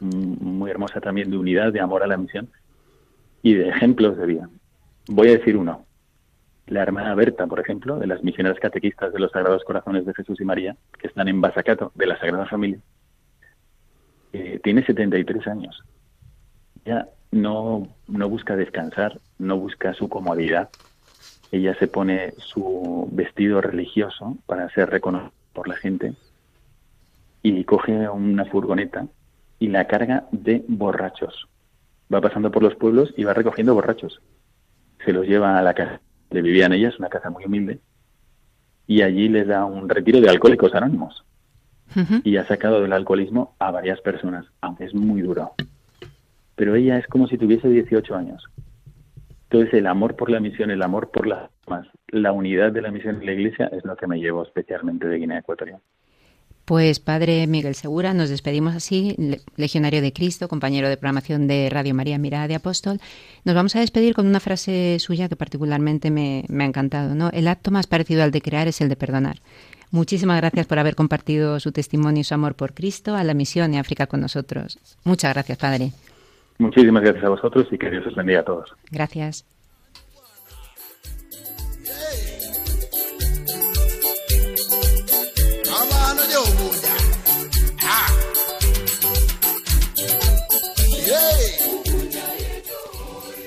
muy 0.00 0.70
hermosa 0.70 1.00
también 1.00 1.30
de 1.30 1.38
unidad, 1.38 1.72
de 1.72 1.80
amor 1.80 2.02
a 2.02 2.06
la 2.06 2.16
misión 2.16 2.48
y 3.42 3.54
de 3.54 3.68
ejemplos 3.68 4.16
de 4.16 4.26
vida. 4.26 4.50
Voy 5.08 5.28
a 5.28 5.32
decir 5.32 5.56
uno. 5.56 5.86
La 6.66 6.82
hermana 6.82 7.14
Berta, 7.14 7.46
por 7.46 7.58
ejemplo, 7.58 7.98
de 7.98 8.06
las 8.06 8.22
misioneras 8.22 8.60
catequistas 8.60 9.12
de 9.12 9.18
los 9.18 9.32
Sagrados 9.32 9.64
Corazones 9.64 10.06
de 10.06 10.14
Jesús 10.14 10.40
y 10.40 10.44
María, 10.44 10.76
que 10.98 11.08
están 11.08 11.26
en 11.28 11.40
Basacato, 11.40 11.90
de 11.94 12.06
la 12.06 12.18
Sagrada 12.18 12.46
Familia, 12.46 12.78
eh, 14.32 14.60
tiene 14.62 14.84
73 14.84 15.46
años. 15.48 15.82
Ya 16.84 17.08
no, 17.32 17.88
no 18.06 18.28
busca 18.28 18.54
descansar, 18.54 19.20
no 19.38 19.56
busca 19.56 19.94
su 19.94 20.08
comodidad. 20.08 20.70
Ella 21.50 21.74
se 21.74 21.88
pone 21.88 22.32
su 22.38 23.08
vestido 23.10 23.60
religioso 23.60 24.36
para 24.46 24.68
ser 24.70 24.90
reconocida 24.90 25.32
por 25.52 25.66
la 25.66 25.76
gente 25.76 26.14
y 27.42 27.64
coge 27.64 28.08
una 28.08 28.44
furgoneta 28.44 29.06
y 29.60 29.68
la 29.68 29.86
carga 29.86 30.24
de 30.32 30.64
borrachos. 30.66 31.48
Va 32.12 32.20
pasando 32.20 32.50
por 32.50 32.64
los 32.64 32.74
pueblos 32.74 33.14
y 33.16 33.22
va 33.22 33.32
recogiendo 33.32 33.74
borrachos. 33.74 34.20
Se 35.04 35.12
los 35.12 35.26
lleva 35.26 35.56
a 35.56 35.62
la 35.62 35.74
casa 35.74 36.00
donde 36.28 36.42
vivían 36.42 36.72
ellas, 36.72 36.98
una 36.98 37.08
casa 37.08 37.30
muy 37.30 37.44
humilde, 37.44 37.78
y 38.88 39.02
allí 39.02 39.28
les 39.28 39.46
da 39.46 39.64
un 39.64 39.88
retiro 39.88 40.20
de 40.20 40.28
alcohólicos 40.28 40.74
anónimos. 40.74 41.24
Y 42.24 42.36
ha 42.36 42.46
sacado 42.46 42.82
del 42.82 42.92
alcoholismo 42.92 43.54
a 43.60 43.70
varias 43.70 44.00
personas, 44.00 44.46
aunque 44.60 44.84
es 44.84 44.94
muy 44.94 45.22
duro 45.22 45.52
pero 46.60 46.74
ella 46.74 46.98
es 46.98 47.06
como 47.06 47.26
si 47.26 47.38
tuviese 47.38 47.70
18 47.70 48.14
años. 48.14 48.44
Entonces 49.44 49.72
el 49.72 49.86
amor 49.86 50.14
por 50.14 50.28
la 50.28 50.40
misión, 50.40 50.70
el 50.70 50.82
amor 50.82 51.10
por 51.10 51.26
la 51.26 51.48
más, 51.66 51.86
la 52.08 52.32
unidad 52.32 52.70
de 52.70 52.82
la 52.82 52.90
misión 52.90 53.16
en 53.16 53.24
la 53.24 53.32
Iglesia 53.32 53.70
es 53.72 53.82
lo 53.86 53.96
que 53.96 54.06
me 54.06 54.20
llevo 54.20 54.42
especialmente 54.42 55.08
de 55.08 55.16
Guinea 55.16 55.38
Ecuatorial. 55.38 55.80
Pues 56.64 57.00
Padre 57.00 57.46
Miguel 57.46 57.74
Segura, 57.74 58.14
nos 58.14 58.28
despedimos 58.28 58.74
así, 58.74 59.16
legionario 59.56 60.02
de 60.02 60.12
Cristo, 60.12 60.46
compañero 60.48 60.88
de 60.88 60.96
programación 60.96 61.48
de 61.48 61.68
Radio 61.68 61.94
María 61.94 62.18
Mirada 62.18 62.46
de 62.46 62.54
Apóstol. 62.54 63.00
Nos 63.44 63.54
vamos 63.54 63.74
a 63.74 63.80
despedir 63.80 64.14
con 64.14 64.26
una 64.26 64.38
frase 64.38 64.98
suya 65.00 65.28
que 65.28 65.36
particularmente 65.36 66.10
me, 66.10 66.44
me 66.48 66.64
ha 66.64 66.66
encantado. 66.68 67.14
¿no? 67.14 67.30
El 67.30 67.48
acto 67.48 67.70
más 67.70 67.86
parecido 67.86 68.22
al 68.22 68.30
de 68.30 68.40
crear 68.40 68.68
es 68.68 68.80
el 68.80 68.88
de 68.88 68.96
perdonar. 68.96 69.38
Muchísimas 69.90 70.36
gracias 70.36 70.66
por 70.66 70.78
haber 70.78 70.94
compartido 70.94 71.58
su 71.58 71.72
testimonio 71.72 72.20
y 72.20 72.24
su 72.24 72.34
amor 72.34 72.54
por 72.54 72.74
Cristo 72.74 73.16
a 73.16 73.24
la 73.24 73.34
misión 73.34 73.74
y 73.74 73.78
África 73.78 74.06
con 74.06 74.20
nosotros. 74.20 74.78
Muchas 75.02 75.34
gracias, 75.34 75.58
Padre. 75.58 75.90
Muchísimas 76.58 77.02
gracias 77.02 77.24
a 77.24 77.30
vosotros 77.30 77.66
y 77.72 77.78
que 77.78 77.90
Dios 77.90 78.06
os 78.06 78.14
bendiga 78.14 78.40
a 78.40 78.44
todos. 78.44 78.70
Gracias. 78.90 79.44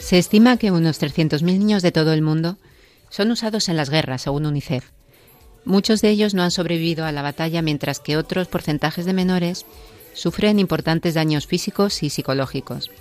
Se 0.04 0.18
estima 0.18 0.58
que 0.58 0.70
unos 0.70 1.02
300.000 1.02 1.42
niños 1.44 1.82
de 1.82 1.94
todo 1.94 2.12
el 2.12 2.22
mundo 2.22 2.58
son 3.10 3.32
usados 3.32 3.70
en 3.70 3.78
las 3.78 3.90
guerras, 3.90 4.24
según 4.24 4.46
UNICEF. 4.46 4.90
Muchos 5.64 6.02
de 6.02 6.10
ellos 6.10 6.34
no 6.34 6.44
han 6.44 6.52
sobrevivido 6.52 7.06
a 7.06 7.14
la 7.14 7.22
batalla, 7.22 7.62
mientras 7.62 8.02
que 8.02 8.18
otros 8.18 8.50
porcentajes 8.50 9.06
de 9.06 9.14
menores 9.14 9.66
sufren 10.14 10.60
importantes 10.60 11.14
daños 11.14 11.48
físicos 11.48 12.04
y 12.04 12.10
psicológicos. 12.10 12.92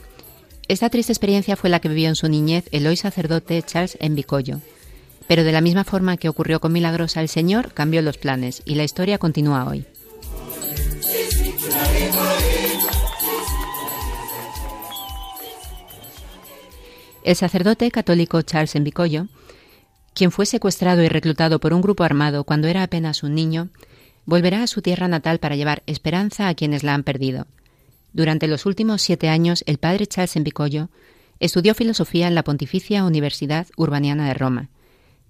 Esta 0.69 0.91
triste 0.91 1.13
experiencia 1.13 1.57
fue 1.57 1.71
la 1.71 1.81
que 1.81 1.89
vivió 1.89 2.09
en 2.09 2.15
su 2.15 2.29
niñez 2.29 2.67
el 2.71 2.87
hoy 2.87 2.97
sacerdote 2.97 3.61
Charles 3.65 3.99
Envicollo. 3.99 4.61
Pero 5.27 5.43
de 5.43 5.51
la 5.51 5.61
misma 5.61 5.83
forma 5.83 6.17
que 6.19 6.29
ocurrió 6.29 6.61
con 6.61 6.71
Milagrosa, 6.71 7.21
el 7.21 7.29
Señor 7.29 7.75
cambió 7.75 8.01
los 8.01 8.17
planes 8.17 8.63
y 8.65 8.77
la 8.77 8.85
historia 8.85 9.19
continúa 9.19 9.69
hoy. 9.69 9.87
El 17.25 17.37
sacerdote 17.37 17.89
católico 17.93 18.43
Charles 18.43 18.75
Envicollo, 18.75 19.29
quien 20.13 20.33
fue 20.33 20.45
secuestrado 20.45 21.05
y 21.05 21.09
reclutado 21.09 21.61
por 21.61 21.73
un 21.73 21.81
grupo 21.81 22.03
armado 22.03 22.43
cuando 22.43 22.67
era 22.67 22.83
apenas 22.83 23.23
un 23.23 23.37
niño, 23.37 23.69
volverá 24.25 24.65
a 24.65 24.67
su 24.67 24.83
tierra 24.83 25.07
natal 25.07 25.39
para 25.39 25.55
llevar 25.55 25.85
esperanza 25.87 26.49
a 26.49 26.55
quienes 26.55 26.83
la 26.83 26.95
han 26.95 27.05
perdido. 27.05 27.47
Durante 28.13 28.49
los 28.49 28.67
últimos 28.67 29.03
siete 29.03 29.29
años, 29.29 29.63
el 29.67 29.79
padre 29.79 30.09
Charles 30.09 30.35
Envicollo 30.35 30.89
estudió 31.39 31.75
filosofía 31.75 32.27
en 32.27 32.35
la 32.35 32.43
Pontificia 32.43 33.05
Universidad 33.05 33.69
Urbaniana 33.77 34.27
de 34.27 34.35
Roma. 34.35 34.69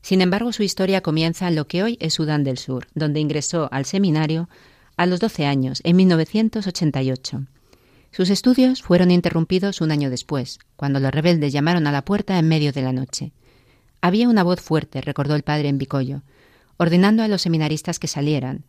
Sin 0.00 0.22
embargo, 0.22 0.52
su 0.52 0.62
historia 0.62 1.02
comienza 1.02 1.46
en 1.46 1.56
lo 1.56 1.66
que 1.66 1.82
hoy 1.82 1.98
es 2.00 2.14
Sudán 2.14 2.42
del 2.42 2.56
Sur, 2.56 2.88
donde 2.94 3.20
ingresó 3.20 3.68
al 3.70 3.84
seminario 3.84 4.48
a 4.96 5.04
los 5.04 5.20
12 5.20 5.44
años, 5.44 5.80
en 5.84 5.96
1988. 5.96 7.42
Sus 8.12 8.28
estudios 8.28 8.82
fueron 8.82 9.10
interrumpidos 9.10 9.80
un 9.80 9.90
año 9.90 10.10
después, 10.10 10.58
cuando 10.76 11.00
los 11.00 11.10
rebeldes 11.12 11.50
llamaron 11.50 11.86
a 11.86 11.92
la 11.92 12.04
puerta 12.04 12.38
en 12.38 12.46
medio 12.46 12.70
de 12.70 12.82
la 12.82 12.92
noche. 12.92 13.32
Había 14.02 14.28
una 14.28 14.42
voz 14.42 14.60
fuerte, 14.60 15.00
recordó 15.00 15.34
el 15.34 15.44
padre 15.44 15.70
Envicollo, 15.70 16.22
ordenando 16.76 17.22
a 17.22 17.28
los 17.28 17.40
seminaristas 17.40 17.98
que 17.98 18.08
salieran. 18.08 18.64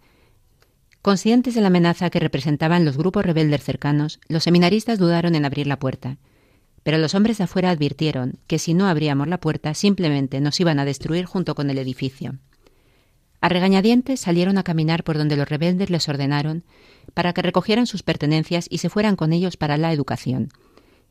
Conscientes 1.02 1.56
de 1.56 1.62
la 1.62 1.68
amenaza 1.68 2.10
que 2.10 2.22
representaban 2.22 2.86
los 2.86 2.96
grupos 2.96 3.26
rebeldes 3.26 3.66
cercanos, 3.66 4.22
los 4.30 4.46
seminaristas 4.46 4.98
dudaron 4.98 5.36
en 5.36 5.44
abrir 5.44 5.68
la 5.68 5.78
puerta. 5.78 6.18
Pero 6.84 6.98
los 6.98 7.14
hombres 7.14 7.38
de 7.38 7.44
afuera 7.44 7.70
advirtieron 7.70 8.40
que 8.48 8.60
si 8.60 8.74
no 8.74 8.88
abríamos 8.88 9.28
la 9.28 9.42
puerta 9.42 9.74
simplemente 9.74 10.40
nos 10.40 10.58
iban 10.62 10.80
a 10.80 10.86
destruir 10.86 11.26
junto 11.26 11.54
con 11.54 11.70
el 11.70 11.80
edificio. 11.80 12.38
A 13.42 13.50
regañadientes 13.50 14.22
salieron 14.22 14.58
a 14.58 14.64
caminar 14.64 15.04
por 15.04 15.18
donde 15.18 15.36
los 15.36 15.50
rebeldes 15.50 15.90
les 15.90 16.08
ordenaron 16.08 16.64
para 17.14 17.34
que 17.34 17.42
recogieran 17.42 17.88
sus 17.88 18.04
pertenencias 18.04 18.68
y 18.70 18.80
se 18.80 18.90
fueran 18.90 19.16
con 19.16 19.34
ellos 19.34 19.58
para 19.58 19.78
la 19.78 19.92
educación. 19.92 20.50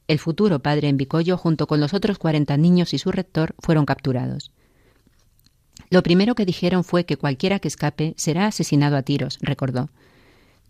El 0.09 0.19
futuro 0.19 0.61
padre 0.61 0.89
en 0.89 0.97
Bicollo, 0.97 1.37
junto 1.37 1.67
con 1.67 1.81
los 1.81 1.95
otros 1.95 2.19
cuarenta 2.19 2.57
niños 2.57 2.93
y 2.93 2.99
su 2.99 3.13
rector, 3.13 3.55
fueron 3.61 3.87
capturados. 3.87 4.51
Lo 5.91 6.03
primero 6.03 6.35
que 6.35 6.45
dijeron 6.47 6.85
fue 6.85 7.05
que 7.05 7.17
cualquiera 7.17 7.59
que 7.59 7.69
escape 7.69 8.15
será 8.17 8.47
asesinado 8.47 8.97
a 8.97 9.03
tiros, 9.03 9.39
recordó. 9.41 9.91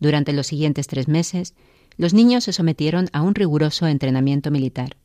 Durante 0.00 0.32
los 0.32 0.48
siguientes 0.48 0.86
tres 0.86 1.08
meses, 1.08 1.54
los 1.96 2.12
niños 2.12 2.44
se 2.44 2.52
sometieron 2.52 3.08
a 3.12 3.22
un 3.22 3.34
riguroso 3.34 3.86
entrenamiento 3.86 4.50
militar. 4.50 4.96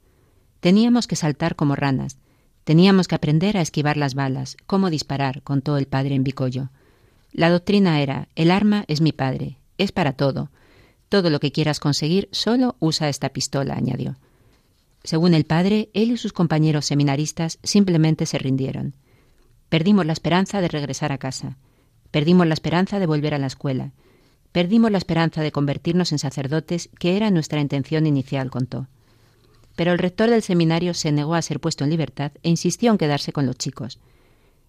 Teníamos 0.60 1.08
que 1.08 1.16
saltar 1.16 1.56
como 1.56 1.76
ranas, 1.76 2.18
teníamos 2.64 3.08
que 3.08 3.16
aprender 3.16 3.58
a 3.58 3.62
esquivar 3.62 3.96
las 3.96 4.16
balas, 4.16 4.58
cómo 4.66 4.90
disparar, 4.90 5.44
contó 5.44 5.78
el 5.78 5.86
padre 5.86 6.16
en 6.16 6.24
Bicollo. 6.24 6.70
La 7.32 7.50
doctrina 7.50 8.02
era, 8.02 8.28
el 8.36 8.52
arma 8.52 8.86
es 8.88 9.02
mi 9.02 9.12
padre, 9.12 9.58
es 9.78 9.92
para 9.92 10.14
todo. 10.14 10.52
Todo 11.10 11.30
lo 11.30 11.40
que 11.40 11.52
quieras 11.52 11.80
conseguir, 11.80 12.30
solo 12.32 12.76
usa 12.80 13.10
esta 13.10 13.30
pistola, 13.30 13.76
añadió. 13.76 14.18
Según 15.04 15.34
el 15.34 15.46
padre, 15.46 15.90
él 15.94 16.12
y 16.12 16.18
sus 16.18 16.34
compañeros 16.34 16.86
seminaristas 16.86 17.60
simplemente 17.64 18.26
se 18.26 18.38
rindieron. 18.38 18.96
Perdimos 19.70 20.06
la 20.06 20.14
esperanza 20.14 20.60
de 20.62 20.68
regresar 20.68 21.12
a 21.12 21.18
casa. 21.18 21.58
Perdimos 22.12 22.48
la 22.48 22.54
esperanza 22.54 23.00
de 23.00 23.06
volver 23.06 23.34
a 23.34 23.38
la 23.38 23.48
escuela. 23.48 23.94
Perdimos 24.52 24.92
la 24.92 24.98
esperanza 24.98 25.42
de 25.42 25.52
convertirnos 25.52 26.12
en 26.12 26.20
sacerdotes, 26.20 26.90
que 27.00 27.16
era 27.16 27.32
nuestra 27.32 27.62
intención 27.62 28.06
inicial, 28.08 28.50
contó. 28.50 28.88
Pero 29.76 29.92
el 29.92 30.00
rector 30.00 30.30
del 30.30 30.42
seminario 30.42 30.94
se 30.94 31.12
negó 31.12 31.36
a 31.36 31.42
ser 31.42 31.60
puesto 31.60 31.84
en 31.84 31.92
libertad 31.92 32.32
e 32.44 32.50
insistió 32.50 32.92
en 32.92 32.98
quedarse 32.98 33.32
con 33.32 33.46
los 33.46 33.58
chicos. 33.58 34.00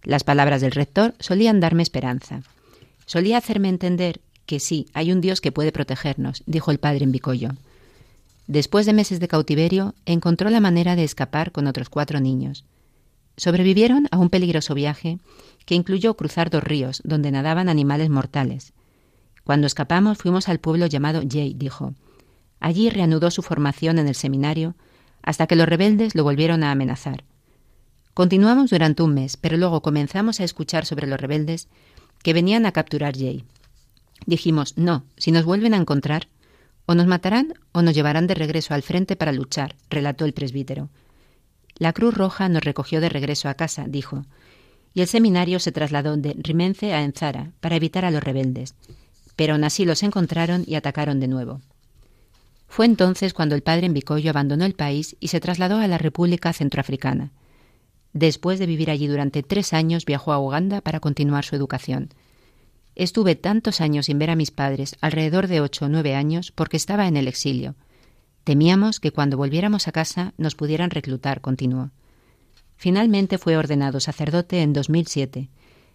Las 0.03 0.23
palabras 0.23 0.61
del 0.61 0.73
rector 0.73 1.15
solían 1.19 1.61
darme 1.61 1.83
esperanza. 1.83 2.43
Solía 3.07 3.39
hacerme 3.39 3.71
entender 3.71 4.21
que 4.49 4.59
sí, 4.59 4.86
hay 4.94 5.12
un 5.12 5.20
Dios 5.20 5.40
que 5.42 5.53
puede 5.53 5.72
protegernos, 5.72 6.42
dijo 6.46 6.70
el 6.70 6.80
padre 6.80 7.05
en 7.05 7.12
Bicollo. 7.12 7.51
Después 8.46 8.86
de 8.86 8.94
meses 8.94 9.20
de 9.20 9.28
cautiverio, 9.28 9.94
encontró 10.07 10.49
la 10.49 10.59
manera 10.59 10.96
de 10.96 11.05
escapar 11.05 11.53
con 11.53 11.66
otros 11.66 11.90
cuatro 11.90 12.18
niños. 12.18 12.64
Sobrevivieron 13.36 14.09
a 14.11 14.16
un 14.16 14.30
peligroso 14.30 14.74
viaje 14.74 15.18
que 15.66 15.74
incluyó 15.74 16.14
cruzar 16.14 16.49
dos 16.49 16.64
ríos 16.64 17.03
donde 17.05 17.30
nadaban 17.30 17.68
animales 17.68 18.09
mortales. 18.09 18.72
Cuando 19.44 19.66
escapamos 19.66 20.16
fuimos 20.16 20.49
al 20.49 20.61
pueblo 20.61 20.86
llamado 20.86 21.20
Jay, 21.30 21.53
dijo. 21.55 21.92
Allí 22.59 22.88
reanudó 22.88 23.30
su 23.30 23.42
formación 23.42 23.99
en 23.99 24.09
el 24.09 24.14
seminario 24.14 24.76
hasta 25.22 25.46
que 25.46 25.57
los 25.57 25.68
rebeldes 25.68 26.14
lo 26.14 26.24
volvieron 26.24 26.64
a 26.64 26.70
amenazar. 26.70 27.24
Continuamos 28.14 28.70
durante 28.70 29.03
un 29.03 29.12
mes, 29.12 29.36
pero 29.36 29.59
luego 29.59 29.82
comenzamos 29.82 30.40
a 30.40 30.44
escuchar 30.44 30.86
sobre 30.86 31.07
los 31.07 31.20
rebeldes 31.20 31.68
que 32.22 32.32
venían 32.32 32.64
a 32.64 32.72
capturar 32.72 33.14
Jay. 33.14 33.44
Dijimos, 34.27 34.77
no, 34.77 35.05
si 35.16 35.33
nos 35.33 35.45
vuelven 35.45 35.75
a 35.75 35.79
encontrar, 35.79 36.29
o 36.87 36.95
nos 36.95 37.07
matarán 37.07 37.55
o 37.73 37.83
nos 37.83 37.95
llevarán 37.95 38.27
de 38.27 38.35
regreso 38.35 38.75
al 38.75 38.83
frente 38.83 39.16
para 39.16 39.33
luchar, 39.33 39.77
relató 39.91 40.25
el 40.25 40.33
presbítero. 40.33 40.89
La 41.77 41.93
Cruz 41.93 42.14
Roja 42.14 42.49
nos 42.49 42.64
recogió 42.64 43.01
de 43.01 43.09
regreso 43.09 43.49
a 43.49 43.55
casa, 43.55 43.85
dijo, 43.87 44.25
y 44.95 45.03
el 45.03 45.07
seminario 45.07 45.61
se 45.61 45.71
trasladó 45.71 46.16
de 46.16 46.35
Rimence 46.39 46.93
a 46.93 47.03
Enzara 47.03 47.53
para 47.61 47.77
evitar 47.77 48.05
a 48.05 48.11
los 48.11 48.23
rebeldes, 48.23 48.75
pero 49.37 49.53
aún 49.53 49.64
así 49.64 49.85
los 49.85 50.03
encontraron 50.03 50.64
y 50.66 50.75
atacaron 50.75 51.21
de 51.21 51.29
nuevo. 51.29 51.61
Fue 52.69 52.85
entonces 52.87 53.33
cuando 53.33 53.55
el 53.55 53.62
padre 53.62 53.87
Envicoyo 53.87 54.31
abandonó 54.31 54.64
el 54.64 54.75
país 54.75 55.16
y 55.21 55.29
se 55.29 55.41
trasladó 55.41 55.79
a 55.79 55.87
la 55.87 55.99
República 55.99 56.53
Centroafricana. 56.53 57.31
Después 58.12 58.59
de 58.59 58.66
vivir 58.66 58.91
allí 58.91 59.07
durante 59.07 59.43
tres 59.43 59.73
años, 59.73 60.05
viajó 60.05 60.33
a 60.33 60.41
Uganda 60.41 60.81
para 60.81 61.01
continuar 61.01 61.45
su 61.45 61.55
educación. 61.55 62.11
Estuve 62.99 63.34
tantos 63.34 63.80
años 63.80 64.07
sin 64.07 64.18
ver 64.18 64.28
a 64.28 64.36
mis 64.36 64.51
padres, 64.51 64.96
alrededor 65.01 65.46
de 65.46 65.62
ocho 65.62 65.86
o 65.86 65.88
nueve 65.88 66.14
años, 66.14 66.53
porque 66.53 66.76
estaba 66.76 67.09
en 67.09 67.16
el 67.16 67.28
exilio. 67.28 67.76
Temíamos 68.44 69.01
que 69.01 69.11
cuando 69.11 69.38
volviéramos 69.38 69.88
a 69.88 69.92
casa 69.92 70.34
nos 70.36 70.55
pudieran 70.55 70.90
reclutar, 70.90 71.40
continuó. 71.40 71.90
Finalmente 72.76 73.38
fue 73.38 73.57
ordenado 73.57 74.01
sacerdote 74.01 74.61
en 74.61 74.74
2007, 74.74 75.49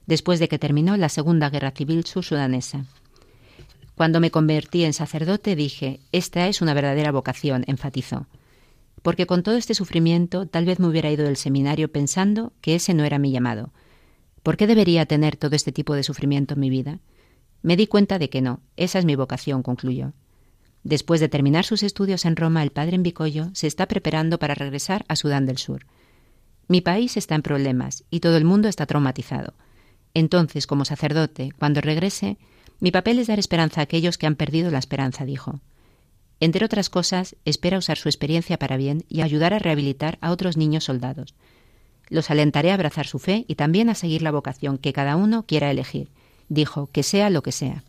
después 0.08 0.40
de 0.40 0.48
que 0.48 0.58
terminó 0.58 0.98
la 0.98 1.10
Segunda 1.10 1.52
Guerra 1.52 1.72
Civil 1.72 2.06
sur-sudanesa. 2.06 2.86
Cuando 3.94 4.20
me 4.20 4.32
convertí 4.32 4.84
en 4.84 4.94
sacerdote 4.94 5.56
dije, 5.56 6.00
esta 6.12 6.48
es 6.48 6.64
una 6.64 6.74
verdadera 6.74 7.12
vocación, 7.12 7.64
enfatizó 7.68 8.26
porque 9.04 9.28
con 9.28 9.44
todo 9.44 9.56
este 9.56 9.76
sufrimiento 9.76 10.48
tal 10.48 10.66
vez 10.66 10.80
me 10.80 10.88
hubiera 10.88 11.12
ido 11.12 11.26
del 11.26 11.38
seminario 11.38 11.92
pensando 11.92 12.54
que 12.62 12.76
ese 12.76 12.94
no 12.96 13.04
era 13.04 13.20
mi 13.20 13.32
llamado. 13.32 13.72
¿Por 14.44 14.58
qué 14.58 14.68
debería 14.68 15.06
tener 15.06 15.38
todo 15.38 15.56
este 15.56 15.72
tipo 15.72 15.96
de 15.96 16.04
sufrimiento 16.04 16.54
en 16.54 16.60
mi 16.60 16.70
vida? 16.70 17.00
Me 17.62 17.78
di 17.78 17.88
cuenta 17.88 18.20
de 18.20 18.30
que 18.30 18.42
no, 18.42 18.60
esa 18.76 19.00
es 19.00 19.06
mi 19.06 19.16
vocación, 19.16 19.64
concluyó. 19.64 20.14
Después 20.84 21.22
de 21.22 21.30
terminar 21.30 21.64
sus 21.64 21.82
estudios 21.82 22.26
en 22.26 22.36
Roma, 22.36 22.62
el 22.62 22.72
padre 22.72 22.96
Envicoyo 22.96 23.50
se 23.54 23.68
está 23.68 23.88
preparando 23.88 24.38
para 24.38 24.54
regresar 24.54 25.06
a 25.08 25.16
Sudán 25.16 25.46
del 25.46 25.58
Sur. 25.58 25.86
Mi 26.68 26.82
país 26.82 27.16
está 27.16 27.36
en 27.36 27.42
problemas 27.42 28.04
y 28.10 28.20
todo 28.20 28.36
el 28.36 28.44
mundo 28.44 28.68
está 28.68 28.86
traumatizado. 28.86 29.54
Entonces, 30.14 30.68
como 30.68 30.84
sacerdote, 30.84 31.54
cuando 31.58 31.80
regrese, 31.80 32.38
mi 32.82 32.92
papel 32.92 33.20
es 33.20 33.28
dar 33.28 33.40
esperanza 33.40 33.80
a 33.80 33.86
aquellos 33.86 34.18
que 34.18 34.28
han 34.28 34.36
perdido 34.36 34.72
la 34.72 34.80
esperanza, 34.80 35.24
dijo. 35.24 35.62
Entre 36.42 36.66
otras 36.66 36.90
cosas, 36.90 37.38
espera 37.46 37.78
usar 37.78 37.98
su 37.98 38.10
experiencia 38.10 38.60
para 38.60 38.76
bien 38.76 39.06
y 39.08 39.22
ayudar 39.22 39.54
a 39.54 39.60
rehabilitar 39.60 40.18
a 40.20 40.32
otros 40.32 40.58
niños 40.58 40.84
soldados. 40.84 41.34
Los 42.14 42.30
alentaré 42.30 42.70
a 42.70 42.76
abrazar 42.76 43.08
su 43.08 43.18
fe 43.18 43.44
y 43.48 43.56
también 43.56 43.90
a 43.90 43.96
seguir 43.96 44.22
la 44.22 44.30
vocación 44.30 44.78
que 44.78 44.94
cada 44.94 45.16
uno 45.16 45.46
quiera 45.48 45.72
elegir. 45.72 46.10
Dijo, 46.48 46.88
que 46.92 47.02
sea 47.02 47.32
lo 47.32 47.42
que 47.42 47.52
sea. 47.52 47.84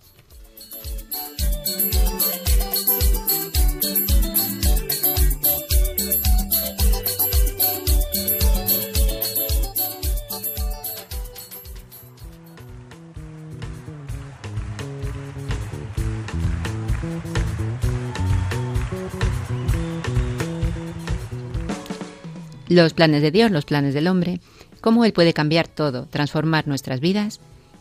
Los 22.75 22.95
planes 22.95 23.23
de 23.23 23.31
Dios, 23.31 23.51
los 23.51 23.65
planes 23.65 23.95
del 23.95 24.09
hombre, 24.09 24.41
cómo 24.81 25.05
Él 25.05 25.13
puede 25.13 25.33
cambiar 25.33 25.69
todo, 25.69 26.07
transformar 26.07 26.69
nuestras 26.69 27.01
vidas 27.01 27.41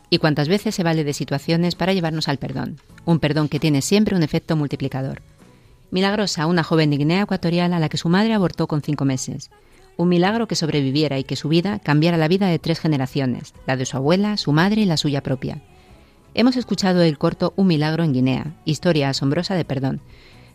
y 0.10 0.20
cuántas 0.20 0.48
veces 0.48 0.76
se 0.76 0.84
vale 0.84 1.04
de 1.04 1.14
situaciones 1.14 1.76
para 1.76 1.94
llevarnos 1.94 2.28
al 2.28 2.38
perdón, 2.38 2.78
un 3.06 3.20
perdón 3.20 3.50
que 3.50 3.60
tiene 3.60 3.82
siempre 3.82 4.16
un 4.16 4.24
efecto 4.24 4.56
multiplicador. 4.56 5.22
Milagrosa, 5.92 6.48
una 6.48 6.64
joven 6.64 6.90
de 6.90 6.98
Guinea 6.98 7.24
Ecuatorial 7.24 7.74
a 7.74 7.80
la 7.80 7.90
que 7.90 7.98
su 7.98 8.10
madre 8.10 8.34
abortó 8.34 8.68
con 8.68 8.82
cinco 8.82 9.06
meses. 9.06 9.52
Un 9.96 10.10
milagro 10.10 10.48
que 10.48 10.56
sobreviviera 10.56 11.20
y 11.20 11.24
que 11.24 11.36
su 11.36 11.50
vida 11.50 11.80
cambiara 11.80 12.18
la 12.18 12.28
vida 12.28 12.48
de 12.48 12.58
tres 12.58 12.80
generaciones, 12.80 13.54
la 13.68 13.78
de 13.78 13.86
su 13.86 13.98
abuela, 13.98 14.38
su 14.38 14.52
madre 14.54 14.82
y 14.82 14.86
la 14.86 14.98
suya 14.98 15.22
propia. 15.22 15.62
Hemos 16.34 16.56
escuchado 16.56 17.04
el 17.04 17.20
corto 17.20 17.54
Un 17.56 17.68
milagro 17.68 18.04
en 18.04 18.14
Guinea, 18.14 18.56
historia 18.66 19.10
asombrosa 19.10 19.56
de 19.56 19.66
perdón, 19.66 20.02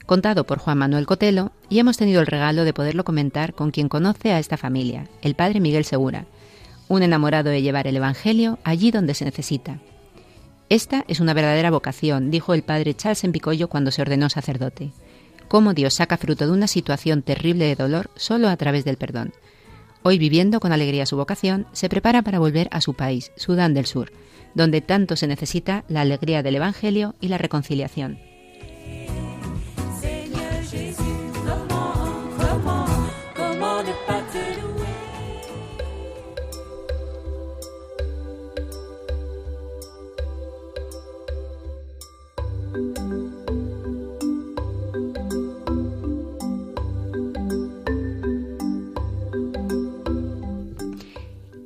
contado 0.08 0.44
por 0.44 0.58
Juan 0.58 0.78
Manuel 0.78 1.04
Cotelo, 1.04 1.52
y 1.68 1.80
hemos 1.80 1.98
tenido 1.98 2.22
el 2.22 2.26
regalo 2.26 2.64
de 2.64 2.72
poderlo 2.72 3.04
comentar 3.04 3.52
con 3.52 3.70
quien 3.70 3.90
conoce 3.90 4.32
a 4.32 4.38
esta 4.38 4.56
familia, 4.56 5.06
el 5.20 5.34
padre 5.34 5.60
Miguel 5.60 5.84
Segura, 5.84 6.24
un 6.88 7.02
enamorado 7.02 7.50
de 7.50 7.60
llevar 7.60 7.86
el 7.86 7.96
Evangelio 7.98 8.58
allí 8.64 8.90
donde 8.90 9.12
se 9.12 9.26
necesita. 9.26 9.80
Esta 10.70 11.04
es 11.08 11.20
una 11.20 11.34
verdadera 11.34 11.70
vocación, 11.70 12.30
dijo 12.30 12.54
el 12.54 12.62
padre 12.62 12.94
Charles 12.94 13.22
en 13.22 13.32
Picollo 13.32 13.68
cuando 13.68 13.90
se 13.90 14.00
ordenó 14.00 14.30
sacerdote. 14.30 14.92
Cómo 15.46 15.74
Dios 15.74 15.92
saca 15.92 16.16
fruto 16.16 16.46
de 16.46 16.52
una 16.52 16.68
situación 16.68 17.20
terrible 17.20 17.66
de 17.66 17.76
dolor 17.76 18.10
solo 18.16 18.48
a 18.48 18.56
través 18.56 18.86
del 18.86 18.96
perdón. 18.96 19.34
Hoy, 20.02 20.16
viviendo 20.16 20.58
con 20.58 20.72
alegría 20.72 21.04
su 21.04 21.18
vocación, 21.18 21.66
se 21.72 21.90
prepara 21.90 22.22
para 22.22 22.38
volver 22.38 22.68
a 22.70 22.80
su 22.80 22.94
país, 22.94 23.30
Sudán 23.36 23.74
del 23.74 23.84
Sur, 23.84 24.10
donde 24.54 24.80
tanto 24.80 25.16
se 25.16 25.26
necesita 25.26 25.84
la 25.86 26.00
alegría 26.00 26.42
del 26.42 26.56
Evangelio 26.56 27.14
y 27.20 27.28
la 27.28 27.36
reconciliación. 27.36 28.27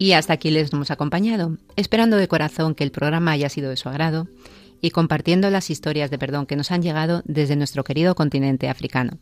Y 0.02 0.14
hasta 0.14 0.32
aquí 0.32 0.50
les 0.50 0.72
hemos 0.72 0.90
acompañado, 0.90 1.58
esperando 1.76 2.16
de 2.16 2.26
corazón 2.26 2.74
que 2.74 2.82
el 2.82 2.90
programa 2.90 3.30
haya 3.30 3.48
sido 3.48 3.70
de 3.70 3.76
su 3.76 3.88
agrado 3.88 4.26
y 4.80 4.90
compartiendo 4.90 5.48
las 5.48 5.70
historias 5.70 6.10
de 6.10 6.18
perdón 6.18 6.46
que 6.46 6.56
nos 6.56 6.72
han 6.72 6.82
llegado 6.82 7.22
desde 7.24 7.54
nuestro 7.54 7.84
querido 7.84 8.16
continente 8.16 8.68
africano. 8.68 9.18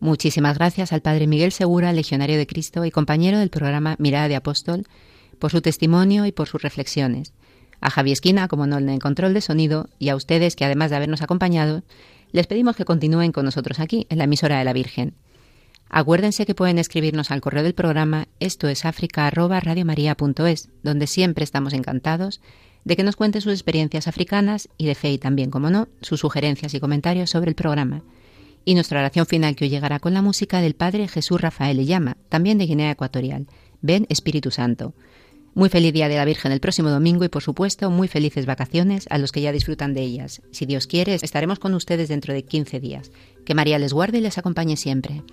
Muchísimas 0.00 0.58
gracias 0.58 0.92
al 0.92 1.00
Padre 1.00 1.28
Miguel 1.28 1.52
Segura, 1.52 1.92
Legionario 1.92 2.38
de 2.38 2.48
Cristo 2.48 2.84
y 2.84 2.90
compañero 2.90 3.38
del 3.38 3.50
programa 3.50 3.94
Mirada 4.00 4.26
de 4.26 4.34
Apóstol, 4.34 4.84
por 5.38 5.52
su 5.52 5.60
testimonio 5.60 6.26
y 6.26 6.32
por 6.32 6.48
sus 6.48 6.60
reflexiones. 6.60 7.32
A 7.80 7.88
Javi 7.88 8.10
Esquina, 8.10 8.48
como 8.48 8.66
no 8.66 8.78
en 8.78 8.98
control 8.98 9.32
de 9.32 9.42
sonido, 9.42 9.88
y 10.00 10.08
a 10.08 10.16
ustedes 10.16 10.56
que 10.56 10.64
además 10.64 10.90
de 10.90 10.96
habernos 10.96 11.22
acompañado, 11.22 11.84
les 12.32 12.48
pedimos 12.48 12.74
que 12.74 12.84
continúen 12.84 13.30
con 13.30 13.44
nosotros 13.44 13.78
aquí, 13.78 14.08
en 14.10 14.18
la 14.18 14.24
emisora 14.24 14.58
de 14.58 14.64
la 14.64 14.72
Virgen. 14.72 15.14
Acuérdense 15.92 16.46
que 16.46 16.54
pueden 16.54 16.78
escribirnos 16.78 17.32
al 17.32 17.40
correo 17.40 17.64
del 17.64 17.74
programa 17.74 18.28
esto 18.38 18.68
es 18.68 18.84
donde 20.84 21.06
siempre 21.08 21.42
estamos 21.42 21.72
encantados 21.72 22.40
de 22.84 22.96
que 22.96 23.02
nos 23.02 23.16
cuenten 23.16 23.42
sus 23.42 23.52
experiencias 23.52 24.06
africanas 24.06 24.68
y 24.78 24.86
de 24.86 24.94
fe 24.94 25.10
y 25.12 25.18
también, 25.18 25.50
como 25.50 25.68
no, 25.68 25.88
sus 26.00 26.20
sugerencias 26.20 26.72
y 26.74 26.80
comentarios 26.80 27.30
sobre 27.30 27.50
el 27.50 27.56
programa. 27.56 28.02
Y 28.64 28.74
nuestra 28.74 29.00
oración 29.00 29.26
final 29.26 29.56
que 29.56 29.64
hoy 29.64 29.70
llegará 29.70 29.98
con 29.98 30.14
la 30.14 30.22
música 30.22 30.60
del 30.60 30.74
Padre 30.74 31.08
Jesús 31.08 31.40
Rafael 31.40 31.84
Llama, 31.84 32.16
también 32.28 32.56
de 32.58 32.66
Guinea 32.66 32.92
Ecuatorial. 32.92 33.48
Ven 33.82 34.06
Espíritu 34.08 34.50
Santo. 34.50 34.94
Muy 35.54 35.68
feliz 35.70 35.92
Día 35.92 36.08
de 36.08 36.14
la 36.14 36.24
Virgen 36.24 36.52
el 36.52 36.60
próximo 36.60 36.90
domingo 36.90 37.24
y 37.24 37.28
por 37.28 37.42
supuesto 37.42 37.90
muy 37.90 38.06
felices 38.06 38.46
vacaciones 38.46 39.06
a 39.10 39.18
los 39.18 39.32
que 39.32 39.40
ya 39.40 39.50
disfrutan 39.50 39.92
de 39.92 40.02
ellas. 40.02 40.40
Si 40.52 40.66
Dios 40.66 40.86
quiere, 40.86 41.16
estaremos 41.16 41.58
con 41.58 41.74
ustedes 41.74 42.08
dentro 42.08 42.32
de 42.32 42.44
15 42.44 42.78
días. 42.78 43.10
Que 43.44 43.54
María 43.54 43.78
les 43.80 43.92
guarde 43.92 44.18
y 44.18 44.20
les 44.20 44.38
acompañe 44.38 44.76
siempre. 44.76 45.24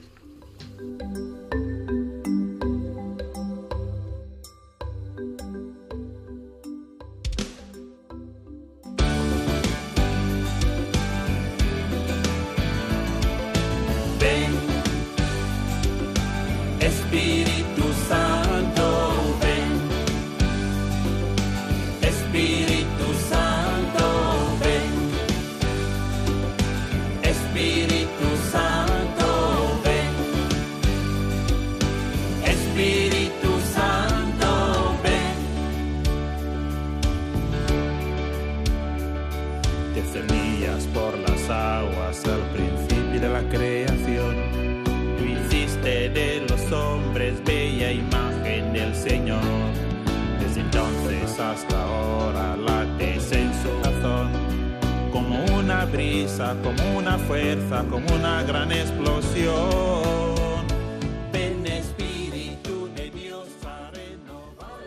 Como 56.38 56.98
una 56.98 57.18
fuerza, 57.18 57.84
como 57.90 58.06
una 58.14 58.44
gran 58.44 58.72
explosión. 58.72 59.56
Ven 61.34 61.66
Espíritu 61.66 62.90
de 62.96 63.10
Dios 63.10 63.48
a 63.66 63.90
renovar. 63.92 64.78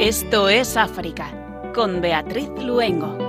Esto 0.00 0.48
es 0.48 0.76
África 0.76 1.32
con 1.74 2.02
Beatriz 2.02 2.50
Luengo. 2.62 3.21